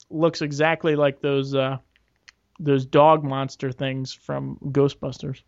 [0.09, 1.79] looks exactly like those uh,
[2.61, 5.43] those dog monster things from Ghostbusters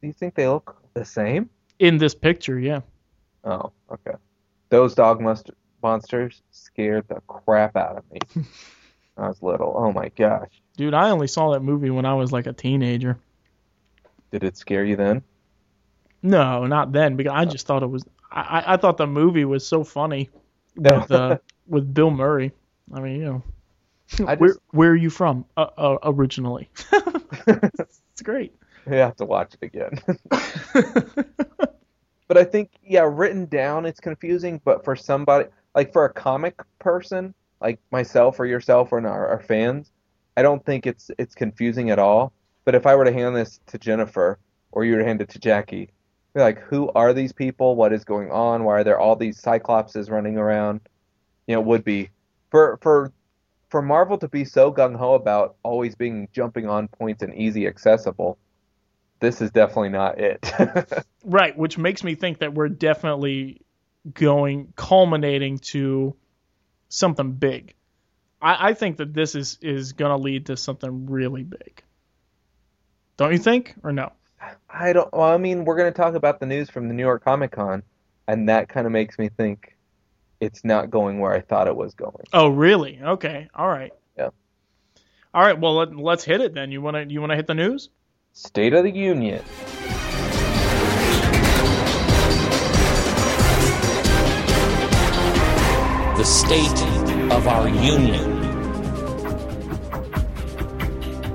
[0.00, 1.50] Do you think they look the same?
[1.78, 2.58] in this picture.
[2.58, 2.80] Yeah,
[3.44, 4.16] Oh, okay.
[4.68, 5.50] Those dog must-
[5.82, 8.18] monsters scared the crap out of me.
[9.14, 9.72] when I was little.
[9.76, 10.50] Oh my gosh.
[10.76, 13.18] dude, I only saw that movie when I was like a teenager.
[14.30, 15.22] Did it scare you then?
[16.22, 18.04] No, not then because I just thought it was.
[18.30, 20.28] I, I- thought the movie was so funny
[20.76, 21.00] No.
[21.00, 22.52] with uh, with Bill Murray.
[22.94, 23.42] I mean, you know,
[24.28, 26.68] I where where are you from uh, uh, originally?
[27.46, 28.54] it's great.
[28.86, 29.98] You have to watch it again.
[32.30, 36.62] But I think yeah, written down it's confusing, but for somebody like for a comic
[36.78, 39.90] person like myself or yourself or our, our fans,
[40.36, 42.32] I don't think it's it's confusing at all.
[42.64, 44.38] But if I were to hand this to Jennifer
[44.70, 45.90] or you were to hand it to Jackie,
[46.32, 47.74] be like, who are these people?
[47.74, 48.62] What is going on?
[48.62, 50.82] Why are there all these cyclopses running around?
[51.48, 52.10] You know, would be
[52.52, 53.12] for for
[53.70, 57.66] for Marvel to be so gung ho about always being jumping on points and easy
[57.66, 58.38] accessible.
[59.20, 60.52] This is definitely not it.
[61.22, 63.60] Right, which makes me think that we're definitely
[64.14, 66.16] going culminating to
[66.88, 67.74] something big.
[68.40, 71.82] I, I think that this is is gonna lead to something really big.
[73.18, 74.12] Don't you think, or no?
[74.68, 75.12] I don't.
[75.12, 77.52] Well, I mean, we're going to talk about the news from the New York Comic
[77.52, 77.82] Con,
[78.26, 79.76] and that kind of makes me think
[80.40, 82.24] it's not going where I thought it was going.
[82.32, 82.98] Oh, really?
[83.02, 83.92] Okay, all right.
[84.16, 84.30] Yeah.
[85.34, 85.58] All right.
[85.58, 86.72] Well, let, let's hit it then.
[86.72, 87.90] You wanna you wanna hit the news?
[88.32, 89.42] State of the Union.
[96.20, 96.82] the state
[97.32, 98.20] of our union.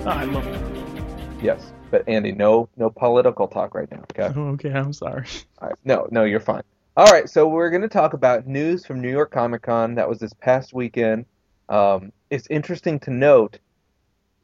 [0.06, 1.44] Oh, I love it.
[1.44, 4.04] Yes, but Andy, no, no political talk right now.
[4.12, 4.32] Okay.
[4.36, 5.26] Oh, okay, I'm sorry.
[5.60, 5.78] All right.
[5.86, 6.62] No, no, you're fine.
[6.96, 10.08] All right, so we're going to talk about news from New York Comic Con that
[10.08, 11.26] was this past weekend.
[11.68, 13.58] Um, it's interesting to note,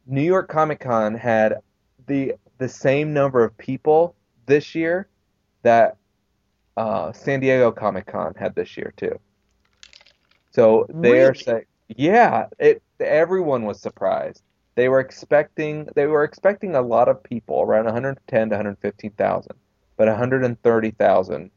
[0.07, 1.57] New York Comic Con had
[2.07, 4.15] the the same number of people
[4.45, 5.07] this year
[5.63, 5.97] that
[6.77, 9.19] uh, San Diego Comic Con had this year too.
[10.51, 12.81] So they are saying, yeah, it.
[12.99, 14.43] Everyone was surprised.
[14.75, 19.51] They were expecting they were expecting a lot of people, around 110 to 115,000,
[19.97, 21.51] but 130,000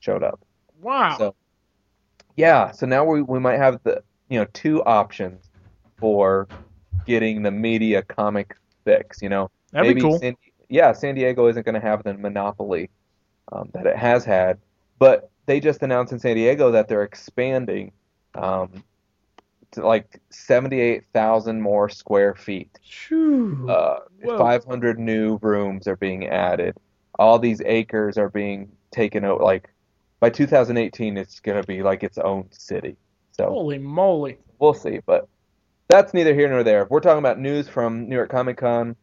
[0.00, 0.40] showed up.
[0.80, 1.16] Wow.
[1.18, 1.34] So
[2.36, 5.50] yeah, so now we we might have the you know two options
[5.96, 6.48] for
[7.06, 9.20] getting the media comic fix.
[9.20, 10.18] You know, That'd maybe be cool.
[10.18, 10.34] San,
[10.68, 12.90] yeah, San Diego isn't going to have the monopoly
[13.52, 14.58] um, that it has had,
[14.98, 17.92] but they just announced in San Diego that they're expanding
[18.34, 18.84] um,
[19.72, 22.78] to like 78,000 more square feet.
[23.68, 24.00] Uh,
[24.36, 26.76] 500 new rooms are being added.
[27.18, 29.42] All these acres are being taken over.
[29.42, 29.70] Like
[30.20, 32.96] by 2018, it's going to be like its own city.
[33.32, 34.38] So Holy moly.
[34.58, 35.00] we'll see.
[35.04, 35.28] But
[35.88, 36.82] that's neither here nor there.
[36.82, 38.96] If we're talking about news from New York Comic Con,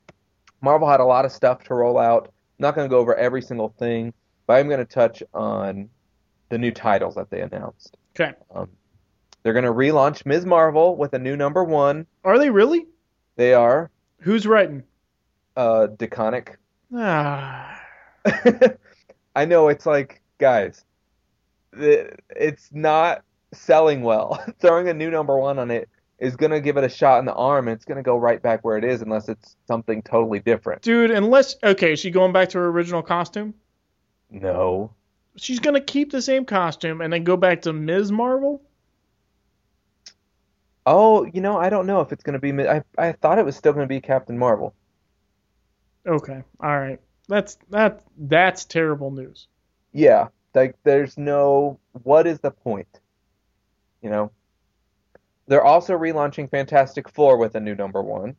[0.62, 2.26] Marvel had a lot of stuff to roll out.
[2.26, 4.14] I'm not going to go over every single thing,
[4.48, 5.90] but I'm going to touch on
[6.50, 7.98] the new titles that they announced.
[8.20, 8.34] Okay.
[8.54, 8.70] Um,
[9.44, 10.46] they're going to relaunch Ms.
[10.46, 12.06] Marvel with a new number one.
[12.24, 12.86] Are they really?
[13.36, 14.84] They are Who's writing?
[15.56, 16.56] uh, DeConnick.
[16.96, 17.80] Ah.
[19.36, 20.84] I know it's like, guys,
[21.74, 23.24] it's not
[23.54, 24.44] selling well.
[24.60, 27.26] Throwing a new number one on it is going to give it a shot in
[27.26, 30.02] the arm, and it's going to go right back where it is unless it's something
[30.02, 30.82] totally different.
[30.82, 33.54] Dude, unless okay, is she going back to her original costume?
[34.30, 34.92] No.
[35.38, 38.12] She's gonna keep the same costume and then go back to Ms.
[38.12, 38.62] Marvel?
[40.86, 42.68] Oh, you know, I don't know if it's going to be.
[42.68, 44.76] I I thought it was still going to be Captain Marvel.
[46.06, 46.44] Okay.
[46.60, 47.00] All right.
[47.28, 49.48] That's that that's terrible news.
[49.94, 51.80] Yeah, like there's no.
[52.04, 53.00] What is the point?
[54.02, 54.32] You know.
[55.48, 58.36] They're also relaunching Fantastic Four with a new number one.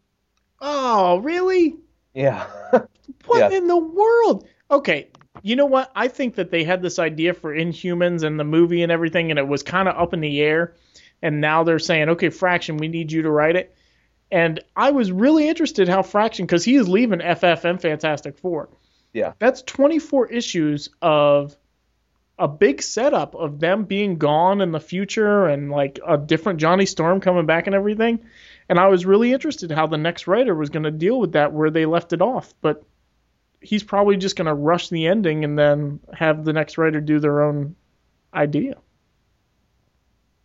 [0.60, 1.76] Oh, really?
[2.14, 2.46] Yeah.
[3.26, 3.58] What Yeah.
[3.58, 4.46] in the world?
[4.70, 5.08] Okay,
[5.42, 5.92] you know what?
[5.94, 9.38] I think that they had this idea for Inhumans and the movie and everything, and
[9.38, 10.74] it was kind of up in the air.
[11.22, 13.74] And now they're saying, okay, Fraction, we need you to write it.
[14.32, 18.68] And I was really interested how Fraction, because he is leaving FF and Fantastic Four.
[19.12, 19.32] Yeah.
[19.38, 21.56] That's 24 issues of
[22.38, 26.86] a big setup of them being gone in the future and like a different Johnny
[26.86, 28.24] Storm coming back and everything.
[28.68, 31.52] And I was really interested how the next writer was going to deal with that
[31.52, 32.52] where they left it off.
[32.60, 32.84] But
[33.60, 37.20] he's probably just going to rush the ending and then have the next writer do
[37.20, 37.74] their own
[38.34, 38.76] idea.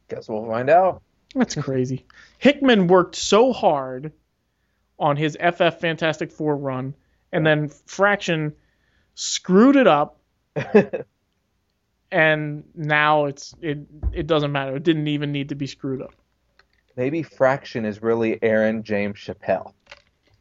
[0.07, 1.01] Guess we'll find out.
[1.35, 2.05] That's crazy.
[2.37, 4.11] Hickman worked so hard
[4.99, 6.93] on his FF Fantastic Four run,
[7.31, 8.53] and then Fraction
[9.15, 10.19] screwed it up,
[12.11, 13.79] and now it's it
[14.11, 14.75] it doesn't matter.
[14.75, 16.13] It didn't even need to be screwed up.
[16.97, 19.73] Maybe Fraction is really Aaron James Chappelle.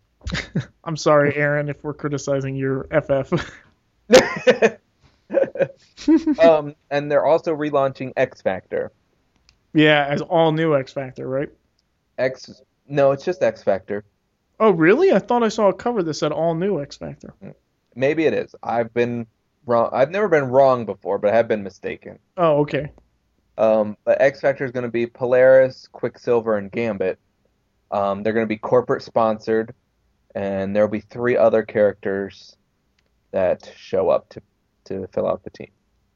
[0.84, 3.32] I'm sorry, Aaron, if we're criticizing your FF.
[6.40, 8.92] um, and they're also relaunching X Factor.
[9.72, 11.48] yeah, as all new X Factor, right?
[12.18, 14.04] X, no, it's just X Factor.
[14.58, 15.12] Oh, really?
[15.12, 17.32] I thought I saw a cover that said all new X Factor.
[17.94, 18.54] Maybe it is.
[18.62, 19.26] I've been
[19.66, 19.90] wrong.
[19.92, 22.18] I've never been wrong before, but I have been mistaken.
[22.36, 22.92] Oh, okay.
[23.58, 27.18] Um, but X Factor is going to be Polaris, Quicksilver, and Gambit.
[27.90, 29.74] Um, they're going to be corporate sponsored,
[30.34, 32.56] and there'll be three other characters
[33.32, 34.42] that show up to
[34.84, 35.70] to fill out the team.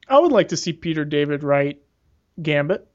[0.07, 1.81] I would like to see Peter David write
[2.41, 2.87] Gambit.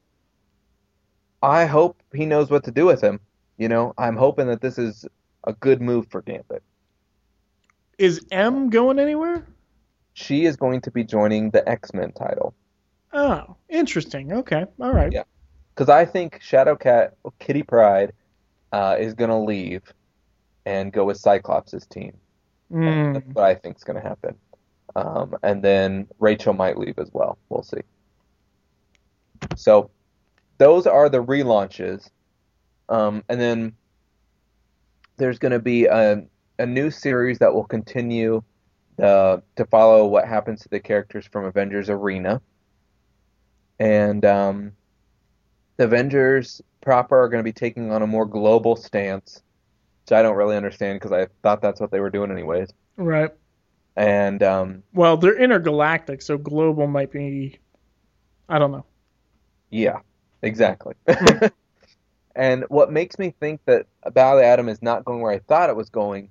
[1.41, 3.19] I hope he knows what to do with him.
[3.57, 5.05] You know, I'm hoping that this is
[5.43, 6.63] a good move for Gambit.
[7.97, 9.45] Is M going anywhere?
[10.13, 12.53] She is going to be joining the X-Men title
[13.13, 14.31] Oh, interesting.
[14.31, 14.65] Okay.
[14.79, 15.11] All right.
[15.11, 15.23] Yeah.
[15.75, 18.13] because I think Shadowcat Kitty Pryde
[18.71, 19.81] uh, is going to leave
[20.65, 22.15] and go with Cyclops' team.
[22.71, 24.35] Mm, That's what I think is going to happen.
[24.95, 27.37] Um, and then Rachel might leave as well.
[27.49, 27.81] We'll see.
[29.57, 29.89] So
[30.57, 32.09] those are the relaunches.
[32.87, 33.73] Um, and then
[35.17, 36.23] there's going to be a,
[36.59, 38.41] a new series that will continue
[39.01, 42.39] the, to follow what happens to the characters from Avengers Arena.
[43.79, 44.73] And um,
[45.77, 49.41] the Avengers proper are going to be taking on a more global stance,
[50.03, 52.69] which I don't really understand because I thought that's what they were doing anyways.
[52.95, 53.31] right.
[53.95, 57.57] And um, Well, they're intergalactic, so global might be.
[58.47, 58.85] I don't know.
[59.71, 59.99] yeah,
[60.43, 60.93] exactly.
[62.35, 65.39] and what makes me think that Battle of the Atom is not going where I
[65.39, 66.29] thought it was going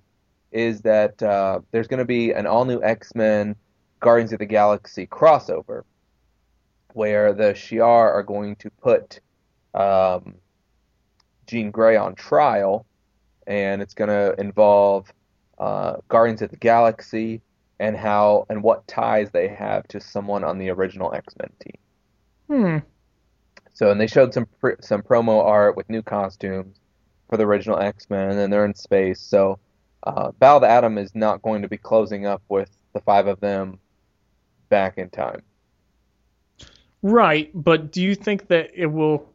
[0.53, 3.57] is that uh, there's going to be an all new X Men
[4.01, 5.83] Guardians of the Galaxy crossover
[6.95, 9.21] where the Shi'ar are going to put
[9.75, 10.35] um,
[11.47, 12.87] Jean Grey on trial,
[13.47, 15.13] and it's going to involve
[15.59, 17.43] uh, Guardians of the Galaxy
[17.79, 21.79] and how and what ties they have to someone on the original X Men team.
[22.49, 22.79] Hmm.
[23.73, 26.79] So, and they showed some pr- some promo art with new costumes
[27.29, 29.21] for the original X Men, and they're in space.
[29.21, 29.59] So,
[30.03, 33.41] uh, of the Atom is not going to be closing up with the five of
[33.41, 33.79] them
[34.69, 35.43] back in time.
[37.03, 39.29] Right, but do you think that it will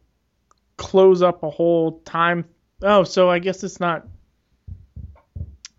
[0.76, 2.44] close up a whole time
[2.82, 4.06] Oh, so I guess it's not.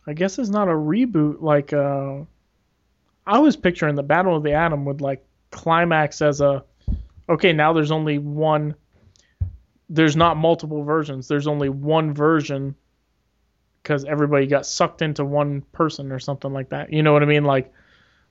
[0.08, 1.42] I guess it's not a reboot.
[1.42, 2.22] Like, uh,
[3.26, 6.64] I was picturing the Battle of the Atom would like climax as a.
[7.30, 8.76] Okay, now there's only one.
[9.90, 11.28] There's not multiple versions.
[11.28, 12.76] There's only one version.
[13.88, 16.92] Because everybody got sucked into one person or something like that.
[16.92, 17.46] You know what I mean?
[17.46, 17.72] Like,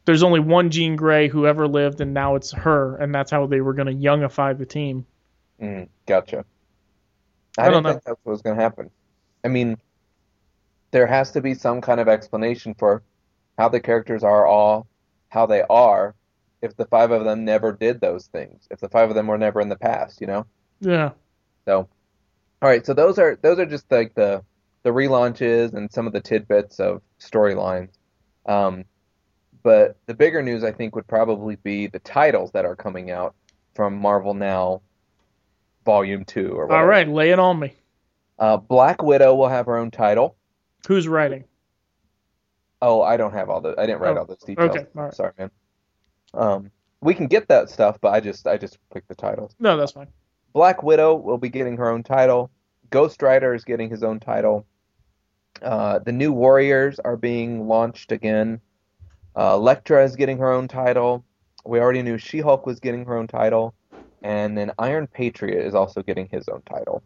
[0.05, 3.47] there's only one Jean Grey who ever lived, and now it's her, and that's how
[3.47, 5.07] they were going to youngify the team.
[5.59, 6.45] Mm, gotcha.
[7.57, 7.91] I, I didn't don't know.
[7.93, 8.91] think that's what was going to happen.
[9.43, 9.79] I mean,
[10.91, 13.03] there has to be some kind of explanation for
[13.57, 14.87] how the characters are all
[15.31, 16.15] how they are
[16.61, 18.69] if the five of them never did those things.
[18.71, 20.45] If the five of them were never in the past, you know?
[20.81, 21.13] Yeah.
[21.65, 21.89] So,
[22.61, 22.85] all right.
[22.85, 24.43] So those are those are just like the
[24.87, 27.89] the relaunches and some of the tidbits of storylines.
[28.47, 28.85] Um,
[29.65, 33.35] but the bigger news, I think, would probably be the titles that are coming out
[33.75, 34.83] from Marvel Now,
[35.85, 36.81] Volume Two or whatever.
[36.83, 37.75] All right, lay it on me.
[38.39, 40.37] Uh, Black Widow will have her own title.
[40.87, 41.43] Who's writing?
[42.81, 43.75] Oh, I don't have all the.
[43.77, 44.71] I didn't write Oh, all those details.
[44.71, 45.15] okay, all right.
[45.15, 45.51] Sorry, man.
[46.33, 49.51] Um, we can get that stuff, but I just I just picked the titles.
[49.59, 50.07] No, that's fine.
[50.53, 52.53] Black Widow will be getting her own title.
[52.91, 54.65] Ghost Rider is getting his own title.
[55.63, 58.61] Uh, the new Warriors are being launched again.
[59.37, 61.25] Uh, Elektra is getting her own title.
[61.65, 63.75] We already knew She-Hulk was getting her own title,
[64.23, 67.03] and then Iron Patriot is also getting his own title.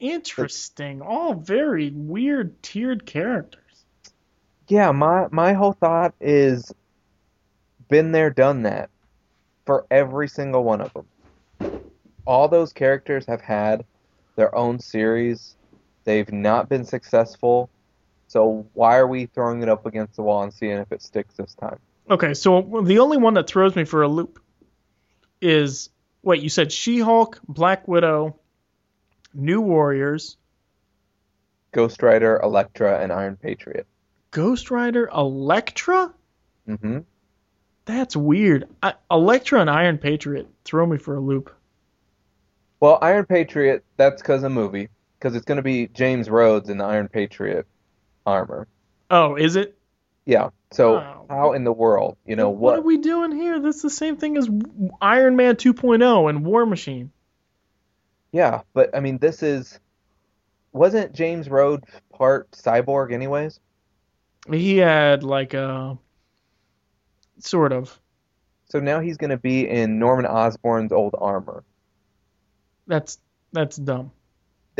[0.00, 1.02] Interesting.
[1.02, 3.84] All very weird tiered characters.
[4.68, 6.72] Yeah, my my whole thought is
[7.88, 8.88] been there, done that
[9.66, 11.80] for every single one of them.
[12.24, 13.84] All those characters have had
[14.36, 15.56] their own series.
[16.04, 17.70] They've not been successful.
[18.28, 21.34] So why are we throwing it up against the wall and seeing if it sticks
[21.34, 21.78] this time?
[22.08, 24.40] Okay, so the only one that throws me for a loop
[25.40, 25.90] is
[26.22, 28.36] wait, you said She-Hulk, Black Widow,
[29.34, 30.36] New Warriors,
[31.72, 33.86] Ghost Rider, Elektra, and Iron Patriot.
[34.30, 36.12] Ghost Rider, Elektra?
[36.66, 36.98] hmm
[37.84, 38.68] That's weird.
[38.82, 41.54] I, Elektra and Iron Patriot throw me for a loop.
[42.80, 44.88] Well, Iron Patriot, that's because of movie.
[45.20, 47.66] Because it's going to be James Rhodes in the Iron Patriot
[48.26, 48.66] armor.
[49.10, 49.76] Oh, is it?
[50.24, 50.48] Yeah.
[50.72, 51.26] So Wow.
[51.28, 52.78] how in the world, you know what what?
[52.78, 53.60] are we doing here?
[53.60, 54.48] This is the same thing as
[55.02, 57.10] Iron Man 2.0 and War Machine.
[58.32, 59.78] Yeah, but I mean, this is
[60.72, 63.58] wasn't James Rhodes part cyborg, anyways?
[64.50, 65.98] He had like a
[67.40, 67.98] sort of.
[68.70, 71.64] So now he's going to be in Norman Osborn's old armor.
[72.86, 73.18] That's
[73.52, 74.12] that's dumb.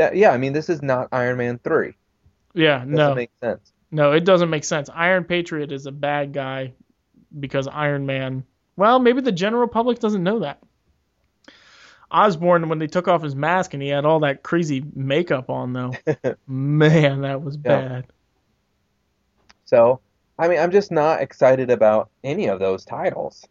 [0.01, 1.93] That yeah, I mean, this is not Iron Man three.
[2.55, 3.15] Yeah, Doesn't no.
[3.15, 3.71] make sense.
[3.91, 4.89] No, it doesn't make sense.
[4.89, 6.73] Iron Patriot is a bad guy
[7.39, 8.45] because Iron Man.
[8.77, 10.63] Well, maybe the general public doesn't know that.
[12.11, 15.75] Osborn, when they took off his mask and he had all that crazy makeup on,
[15.75, 15.93] though,
[16.47, 17.61] man, that was Yeah.
[17.79, 18.07] bad.
[19.67, 20.01] So
[20.39, 23.45] I mean, I'm just not excited about any of those titles.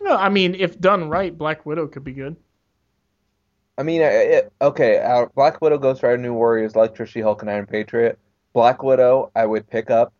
[0.00, 2.36] No, I mean, if done right, Black Widow could be good.
[3.76, 7.66] I mean, it, okay, uh, Black Widow, Ghost Rider, New Warriors, Elektra, She-Hulk, and Iron
[7.66, 8.18] Patriot.
[8.52, 10.12] Black Widow, I would pick up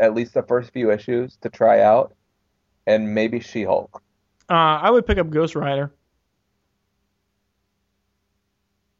[0.00, 2.14] at least the first few issues to try out,
[2.86, 4.02] and maybe She-Hulk.
[4.50, 5.92] Uh, I would pick up Ghost Rider.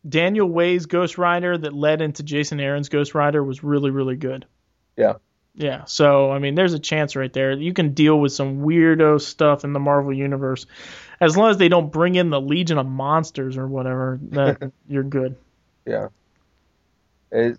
[0.08, 4.46] Daniel Way's Ghost Rider that led into Jason Aaron's Ghost Rider was really, really good.
[4.96, 5.14] Yeah.
[5.56, 7.52] Yeah, so I mean, there's a chance right there.
[7.52, 10.66] You can deal with some weirdo stuff in the Marvel universe,
[11.18, 14.20] as long as they don't bring in the Legion of Monsters or whatever.
[14.30, 15.36] That you're good.
[15.86, 16.08] Yeah.
[17.32, 17.58] Is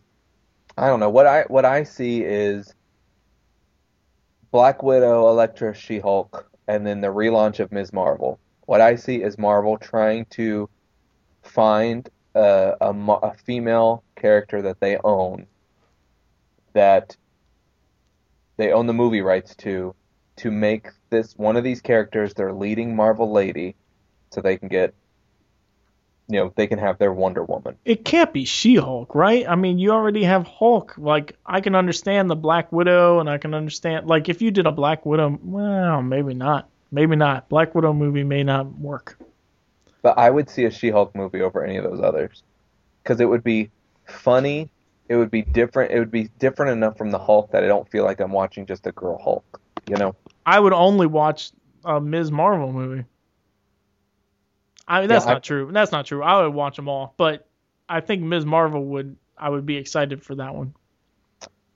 [0.77, 2.71] I don't know what I what I see is
[4.51, 7.91] Black Widow, Elektra, She-Hulk, and then the relaunch of Ms.
[7.91, 8.39] Marvel.
[8.67, 10.69] What I see is Marvel trying to
[11.41, 15.47] find a, a, a female character that they own
[16.73, 17.17] that
[18.57, 19.95] they own the movie rights to
[20.37, 23.75] to make this one of these characters their leading Marvel lady
[24.29, 24.93] so they can get
[26.27, 27.77] you know they can have their Wonder Woman.
[27.85, 29.47] It can't be She-Hulk, right?
[29.47, 30.93] I mean, you already have Hulk.
[30.97, 34.67] Like, I can understand the Black Widow, and I can understand like if you did
[34.67, 36.69] a Black Widow, well, maybe not.
[36.91, 37.49] Maybe not.
[37.49, 39.17] Black Widow movie may not work.
[40.01, 42.43] But I would see a She-Hulk movie over any of those others
[43.03, 43.71] because it would be
[44.05, 44.69] funny.
[45.09, 45.91] It would be different.
[45.91, 48.65] It would be different enough from the Hulk that I don't feel like I'm watching
[48.65, 49.61] just a girl Hulk.
[49.89, 50.15] You know?
[50.45, 51.51] I would only watch
[51.85, 52.31] a Ms.
[52.31, 53.05] Marvel movie.
[54.87, 55.69] I mean, that's Yeah, I- not true.
[55.71, 56.23] That's not true.
[56.23, 57.47] I would watch them all, but
[57.89, 58.45] I think Ms.
[58.45, 59.15] Marvel would.
[59.37, 60.73] I would be excited for that one.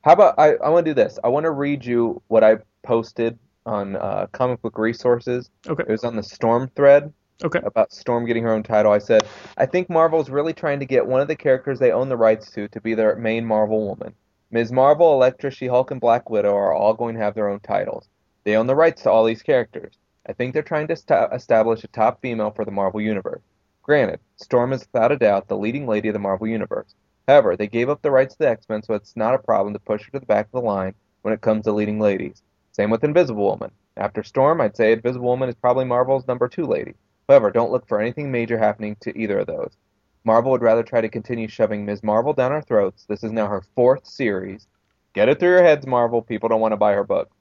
[0.04, 0.56] How about I?
[0.56, 1.20] I want to do this.
[1.24, 5.50] I want to read you what I posted on uh, comic book resources.
[5.68, 5.84] Okay.
[5.88, 7.14] It was on the Storm thread.
[7.44, 7.60] Okay.
[7.64, 8.92] about Storm getting her own title.
[8.92, 9.24] I said,
[9.58, 12.52] I think Marvel's really trying to get one of the characters they own the rights
[12.52, 14.14] to to be their main Marvel woman.
[14.52, 14.72] Ms.
[14.72, 18.10] Marvel, Elektra, She-Hulk, and Black Widow are all going to have their own titles.
[18.44, 19.98] They own the rights to all these characters.
[20.28, 23.42] I think they're trying to sta establish a top female for the Marvel Universe.
[23.82, 26.94] Granted, Storm is without a doubt the leading lady of the Marvel Universe.
[27.28, 29.80] However, they gave up the rights to the X-Men, so it's not a problem to
[29.80, 32.44] push her to the back of the line when it comes to leading ladies.
[32.72, 33.72] Same with Invisible Woman.
[33.98, 36.94] After Storm, I'd say Invisible Woman is probably Marvel's number two lady.
[37.32, 39.78] However, don't look for anything major happening to either of those.
[40.26, 42.04] Marvel would rather try to continue shoving Ms.
[42.04, 43.06] Marvel down our throats.
[43.06, 44.68] This is now her fourth series.
[45.14, 46.22] Get it through your heads, Marvel.
[46.22, 47.32] People don't want to buy her book.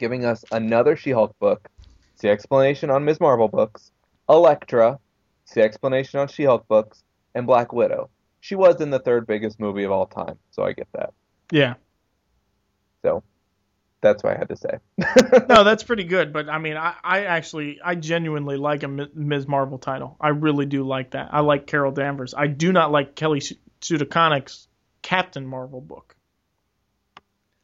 [0.00, 1.68] Giving us another She Hulk book.
[2.16, 3.20] See explanation on Ms.
[3.20, 3.92] Marvel books.
[4.28, 4.98] Elektra.
[5.44, 7.04] See explanation on She Hulk books.
[7.36, 8.10] And Black Widow.
[8.40, 11.14] She was in the third biggest movie of all time, so I get that.
[11.52, 11.74] Yeah.
[13.02, 13.22] So
[14.04, 14.78] that's what I had to say.
[15.48, 16.32] No, that's pretty good.
[16.32, 19.48] But I mean, I, I actually, I genuinely like a Ms.
[19.48, 20.16] Marvel title.
[20.20, 21.30] I really do like that.
[21.32, 22.34] I like Carol Danvers.
[22.36, 24.68] I do not like Kelly Sue DeConnick's
[25.02, 26.14] Captain Marvel book.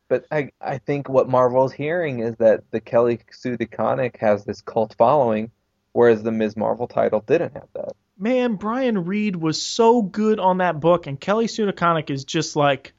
[0.09, 4.61] But I, I think what Marvel's hearing is that the Kelly Sue DeConnick has this
[4.61, 5.51] cult following,
[5.93, 6.57] whereas the Ms.
[6.57, 7.93] Marvel title didn't have that.
[8.19, 12.57] Man, Brian Reed was so good on that book, and Kelly Sue DeConnick is just
[12.57, 12.93] like,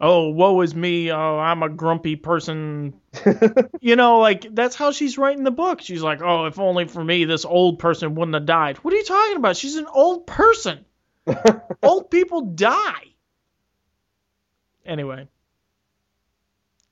[0.00, 1.10] oh, woe is me.
[1.10, 2.94] Oh, I'm a grumpy person.
[3.80, 5.80] you know, like that's how she's writing the book.
[5.80, 8.78] She's like, oh, if only for me, this old person wouldn't have died.
[8.78, 9.56] What are you talking about?
[9.56, 10.84] She's an old person.
[11.82, 13.14] old people die.
[14.84, 15.26] Anyway,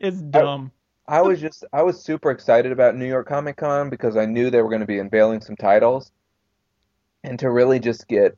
[0.01, 0.73] it's dumb.
[1.07, 4.51] I was just I was super excited about New York Comic Con because I knew
[4.51, 6.11] they were going to be unveiling some titles,
[7.23, 8.37] and to really just get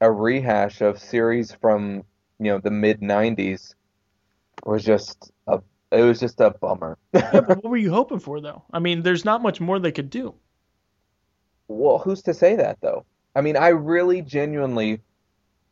[0.00, 2.04] a rehash of series from
[2.38, 3.74] you know the mid '90s
[4.64, 5.60] was just a
[5.92, 6.98] it was just a bummer.
[7.12, 8.64] yeah, but what were you hoping for, though?
[8.72, 10.34] I mean, there's not much more they could do.
[11.68, 13.06] Well, who's to say that though?
[13.34, 15.00] I mean, I really genuinely,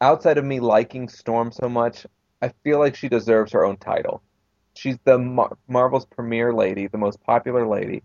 [0.01, 2.07] outside of me liking Storm so much,
[2.41, 4.23] I feel like she deserves her own title.
[4.75, 8.03] She's the Mar- Marvel's premier lady, the most popular lady,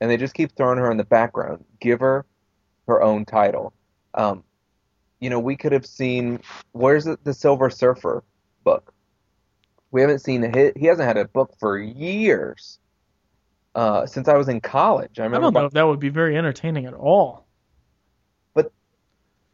[0.00, 1.64] and they just keep throwing her in the background.
[1.80, 2.26] Give her
[2.86, 3.72] her own title.
[4.14, 4.44] Um,
[5.20, 6.40] you know, we could have seen
[6.72, 8.24] where's the, the Silver Surfer
[8.64, 8.92] book?
[9.90, 12.78] We haven't seen he, he hasn't had a book for years.
[13.74, 16.36] Uh, since I was in college, I I don't know if that would be very
[16.36, 17.46] entertaining at all.
[18.54, 18.72] But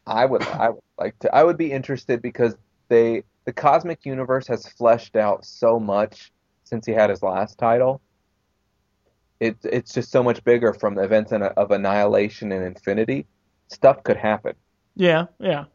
[0.06, 2.56] I would I would like to I would be interested because
[2.88, 6.32] they the cosmic universe has fleshed out so much
[6.64, 8.00] since he had his last title.
[9.40, 13.26] It it's just so much bigger from the events of Annihilation and Infinity.
[13.68, 14.54] Stuff could happen.
[14.96, 15.66] Yeah, yeah.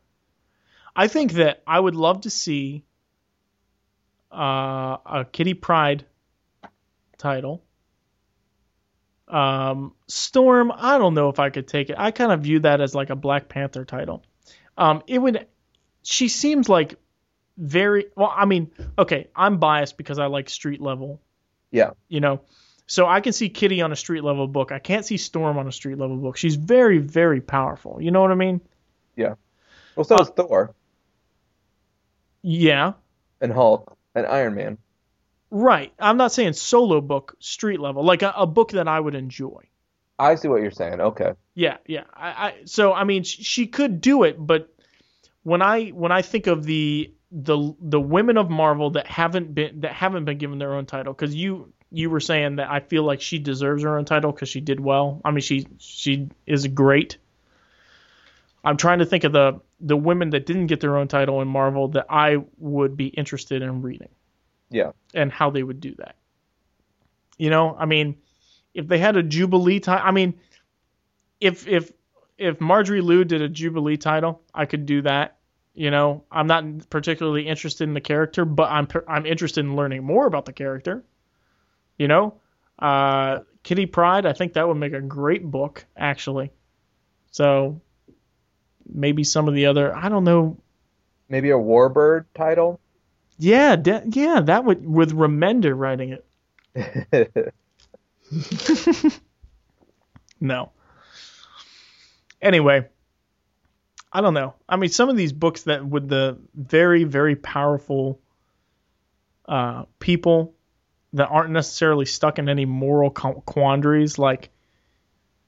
[0.95, 2.83] I think that I would love to see
[4.31, 6.05] uh, a Kitty Pryde
[7.17, 7.63] title.
[9.27, 11.95] Um, Storm, I don't know if I could take it.
[11.97, 14.23] I kind of view that as like a Black Panther title.
[14.77, 15.47] Um, it would.
[16.03, 16.95] She seems like
[17.57, 18.33] very well.
[18.35, 21.21] I mean, okay, I'm biased because I like street level.
[21.71, 21.91] Yeah.
[22.09, 22.41] You know,
[22.87, 24.73] so I can see Kitty on a street level book.
[24.73, 26.35] I can't see Storm on a street level book.
[26.35, 28.01] She's very, very powerful.
[28.01, 28.59] You know what I mean?
[29.95, 30.75] Well, so is uh, Thor
[32.43, 32.93] Yeah,
[33.41, 34.77] and Hulk and Iron Man.
[35.51, 35.93] right.
[35.99, 39.69] I'm not saying solo book, street level, like a, a book that I would enjoy.
[40.19, 41.01] I see what you're saying.
[41.01, 41.33] Okay.
[41.55, 42.03] Yeah, yeah.
[42.13, 44.73] I, I so I mean, sh- she could do it, but
[45.43, 49.81] when I when I think of the the the women of Marvel that haven't been
[49.81, 53.03] that haven't been given their own title, because you you were saying that I feel
[53.03, 55.21] like she deserves her own title because she did well.
[55.25, 57.17] I mean, she she is great.
[58.63, 61.47] I'm trying to think of the the women that didn't get their own title in
[61.47, 64.09] Marvel that I would be interested in reading.
[64.71, 64.91] Yeah.
[65.13, 66.15] and how they would do that.
[67.37, 68.15] You know, I mean,
[68.73, 70.39] if they had a Jubilee title, I mean,
[71.39, 71.91] if if
[72.37, 75.37] if Marjorie Liu did a Jubilee title, I could do that.
[75.73, 80.03] You know, I'm not particularly interested in the character, but I'm I'm interested in learning
[80.03, 81.03] more about the character.
[81.97, 82.39] You know,
[82.79, 86.51] uh, Kitty Pryde, I think that would make a great book actually.
[87.31, 87.81] So
[88.91, 90.57] maybe some of the other, I don't know,
[91.29, 92.79] Maybe a Warbird title.
[93.37, 96.17] yeah, de- yeah, that would with Remender writing
[96.75, 97.53] it.
[100.43, 100.71] No.
[102.41, 102.87] Anyway,
[104.11, 104.55] I don't know.
[104.67, 108.19] I mean, some of these books that with the very, very powerful
[109.47, 110.55] uh, people
[111.13, 114.49] that aren't necessarily stuck in any moral qu- quandaries, like,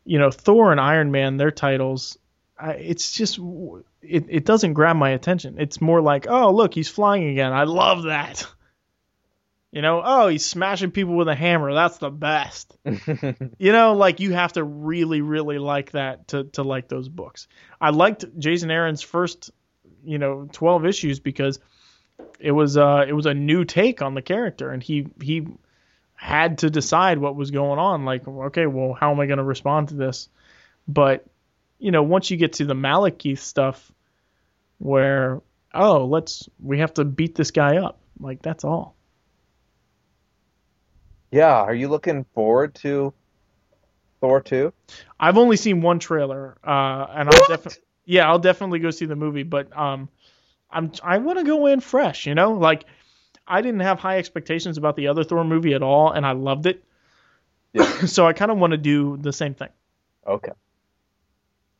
[0.05, 2.19] you know, Thor and Iron Man, their titles,
[2.57, 3.39] I, it's just,
[4.01, 5.55] it, it doesn't grab my attention.
[5.59, 7.51] It's more like, oh, look, he's flying again.
[7.51, 8.45] I love that.
[9.73, 11.73] You know, oh, he's smashing people with a hammer.
[11.73, 12.77] That's the best.
[12.85, 17.47] you know, like you have to really, really like that to to like those books.
[17.81, 19.49] I liked Jason Aaron's first,
[20.03, 21.59] you know, twelve issues because
[22.39, 25.47] it was uh it was a new take on the character, and he he
[26.13, 28.05] had to decide what was going on.
[28.05, 30.29] Like, okay, well, how am I going to respond to this?
[30.87, 31.25] But
[31.83, 33.91] you know, once you get to the Malekith stuff,
[34.77, 35.41] where
[35.73, 38.95] oh, let's we have to beat this guy up, like that's all.
[41.29, 43.13] yeah, are you looking forward to
[44.21, 44.71] Thor 2?
[45.19, 49.17] I've only seen one trailer, uh, and I'll definitely yeah, I'll definitely go see the
[49.17, 49.43] movie.
[49.43, 50.07] But um,
[50.71, 52.85] I'm I want to go in fresh, you know, like
[53.45, 56.65] I didn't have high expectations about the other Thor movie at all, and I loved
[56.65, 56.81] it.
[57.73, 58.05] Yeah.
[58.05, 59.69] so I kind of want to do the same thing.
[60.25, 60.53] Okay.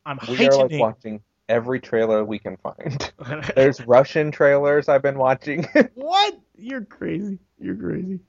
[0.06, 3.12] I'm We are like watching every trailer we can find.
[3.54, 5.66] There's Russian trailers I've been watching.
[5.94, 6.38] what?
[6.56, 7.38] You're crazy.
[7.58, 8.20] You're crazy.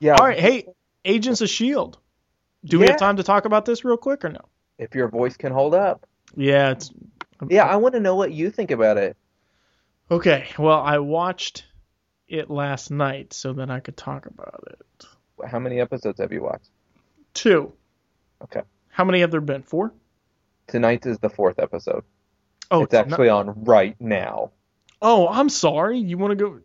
[0.00, 0.14] yeah.
[0.14, 0.66] All right, hey,
[1.04, 1.98] Agents of Shield.
[2.64, 4.40] Do we have time to talk about this real quick or no?
[4.78, 6.06] If your voice can hold up.
[6.34, 6.90] Yeah, it's
[7.48, 9.16] Yeah, I want to know what you think about it.
[10.10, 10.48] okay.
[10.58, 11.64] Well, I watched
[12.26, 15.06] it last night so that I could talk about it.
[15.48, 16.70] How many episodes have you watched?
[17.34, 17.72] Two.
[18.42, 18.62] Okay.
[18.88, 19.62] How many have there been?
[19.62, 19.92] Four?
[20.68, 22.04] Tonight is the fourth episode.
[22.70, 24.50] Oh, it's actually on right now.
[25.00, 25.98] oh, I'm sorry.
[25.98, 26.60] You want to go?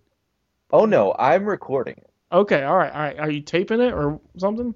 [0.72, 2.10] Oh no, I'm recording it.
[2.32, 3.19] Okay, all right, all right.
[3.19, 4.73] Are you taping it or something?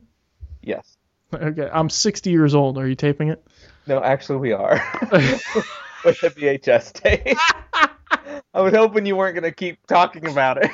[0.62, 0.98] Yes.
[1.34, 2.78] Okay, I'm 60 years old.
[2.78, 3.46] Are you taping it?
[3.88, 4.76] No, actually we are.
[5.12, 7.38] With the VHS tape.
[8.54, 10.72] I was hoping you weren't going to keep talking about it.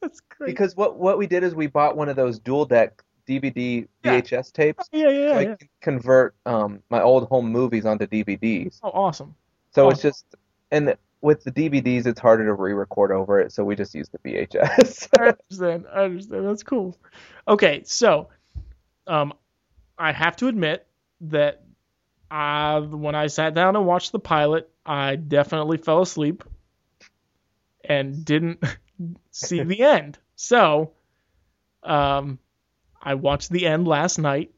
[0.00, 0.46] That's great.
[0.46, 4.20] because what what we did is we bought one of those dual deck DVD Yeah.
[4.20, 4.88] VHS tapes.
[4.92, 5.54] yeah, yeah, so I yeah.
[5.56, 8.80] can convert um, my old home movies onto DVDs.
[8.82, 9.34] Oh, awesome.
[9.72, 9.90] So Oh.
[9.90, 10.24] it's just
[10.70, 14.18] and with the DVDs it's harder to re-record over it, so we just use the
[14.18, 15.08] VHS.
[15.18, 15.86] I understand.
[15.94, 16.46] I understand.
[16.46, 16.96] That's cool.
[17.46, 18.28] Okay, so
[19.06, 19.32] um,
[19.98, 20.86] I have to admit
[21.22, 21.62] that
[22.30, 26.42] I, when I sat down and watched the pilot, I definitely fell asleep
[27.84, 28.62] and didn't
[29.30, 30.18] see the end.
[30.36, 30.92] So,
[31.82, 32.38] um,
[33.02, 34.52] I watched the end last night,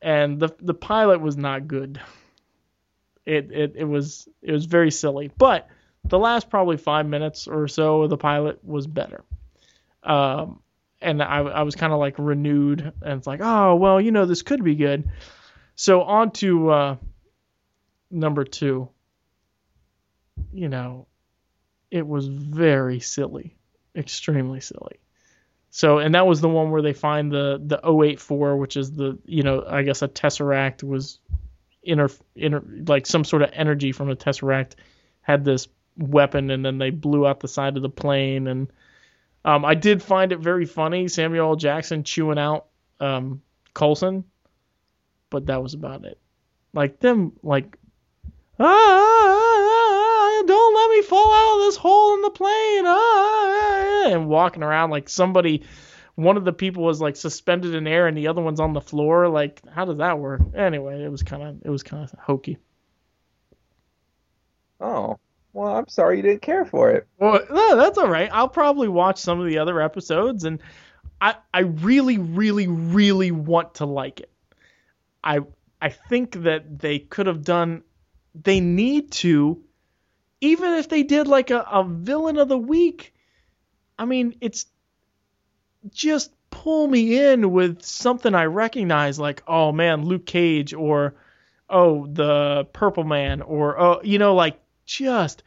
[0.00, 2.00] and the the pilot was not good.
[3.26, 5.68] It it it was it was very silly, but
[6.04, 9.24] the last probably five minutes or so of the pilot was better.
[10.02, 10.60] Um,
[11.00, 14.26] and I, I was kind of like renewed, and it's like, oh well, you know,
[14.26, 15.10] this could be good.
[15.76, 16.96] So on to uh,
[18.10, 18.88] number two.
[20.52, 21.06] You know,
[21.90, 23.56] it was very silly,
[23.94, 24.98] extremely silly.
[25.76, 29.18] So, and that was the one where they find the the 084, which is the
[29.24, 31.18] you know I guess a tesseract was
[31.82, 34.74] inter inter like some sort of energy from a tesseract
[35.22, 38.46] had this weapon, and then they blew out the side of the plane.
[38.46, 38.72] And
[39.44, 41.56] um, I did find it very funny, Samuel L.
[41.56, 42.66] Jackson chewing out
[43.00, 43.42] um,
[43.74, 44.22] Coulson,
[45.28, 46.20] but that was about it.
[46.72, 47.76] Like them, like
[48.60, 49.33] ah, let
[50.96, 55.62] me fall out of this hole in the plane, ah, and walking around like somebody.
[56.16, 58.80] One of the people was like suspended in air, and the other one's on the
[58.80, 59.28] floor.
[59.28, 60.40] Like, how does that work?
[60.54, 62.58] Anyway, it was kind of it was kind of hokey.
[64.80, 65.18] oh.
[65.52, 67.06] Well, I'm sorry you didn't care for it.
[67.16, 68.28] Well, no, that's all right.
[68.32, 70.60] I'll probably watch some of the other episodes, and
[71.20, 74.32] I I really, really, really want to like it.
[75.22, 75.40] I
[75.80, 77.84] I think that they could have done.
[78.34, 79.62] They need to,
[80.44, 83.14] even if they did like a, a villain of the week.
[83.98, 84.66] I mean, it's
[85.90, 91.14] just pull me in with something I recognize, like oh man, Luke Cage, or
[91.70, 95.42] oh the Purple Man, or oh you know like just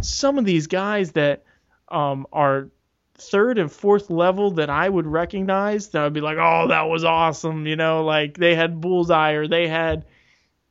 [0.00, 1.44] some of these guys that
[1.88, 2.68] um, are
[3.14, 7.04] third and fourth level that I would recognize that I'd be like, oh, that was
[7.04, 7.66] awesome.
[7.66, 10.04] You know, like they had bullseye or they had,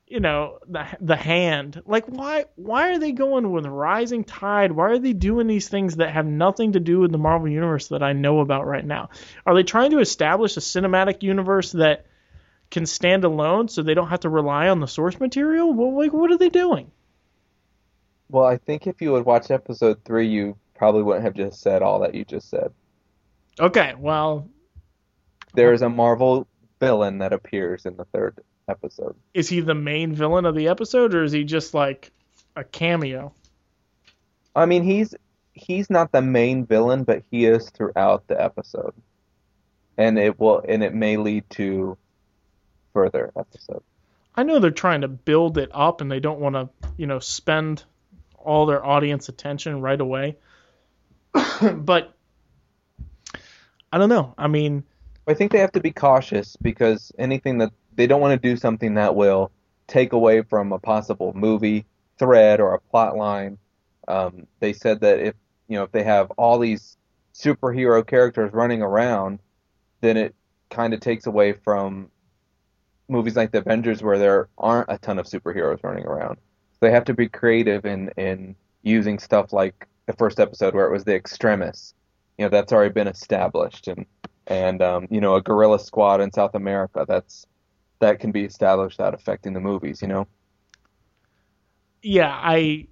[0.08, 1.82] you know, the the hand.
[1.86, 4.72] Like why why are they going with Rising Tide?
[4.72, 7.90] Why are they doing these things that have nothing to do with the Marvel universe
[7.90, 9.10] that I know about right now?
[9.46, 12.06] Are they trying to establish a cinematic universe that
[12.72, 15.74] can stand alone so they don't have to rely on the source material?
[15.74, 16.92] Well, like what are they doing?
[18.30, 21.82] Well, I think if you would watch episode three, you probably wouldn't have just said
[21.82, 22.74] all that you just said.
[23.60, 24.50] Okay, well,
[25.54, 26.48] There is a Marvel
[26.80, 29.16] villain that appears in the third episode.
[29.34, 32.12] is he the main villain of the episode or is he just like
[32.56, 33.34] a cameo?
[34.56, 35.14] I mean, he's
[35.54, 38.94] he's not the main villain, but he is throughout the episode,
[39.98, 41.98] and it will and it may lead to
[42.94, 43.86] further episodes.
[44.36, 47.20] I know they're trying to build it up and they don't want to, you know,
[47.20, 47.84] spend
[48.38, 50.38] all their audience attention right away.
[51.74, 52.14] but
[53.92, 54.34] I don't know.
[54.38, 54.84] I mean,
[55.28, 58.56] I think they have to be cautious because anything that they don't want to do
[58.56, 59.52] something that will
[59.88, 61.86] take away from a possible movie
[62.18, 63.58] thread or a plot line.
[64.08, 65.36] Um, they said that if
[65.68, 66.98] you know if they have all these
[67.34, 69.40] superhero characters running around,
[70.00, 70.34] then it
[70.70, 72.10] kind of takes away from
[73.10, 76.38] movies like the Avengers where there aren't a ton of superheroes running around.
[76.74, 80.86] So they have to be creative in in using stuff like the first episode where
[80.86, 81.94] it was the extremis.
[82.38, 84.06] You know, that's already been established and
[84.46, 87.46] and um, you know, a guerrilla squad in South America, that's
[88.00, 90.28] that can be established without affecting the movies, you know?
[92.02, 92.88] Yeah, I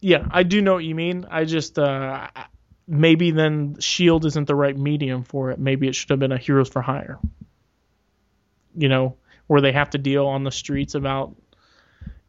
[0.00, 1.26] Yeah, I do know what you mean.
[1.30, 2.28] I just uh
[2.86, 5.58] maybe then Shield isn't the right medium for it.
[5.58, 7.18] Maybe it should have been a Heroes for Hire
[8.78, 11.34] you know, where they have to deal on the streets about,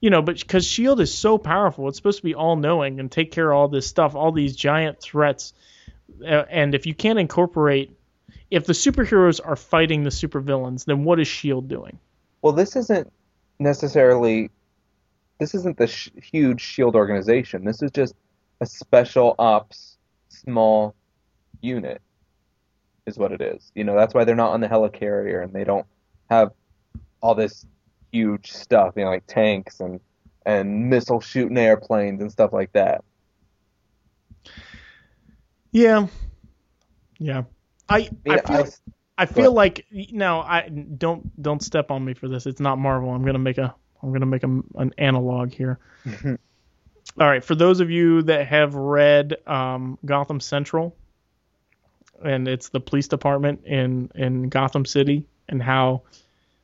[0.01, 3.11] you know, but because Shield is so powerful, it's supposed to be all knowing and
[3.11, 5.53] take care of all this stuff, all these giant threats.
[6.21, 7.91] Uh, and if you can't incorporate,
[8.51, 11.99] if the superheroes are fighting the supervillains, then what is Shield doing?
[12.41, 13.11] Well, this isn't
[13.59, 14.49] necessarily,
[15.39, 17.65] this isn't the sh- huge Shield organization.
[17.65, 18.15] This is just
[18.61, 19.97] a special ops
[20.30, 20.95] small
[21.61, 22.01] unit,
[23.05, 23.71] is what it is.
[23.76, 25.85] You know, that's why they're not on the helicarrier and they don't
[26.30, 26.51] have
[27.21, 27.65] all this
[28.11, 29.99] huge stuff, you know, like tanks and
[30.45, 33.03] and missile shooting airplanes and stuff like that.
[35.71, 36.07] Yeah,
[37.19, 37.43] yeah.
[37.89, 38.65] I I, feel
[39.17, 42.45] I, I feel like now I don't don't step on me for this.
[42.45, 43.09] It's not Marvel.
[43.09, 45.79] I'm gonna make a I'm gonna make a, an analog here.
[47.19, 50.95] All right, for those of you that have read um, Gotham Central,
[52.23, 56.03] and it's the police department in in Gotham City, and how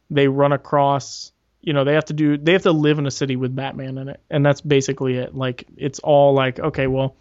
[0.09, 1.31] they run across
[1.61, 3.97] you know they have to do they have to live in a city with batman
[3.97, 7.15] in it and that's basically it like it's all like okay well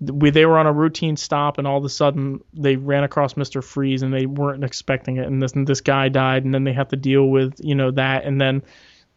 [0.00, 3.34] we, they were on a routine stop and all of a sudden they ran across
[3.34, 5.26] mr freeze and they weren't expecting it.
[5.26, 7.90] And this and this guy died and then they have to deal with you know
[7.92, 8.24] that.
[8.24, 8.62] And then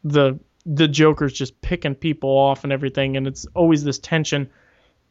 [0.03, 3.17] the the joker's just picking people off and everything.
[3.17, 4.49] And it's always this tension.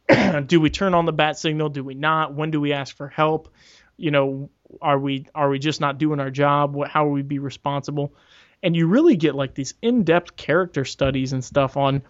[0.45, 1.69] Do we turn on the bat signal?
[1.69, 2.33] Do we not?
[2.33, 3.53] When do we ask for help?
[3.97, 4.49] You know
[4.81, 6.73] are we are we just not doing our job?
[6.73, 8.13] What, how will we be responsible?
[8.61, 12.01] And you really get like these in-depth character studies and stuff on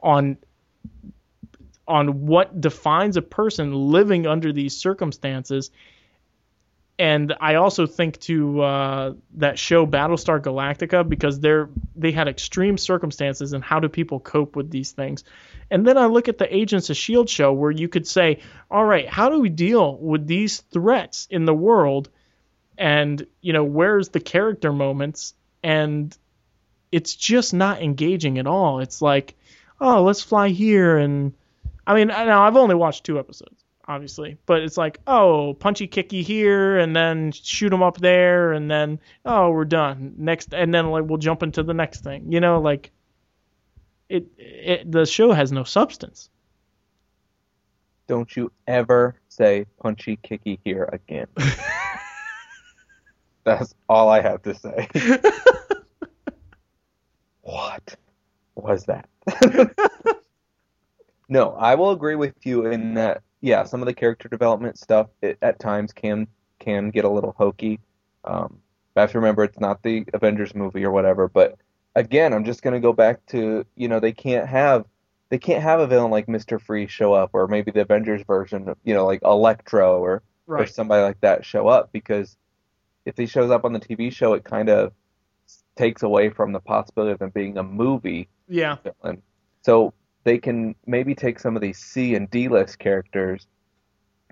[0.00, 0.36] on
[1.88, 5.70] on what defines a person living under these circumstances.
[6.98, 12.78] And I also think to uh, that show Battlestar Galactica because they're they had extreme
[12.78, 15.22] circumstances and how do people cope with these things.
[15.70, 17.30] And then I look at the Agents of S.H.I.E.L.D.
[17.30, 18.40] show where you could say,
[18.70, 22.08] all right, how do we deal with these threats in the world?
[22.78, 25.34] And, you know, where's the character moments?
[25.62, 26.16] And
[26.92, 28.80] it's just not engaging at all.
[28.80, 29.34] It's like,
[29.80, 30.98] oh, let's fly here.
[30.98, 31.34] And
[31.86, 36.22] I mean, now I've only watched two episodes, obviously, but it's like, oh, punchy kicky
[36.22, 38.52] here and then shoot them up there.
[38.52, 40.14] And then, oh, we're done.
[40.16, 40.52] Next.
[40.52, 42.90] And then, like, we'll jump into the next thing, you know, like,
[44.08, 46.30] it, it the show has no substance.
[48.06, 51.26] Don't you ever say punchy kicky here again.
[53.44, 54.88] That's all I have to say.
[57.42, 57.96] what
[58.54, 59.08] was that?
[61.28, 65.08] no, I will agree with you in that yeah, some of the character development stuff
[65.22, 66.26] it, at times can
[66.58, 67.80] can get a little hokey.
[68.24, 68.58] Um,
[68.96, 71.58] I have to remember it's not the Avengers movie or whatever, but
[71.94, 74.86] again, I'm just gonna go back to you know they can't have
[75.28, 78.74] they can't have a villain like Mister Freeze show up, or maybe the Avengers version,
[78.84, 80.62] you know, like Electro or right.
[80.62, 82.36] or somebody like that show up because
[83.04, 84.92] if he shows up on the TV show, it kind of
[85.76, 88.28] takes away from the possibility of him being a movie.
[88.48, 88.76] Yeah.
[88.82, 89.22] Villain.
[89.62, 89.92] So
[90.26, 93.46] they can maybe take some of these C and D list characters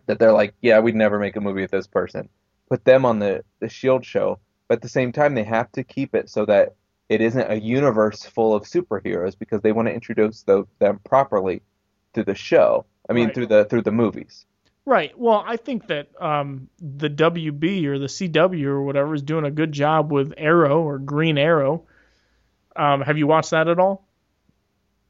[0.07, 2.29] that they're like, yeah, we'd never make a movie with this person.
[2.69, 5.85] Put them on the the Shield show, but at the same time, they have to
[5.85, 6.75] keep it so that
[7.09, 11.63] it isn't a universe full of superheroes because they want to introduce the, them properly
[12.15, 12.87] to the show.
[13.09, 13.35] I mean, right.
[13.35, 14.47] through the through the movies.
[14.85, 15.17] Right.
[15.17, 19.51] Well, I think that um, the WB or the CW or whatever is doing a
[19.53, 21.87] good job with Arrow or Green Arrow.
[22.75, 24.05] Um, have you watched that at all?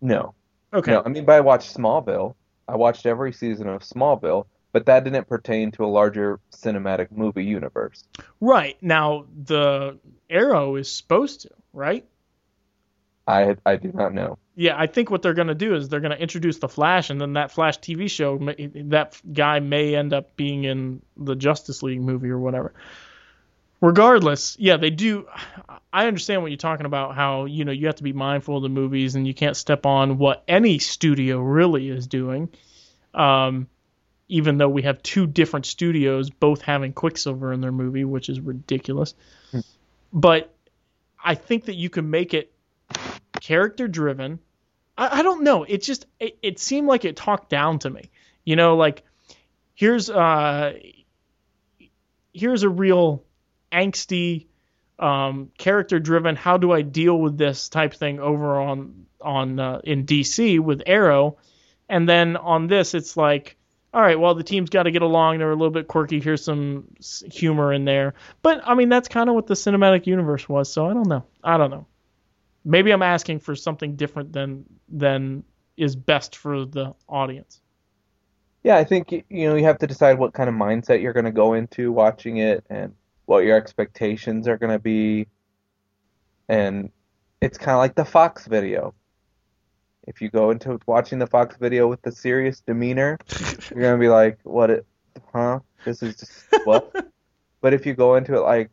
[0.02, 0.34] No.
[0.74, 0.90] Okay.
[0.90, 2.34] No, I mean, but I watched Smallville.
[2.68, 7.44] I watched every season of Smallville, but that didn't pertain to a larger cinematic movie
[7.44, 8.04] universe.
[8.40, 8.76] Right.
[8.82, 9.98] Now, the
[10.28, 12.06] Arrow is supposed to right?
[13.26, 14.38] I I do not know.
[14.54, 17.10] Yeah, I think what they're going to do is they're going to introduce the Flash,
[17.10, 18.38] and then that Flash TV show,
[18.88, 22.72] that guy may end up being in the Justice League movie or whatever.
[23.84, 25.28] Regardless, yeah, they do.
[25.92, 27.14] I understand what you're talking about.
[27.14, 29.84] How you know you have to be mindful of the movies, and you can't step
[29.84, 32.48] on what any studio really is doing.
[33.12, 33.68] Um,
[34.26, 38.40] even though we have two different studios both having Quicksilver in their movie, which is
[38.40, 39.12] ridiculous.
[40.14, 40.54] but
[41.22, 42.50] I think that you can make it
[43.42, 44.38] character driven.
[44.96, 45.64] I, I don't know.
[45.64, 48.10] It just it, it seemed like it talked down to me.
[48.46, 49.02] You know, like
[49.74, 50.72] here's uh
[52.32, 53.22] here's a real
[53.74, 54.46] angsty
[54.98, 59.80] um, character driven how do I deal with this type thing over on on uh,
[59.84, 61.38] in DC with Arrow?
[61.88, 63.56] And then on this it's like
[63.92, 65.38] all right well the team's got to get along.
[65.38, 66.20] They're a little bit quirky.
[66.20, 66.86] Here's some
[67.30, 68.14] humor in there.
[68.42, 71.24] But I mean that's kind of what the cinematic universe was so I don't know.
[71.42, 71.86] I don't know.
[72.64, 75.44] Maybe I'm asking for something different than than
[75.76, 77.60] is best for the audience.
[78.62, 81.26] Yeah, I think you know you have to decide what kind of mindset you're going
[81.26, 82.94] to go into watching it and
[83.26, 85.26] what your expectations are going to be.
[86.48, 86.90] And
[87.40, 88.94] it's kind of like the Fox video.
[90.06, 93.18] If you go into watching the Fox video with the serious demeanor,
[93.70, 94.70] you're going to be like, "What?
[94.70, 94.86] It,
[95.32, 95.60] huh?
[95.84, 97.10] This is just what?"
[97.62, 98.70] But if you go into it like,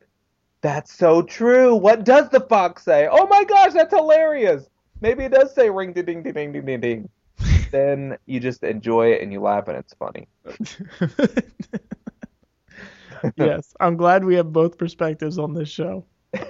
[0.59, 1.75] "That's so true.
[1.75, 3.07] What does the Fox say?
[3.09, 4.69] Oh my gosh, that's hilarious.
[4.99, 7.09] Maybe it does say ring ding ding ding ding ding ding ding."
[7.71, 10.27] Then you just enjoy it and you laugh and it's funny.
[13.37, 16.05] yes I'm glad we have both perspectives on this show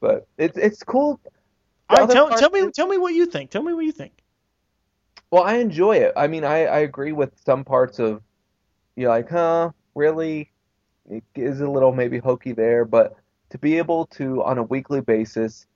[0.00, 1.20] but it's it's cool.
[1.90, 4.12] right tell, tell me is- tell me what you think tell me what you think
[5.30, 6.12] Well, I enjoy it.
[6.16, 8.22] I mean, I I agree with some parts of
[8.96, 10.50] you're like, huh, really?
[11.08, 13.16] It is a little maybe hokey there, but
[13.50, 15.66] to be able to on a weekly basis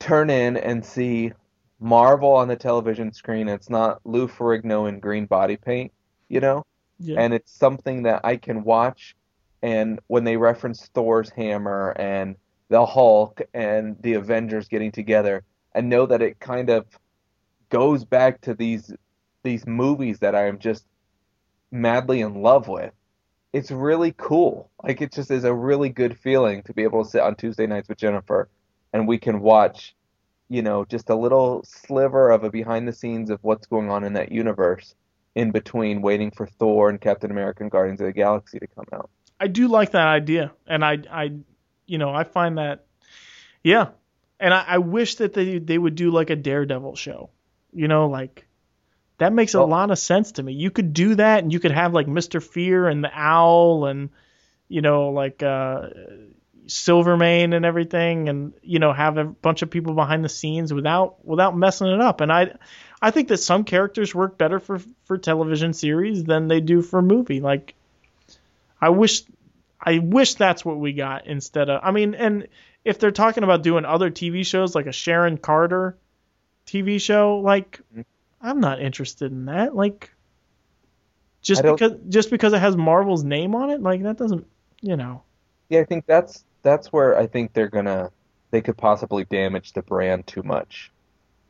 [0.00, 1.32] turn in and see
[1.80, 5.92] Marvel on the television screen, it's not Lou Ferrigno in green body paint,
[6.28, 6.62] you know?
[6.98, 9.16] Yeah and it's something that I can watch.
[9.62, 12.36] And when they reference Thor's hammer and
[12.68, 15.44] the Hulk and the Avengers getting together,
[15.74, 16.86] and know that it kind of
[17.70, 18.92] goes back to these
[19.42, 20.86] these movies that I am just
[21.70, 22.92] madly in love with.
[23.52, 24.70] It's really cool.
[24.82, 27.66] Like it just is a really good feeling to be able to sit on Tuesday
[27.66, 28.48] nights with Jennifer,
[28.92, 29.94] and we can watch,
[30.48, 34.04] you know, just a little sliver of a behind the scenes of what's going on
[34.04, 34.94] in that universe
[35.34, 38.86] in between waiting for Thor and Captain America and Guardians of the Galaxy to come
[38.92, 39.10] out.
[39.40, 41.32] I do like that idea, and I, I,
[41.86, 42.86] you know, I find that,
[43.62, 43.88] yeah,
[44.38, 47.30] and I, I wish that they they would do like a Daredevil show,
[47.72, 48.46] you know, like
[49.18, 50.52] that makes a lot of sense to me.
[50.52, 54.10] You could do that, and you could have like Mister Fear and the Owl, and
[54.68, 55.88] you know, like uh,
[56.66, 61.24] Silvermane and everything, and you know, have a bunch of people behind the scenes without
[61.24, 62.20] without messing it up.
[62.20, 62.54] And I,
[63.04, 67.02] I think that some characters work better for for television series than they do for
[67.02, 67.38] movie.
[67.38, 67.74] Like,
[68.80, 69.24] I wish,
[69.78, 71.82] I wish that's what we got instead of.
[71.84, 72.48] I mean, and
[72.82, 75.98] if they're talking about doing other TV shows like a Sharon Carter
[76.66, 78.06] TV show, like, Mhm.
[78.40, 79.76] I'm not interested in that.
[79.76, 80.10] Like,
[81.42, 84.46] just because just because it has Marvel's name on it, like that doesn't,
[84.80, 85.20] you know.
[85.68, 88.12] Yeah, I think that's that's where I think they're gonna
[88.50, 90.90] they could possibly damage the brand too much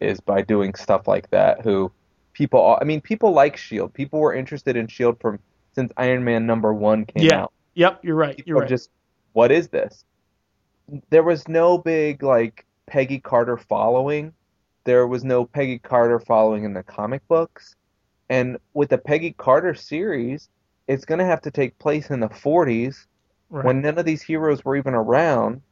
[0.00, 1.62] is by doing stuff like that.
[1.62, 1.90] Who
[2.32, 3.92] people I mean people like Shield.
[3.94, 5.38] People were interested in Shield from
[5.74, 7.42] since Iron Man number one came Yeah.
[7.42, 7.52] out.
[7.74, 8.36] Yep, you're right.
[8.36, 8.68] People You're right.
[8.68, 8.90] just
[9.32, 10.04] what is this?
[11.10, 14.32] There was no big like Peggy Carter following.
[14.84, 17.74] There was no Peggy Carter following in the comic books.
[18.28, 20.48] And with the Peggy Carter series,
[20.88, 23.06] it's going to have to take place in the 40s
[23.50, 23.64] right.
[23.64, 25.62] when none of these heroes were even around.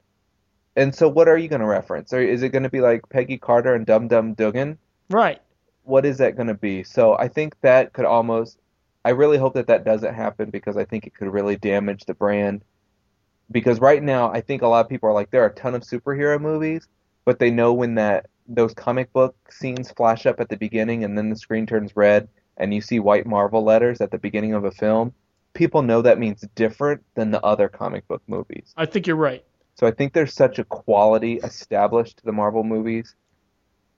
[0.77, 2.12] And so, what are you going to reference?
[2.12, 4.78] Or is it going to be like Peggy Carter and Dum Dum Dugan?
[5.11, 5.40] right.
[5.85, 6.85] What is that going to be?
[6.85, 8.59] So, I think that could almost.
[9.05, 12.15] I really hope that that doesn't happen because I think it could really damage the
[12.15, 12.62] brand.
[13.51, 15.74] Because right now, I think a lot of people are like, there are a ton
[15.74, 16.86] of superhero movies,
[17.24, 21.16] but they know when that those comic book scenes flash up at the beginning and
[21.16, 24.65] then the screen turns red and you see white Marvel letters at the beginning of
[24.65, 25.12] a film.
[25.55, 28.73] People know that means different than the other comic book movies.
[28.77, 29.44] I think you're right.
[29.74, 33.15] So I think there's such a quality established to the Marvel movies.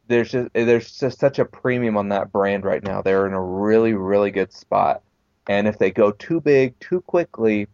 [0.06, 3.02] There's just there's just such a premium on that brand right now.
[3.02, 5.02] They're in a really really good spot.
[5.46, 7.68] And if they go too big too quickly,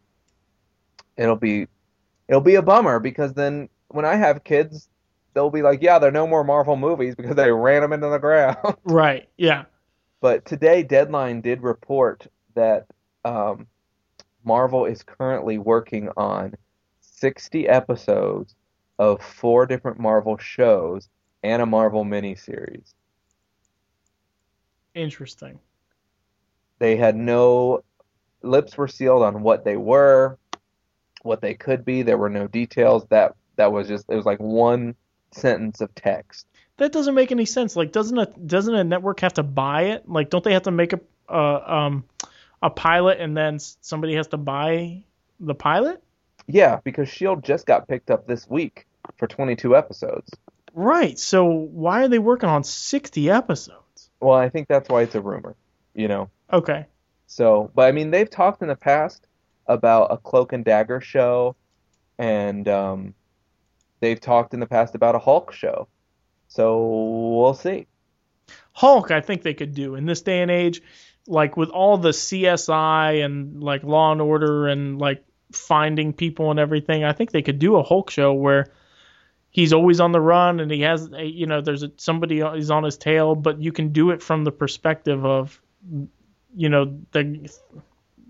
[1.16, 1.66] it'll be
[2.28, 4.88] it'll be a bummer because then when I have kids,
[5.34, 8.08] they'll be like, yeah, there are no more Marvel movies because they ran them into
[8.08, 8.56] the ground.
[8.84, 9.28] Right.
[9.36, 9.64] Yeah.
[10.20, 12.86] But today, Deadline did report that
[13.24, 13.66] um,
[14.44, 16.54] Marvel is currently working on
[17.20, 18.54] 60 episodes
[18.98, 21.08] of four different Marvel shows
[21.42, 22.94] and a Marvel miniseries.
[24.94, 25.58] Interesting.
[26.78, 27.84] They had no
[28.42, 30.38] lips were sealed on what they were,
[31.22, 32.02] what they could be.
[32.02, 33.04] There were no details.
[33.10, 34.94] That that was just it was like one
[35.32, 36.46] sentence of text.
[36.78, 37.76] That doesn't make any sense.
[37.76, 40.08] Like, doesn't a doesn't a network have to buy it?
[40.08, 42.04] Like, don't they have to make a uh, um
[42.62, 45.04] a pilot and then somebody has to buy
[45.38, 46.02] the pilot?
[46.52, 48.86] Yeah, because Shield just got picked up this week
[49.16, 50.30] for 22 episodes.
[50.74, 51.18] Right.
[51.18, 54.10] So why are they working on 60 episodes?
[54.20, 55.56] Well, I think that's why it's a rumor,
[55.94, 56.30] you know.
[56.52, 56.86] Okay.
[57.26, 59.26] So, but I mean, they've talked in the past
[59.66, 61.54] about a Cloak and Dagger show,
[62.18, 63.14] and um,
[64.00, 65.86] they've talked in the past about a Hulk show.
[66.48, 67.86] So we'll see.
[68.72, 70.82] Hulk, I think they could do in this day and age,
[71.28, 76.60] like with all the CSI and like Law and Order and like finding people and
[76.60, 77.04] everything.
[77.04, 78.66] I think they could do a Hulk show where
[79.50, 82.70] he's always on the run and he has, a, you know, there's a, somebody is
[82.70, 85.60] on his tail, but you can do it from the perspective of,
[86.54, 87.50] you know, the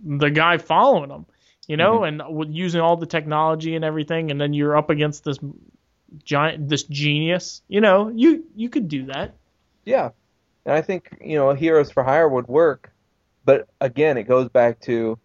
[0.02, 1.26] the guy following him,
[1.66, 2.20] you know, mm-hmm.
[2.20, 5.38] and with using all the technology and everything, and then you're up against this
[6.24, 7.62] giant, this genius.
[7.68, 9.34] You know, you you could do that.
[9.84, 10.10] Yeah,
[10.64, 12.92] and I think you know Heroes for Hire would work,
[13.44, 15.18] but again, it goes back to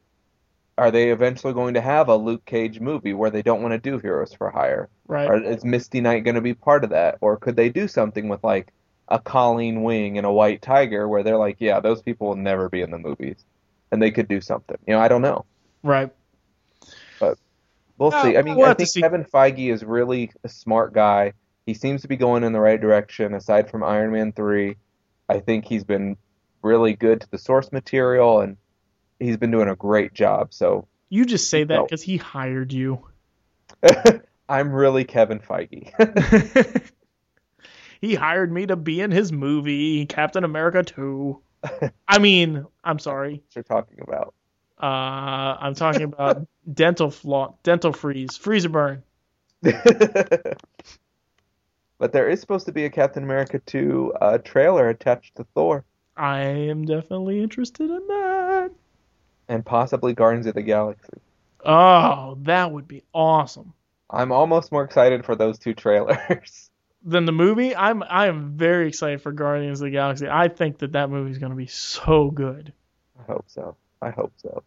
[0.78, 3.78] are they eventually going to have a Luke Cage movie where they don't want to
[3.78, 4.90] do Heroes for Hire?
[5.08, 5.30] Right.
[5.30, 7.18] Or is Misty Knight going to be part of that?
[7.22, 8.74] Or could they do something with like
[9.08, 12.70] a Colleen Wing and a White Tiger where they're like, yeah, those people will never
[12.70, 13.46] be in the movies,
[13.92, 14.78] and they could do something.
[14.88, 15.46] You know, I don't know.
[15.84, 16.12] Right.
[17.20, 17.38] But
[17.98, 18.36] we'll see.
[18.36, 19.02] I mean, we'll I think see.
[19.02, 21.34] Kevin Feige is really a smart guy.
[21.66, 23.34] He seems to be going in the right direction.
[23.34, 24.76] Aside from Iron Man three,
[25.30, 26.18] I think he's been
[26.62, 28.58] really good to the source material, and
[29.20, 30.54] he's been doing a great job.
[30.54, 31.84] So You just say that No.
[31.84, 33.06] because he hired you.
[34.50, 35.92] I'm really Kevin Feige.
[38.02, 41.40] he hired me to be in his movie, Captain America 2.
[42.08, 43.34] I mean, I'm sorry.
[43.34, 44.34] what you're talking about.
[44.82, 49.04] Uh, I'm talking about dental flaw, dental freeze, freezer burn.
[51.98, 55.86] but there is supposed to be a Captain America 2 uh, trailer attached to Thor,
[56.18, 58.72] I am definitely interested in that.
[59.48, 61.20] And possibly Guardians of the Galaxy.
[61.64, 63.74] Oh, that would be awesome.
[64.10, 66.70] I'm almost more excited for those two trailers.
[67.06, 70.28] than the movie, I'm I am very excited for Guardians of the Galaxy.
[70.28, 72.74] I think that that movie is going to be so good.
[73.20, 73.76] I hope so.
[74.02, 74.64] I hope so.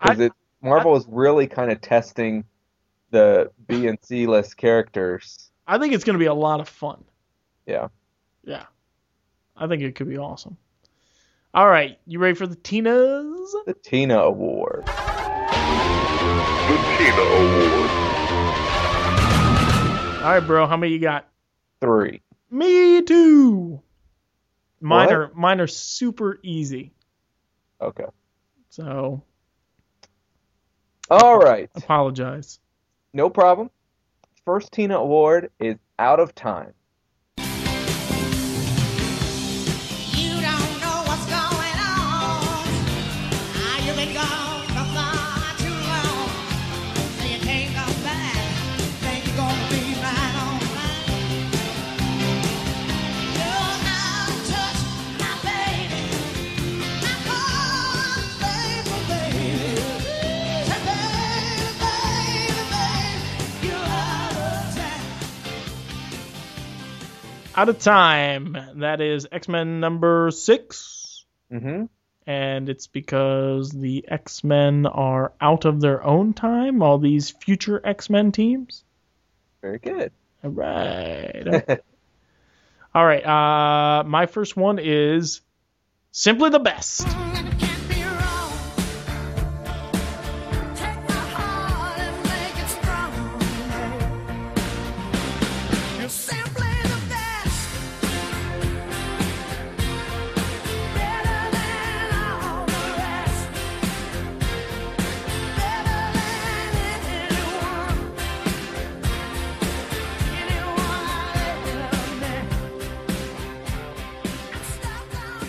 [0.00, 0.32] Because it
[0.62, 2.44] Marvel is really kind of testing
[3.10, 5.50] the B and C list characters.
[5.66, 7.04] I think it's going to be a lot of fun.
[7.66, 7.88] Yeah.
[8.44, 8.64] Yeah.
[9.56, 10.56] I think it could be awesome.
[11.54, 13.50] All right, you ready for the Tinas?
[13.66, 14.86] The Tina Award.
[14.86, 14.92] The
[16.96, 17.90] Tina Award.
[20.22, 21.28] All right, bro, how many you got?
[21.80, 22.22] Three.
[22.50, 23.82] Me too.
[24.80, 25.14] Mine What?
[25.14, 26.92] are mine are super easy.
[27.82, 28.06] Okay.
[28.70, 29.22] So,
[31.10, 31.68] All right.
[31.74, 32.60] apologize.
[33.12, 33.70] No problem.
[34.46, 36.72] First Tina Award is Out of Time.
[67.54, 68.56] Out of time.
[68.76, 71.24] That is X Men number six.
[71.52, 71.84] Mm-hmm.
[72.26, 77.80] And it's because the X Men are out of their own time, all these future
[77.84, 78.84] X Men teams.
[79.60, 80.12] Very good.
[80.42, 81.80] All right.
[82.94, 83.24] all right.
[83.24, 85.40] Uh, my first one is
[86.10, 87.06] Simply the Best.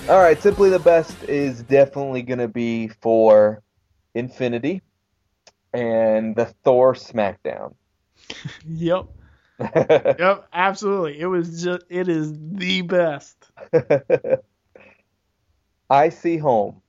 [0.09, 0.41] All right.
[0.41, 3.61] Simply the Best is definitely going to be for
[4.15, 4.81] Infinity
[5.73, 7.75] and the Thor SmackDown.
[8.67, 9.07] Yep.
[9.59, 10.47] Yep.
[10.53, 11.19] Absolutely.
[11.19, 11.83] It was just.
[11.89, 13.51] It is the best.
[15.89, 16.82] I See Home.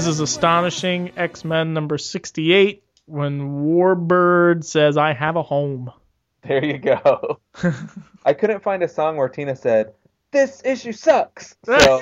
[0.00, 1.12] This is astonishing.
[1.14, 5.92] X Men number 68 when Warbird says, I have a home.
[6.42, 7.38] There you go.
[8.24, 9.92] I couldn't find a song where Tina said,
[10.30, 11.54] this issue sucks.
[11.66, 12.00] So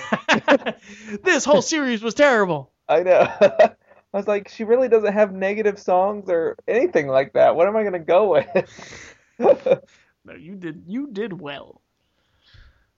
[1.25, 2.71] this whole series was terrible.
[2.89, 3.29] I know.
[3.41, 3.75] I
[4.13, 7.57] was like, she really doesn't have negative songs or anything like that.
[7.57, 9.09] What am I gonna go with?
[9.41, 11.83] No, you did you did well.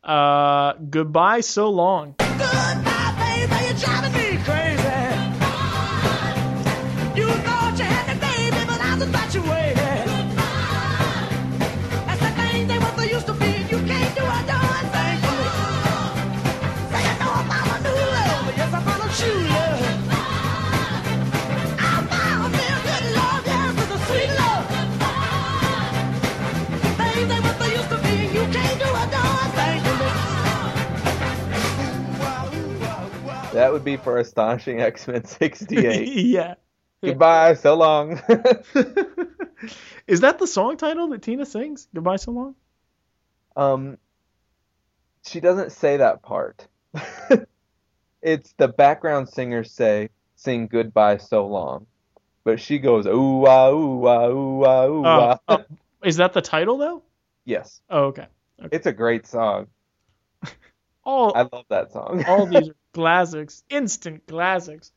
[0.05, 2.17] Uh, goodbye so long.
[2.19, 4.30] Goodbye, baby,
[33.61, 36.09] that would be for Astonishing X Men 68.
[36.25, 36.55] yeah.
[37.03, 38.21] Goodbye, so long.
[40.07, 41.89] Is that the song title that Tina sings?
[41.95, 42.55] Goodbye so long.
[43.57, 43.99] um,
[45.27, 46.67] she doesn't say that part.
[48.23, 51.87] it's the background singers say sing goodbye so long,
[52.45, 55.39] but she goes ooh ah ooh ah ooh ah ooh Oh, ah.
[55.49, 55.65] oh,
[56.03, 57.03] is that the title though?
[57.45, 58.27] Yes, Oh, okay.
[58.73, 59.67] it's a great song.
[61.05, 62.25] All I love that song.
[62.29, 64.93] all these are classics, instant classics.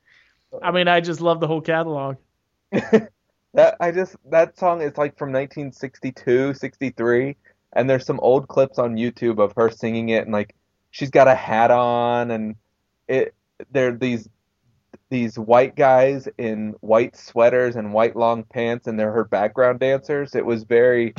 [0.61, 2.17] I mean, I just love the whole catalog.
[2.71, 7.35] that I just that song is like from 1962, 63,
[7.73, 10.55] and there's some old clips on YouTube of her singing it, and like
[10.91, 12.55] she's got a hat on, and
[13.07, 13.33] it
[13.71, 14.27] there these
[15.09, 20.33] these white guys in white sweaters and white long pants, and they're her background dancers.
[20.33, 21.13] It was very,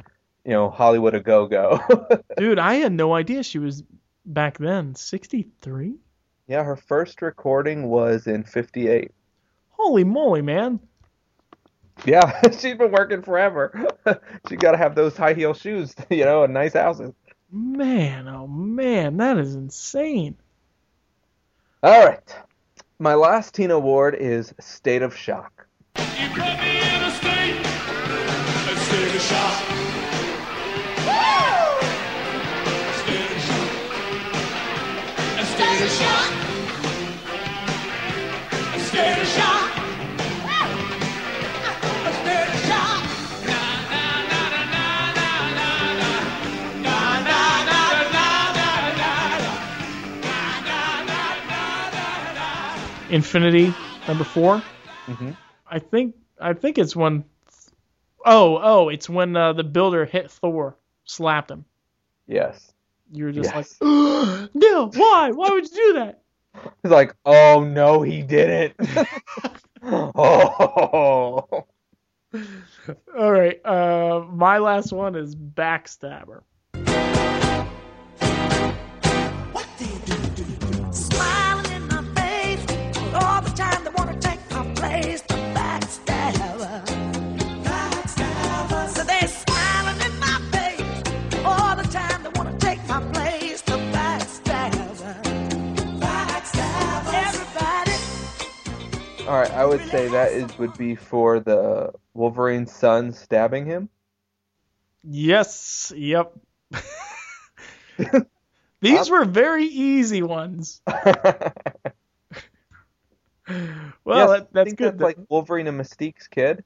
[0.44, 1.80] you know, Hollywood a go go.
[2.36, 3.84] Dude, I had no idea she was
[4.26, 4.94] back then.
[4.94, 5.94] 63?
[6.46, 9.10] Yeah, her first recording was in '58.
[9.70, 10.80] Holy moly, man.
[12.04, 13.86] Yeah, she's been working forever.
[14.48, 17.12] she got to have those high heel shoes, you know, and nice houses.
[17.50, 20.36] Man, oh man, that is insane.
[21.82, 22.36] All right.
[22.98, 25.66] My last teen award is State of Shock.
[53.14, 53.72] Infinity
[54.08, 54.60] number 4.
[55.06, 55.36] Mhm.
[55.70, 57.24] I think I think it's when
[58.26, 61.64] Oh, oh, it's when uh, the builder hit Thor, slapped him.
[62.26, 62.72] Yes.
[63.12, 63.76] You were just Yes.
[63.80, 63.88] like,
[64.54, 65.30] "No, why?
[65.30, 66.22] Why would you do that?"
[66.82, 68.74] He's like, oh no, he didn't.
[69.82, 71.66] oh.
[73.16, 73.64] All right.
[73.64, 76.42] Uh, my last one is Backstabber.
[99.34, 103.88] All right, I would say that is would be for the Wolverine's son stabbing him.
[105.02, 105.92] Yes.
[105.96, 106.38] Yep.
[108.80, 110.80] These were very easy ones.
[114.04, 114.98] Well, Yes, that, that's think good.
[114.98, 116.64] That's like Wolverine and Mystique's kid.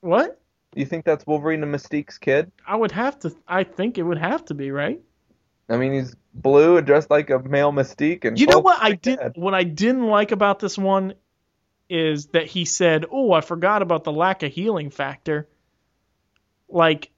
[0.00, 0.38] what?
[0.74, 2.52] You think that's Wolverine and Mystique's kid?
[2.66, 3.34] I would have to.
[3.48, 5.00] I think it would have to be right.
[5.70, 8.92] I mean, he's blue and dressed like a male Mystique, and You know what I
[8.92, 9.18] did?
[9.36, 11.14] What I didn't like about this one
[11.88, 15.48] is that he said, "Oh, I forgot about the lack of healing factor."
[16.68, 17.10] Like,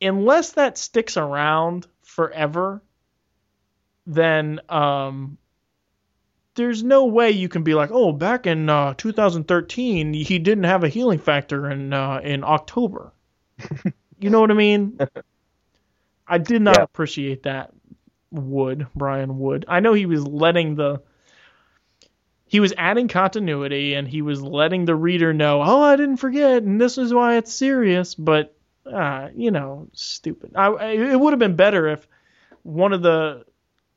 [0.00, 2.82] unless that sticks around forever,
[4.06, 5.38] then um,
[6.54, 10.84] there's no way you can be like, "Oh, back in uh, 2013, he didn't have
[10.84, 13.12] a healing factor in uh, in October."
[14.20, 14.98] you know what I mean?
[16.26, 16.82] I did not Yeah.
[16.82, 17.72] appreciate that.
[18.30, 19.64] Wood, Brian Wood.
[19.68, 21.02] I know he was letting the
[22.48, 26.62] he was adding continuity and he was letting the reader know, oh, I didn't forget,
[26.62, 28.14] and this is why it's serious.
[28.14, 28.54] But
[28.86, 30.52] uh, you know, stupid.
[30.56, 32.08] I, I it would have been better if
[32.62, 33.44] one of the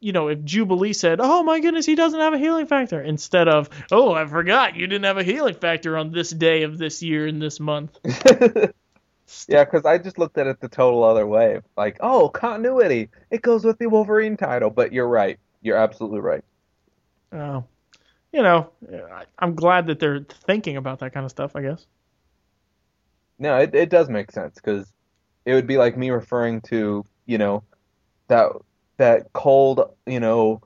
[0.01, 3.47] you know, if Jubilee said, "Oh my goodness, he doesn't have a healing factor," instead
[3.47, 7.01] of, "Oh, I forgot you didn't have a healing factor on this day of this
[7.01, 7.97] year and this month."
[9.47, 11.61] yeah, because I just looked at it the total other way.
[11.77, 13.09] Like, oh, continuity.
[13.29, 14.71] It goes with the Wolverine title.
[14.71, 15.39] But you're right.
[15.61, 16.43] You're absolutely right.
[17.31, 17.63] Oh,
[18.31, 21.55] you know, I- I'm glad that they're thinking about that kind of stuff.
[21.55, 21.85] I guess.
[23.39, 24.91] No, it, it does make sense because
[25.45, 27.63] it would be like me referring to, you know,
[28.27, 28.51] that
[28.97, 30.61] that cold, you know,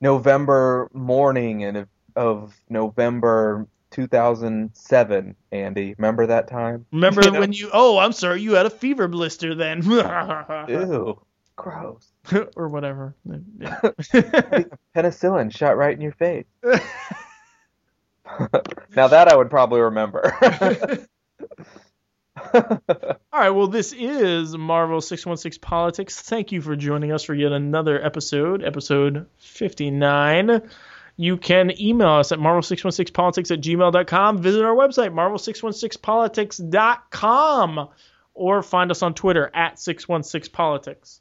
[0.00, 5.94] November morning and of, of November 2007, Andy.
[5.98, 6.86] Remember that time?
[6.92, 7.70] Remember You know- when you?
[7.72, 9.82] Oh, I'm sorry, you had a fever blister then,
[10.68, 11.20] Ew,
[11.56, 12.10] gross.
[12.56, 13.14] or whatever.
[13.58, 13.80] Yeah.
[14.96, 16.46] Penicillin shot right in your face.
[18.96, 20.34] now that I would probably remember.
[22.54, 22.78] All
[23.32, 26.20] right, well, this is Marvel 616 Politics.
[26.20, 30.62] Thank you for joining us for yet another episode, episode 59.
[31.16, 34.38] You can email us at marvel616politics at gmail.com.
[34.38, 37.88] Visit our website, marvel616politics.com,
[38.34, 41.20] or find us on Twitter at 616politics.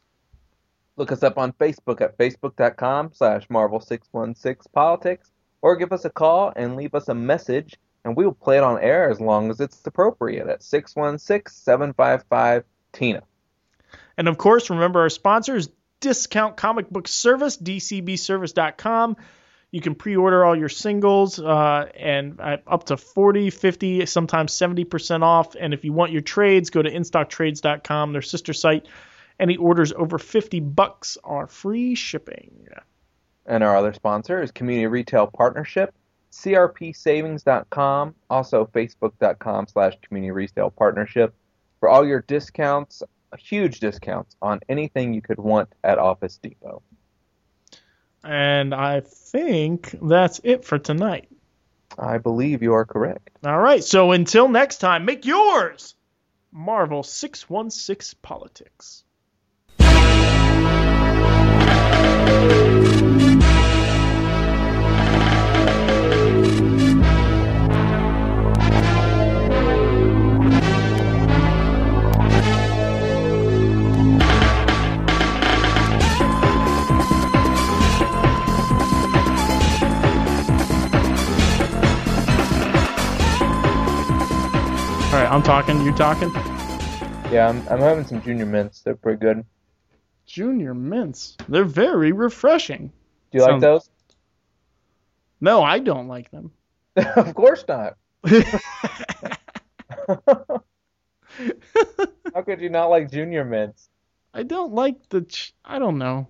[0.95, 6.75] Look us up on Facebook at facebook.com slash marvel616politics or give us a call and
[6.75, 9.81] leave us a message and we will play it on air as long as it's
[9.85, 13.23] appropriate at 616-755-TINA.
[14.17, 19.17] And of course, remember our sponsors, Discount Comic Book Service, dcbservice.com.
[19.71, 25.23] You can pre-order all your singles uh, and uh, up to 40, 50, sometimes 70%
[25.23, 25.55] off.
[25.59, 28.85] And if you want your trades, go to instocktrades.com, their sister site.
[29.39, 32.67] Any orders over 50 bucks are free shipping.
[33.45, 35.93] And our other sponsor is Community Retail Partnership,
[36.31, 41.33] crpsavings.com, also facebook.com slash community retail partnership
[41.79, 43.03] for all your discounts,
[43.37, 46.81] huge discounts on anything you could want at Office Depot.
[48.23, 51.27] And I think that's it for tonight.
[51.97, 53.29] I believe you are correct.
[53.43, 55.95] All right, so until next time, make yours
[56.51, 59.03] Marvel 616 Politics.
[85.13, 86.31] All right, I'm talking, you talking?
[87.31, 88.81] Yeah, I'm, I'm having some junior mints.
[88.81, 89.45] They're pretty good.
[90.33, 91.37] Junior mints.
[91.47, 92.87] They're very refreshing.
[93.31, 93.87] Do you like those?
[95.39, 96.49] No, I don't like them.
[96.95, 97.97] of course not.
[102.33, 103.89] How could you not like junior mints?
[104.33, 105.21] I don't like the.
[105.21, 106.27] Ch- I don't know.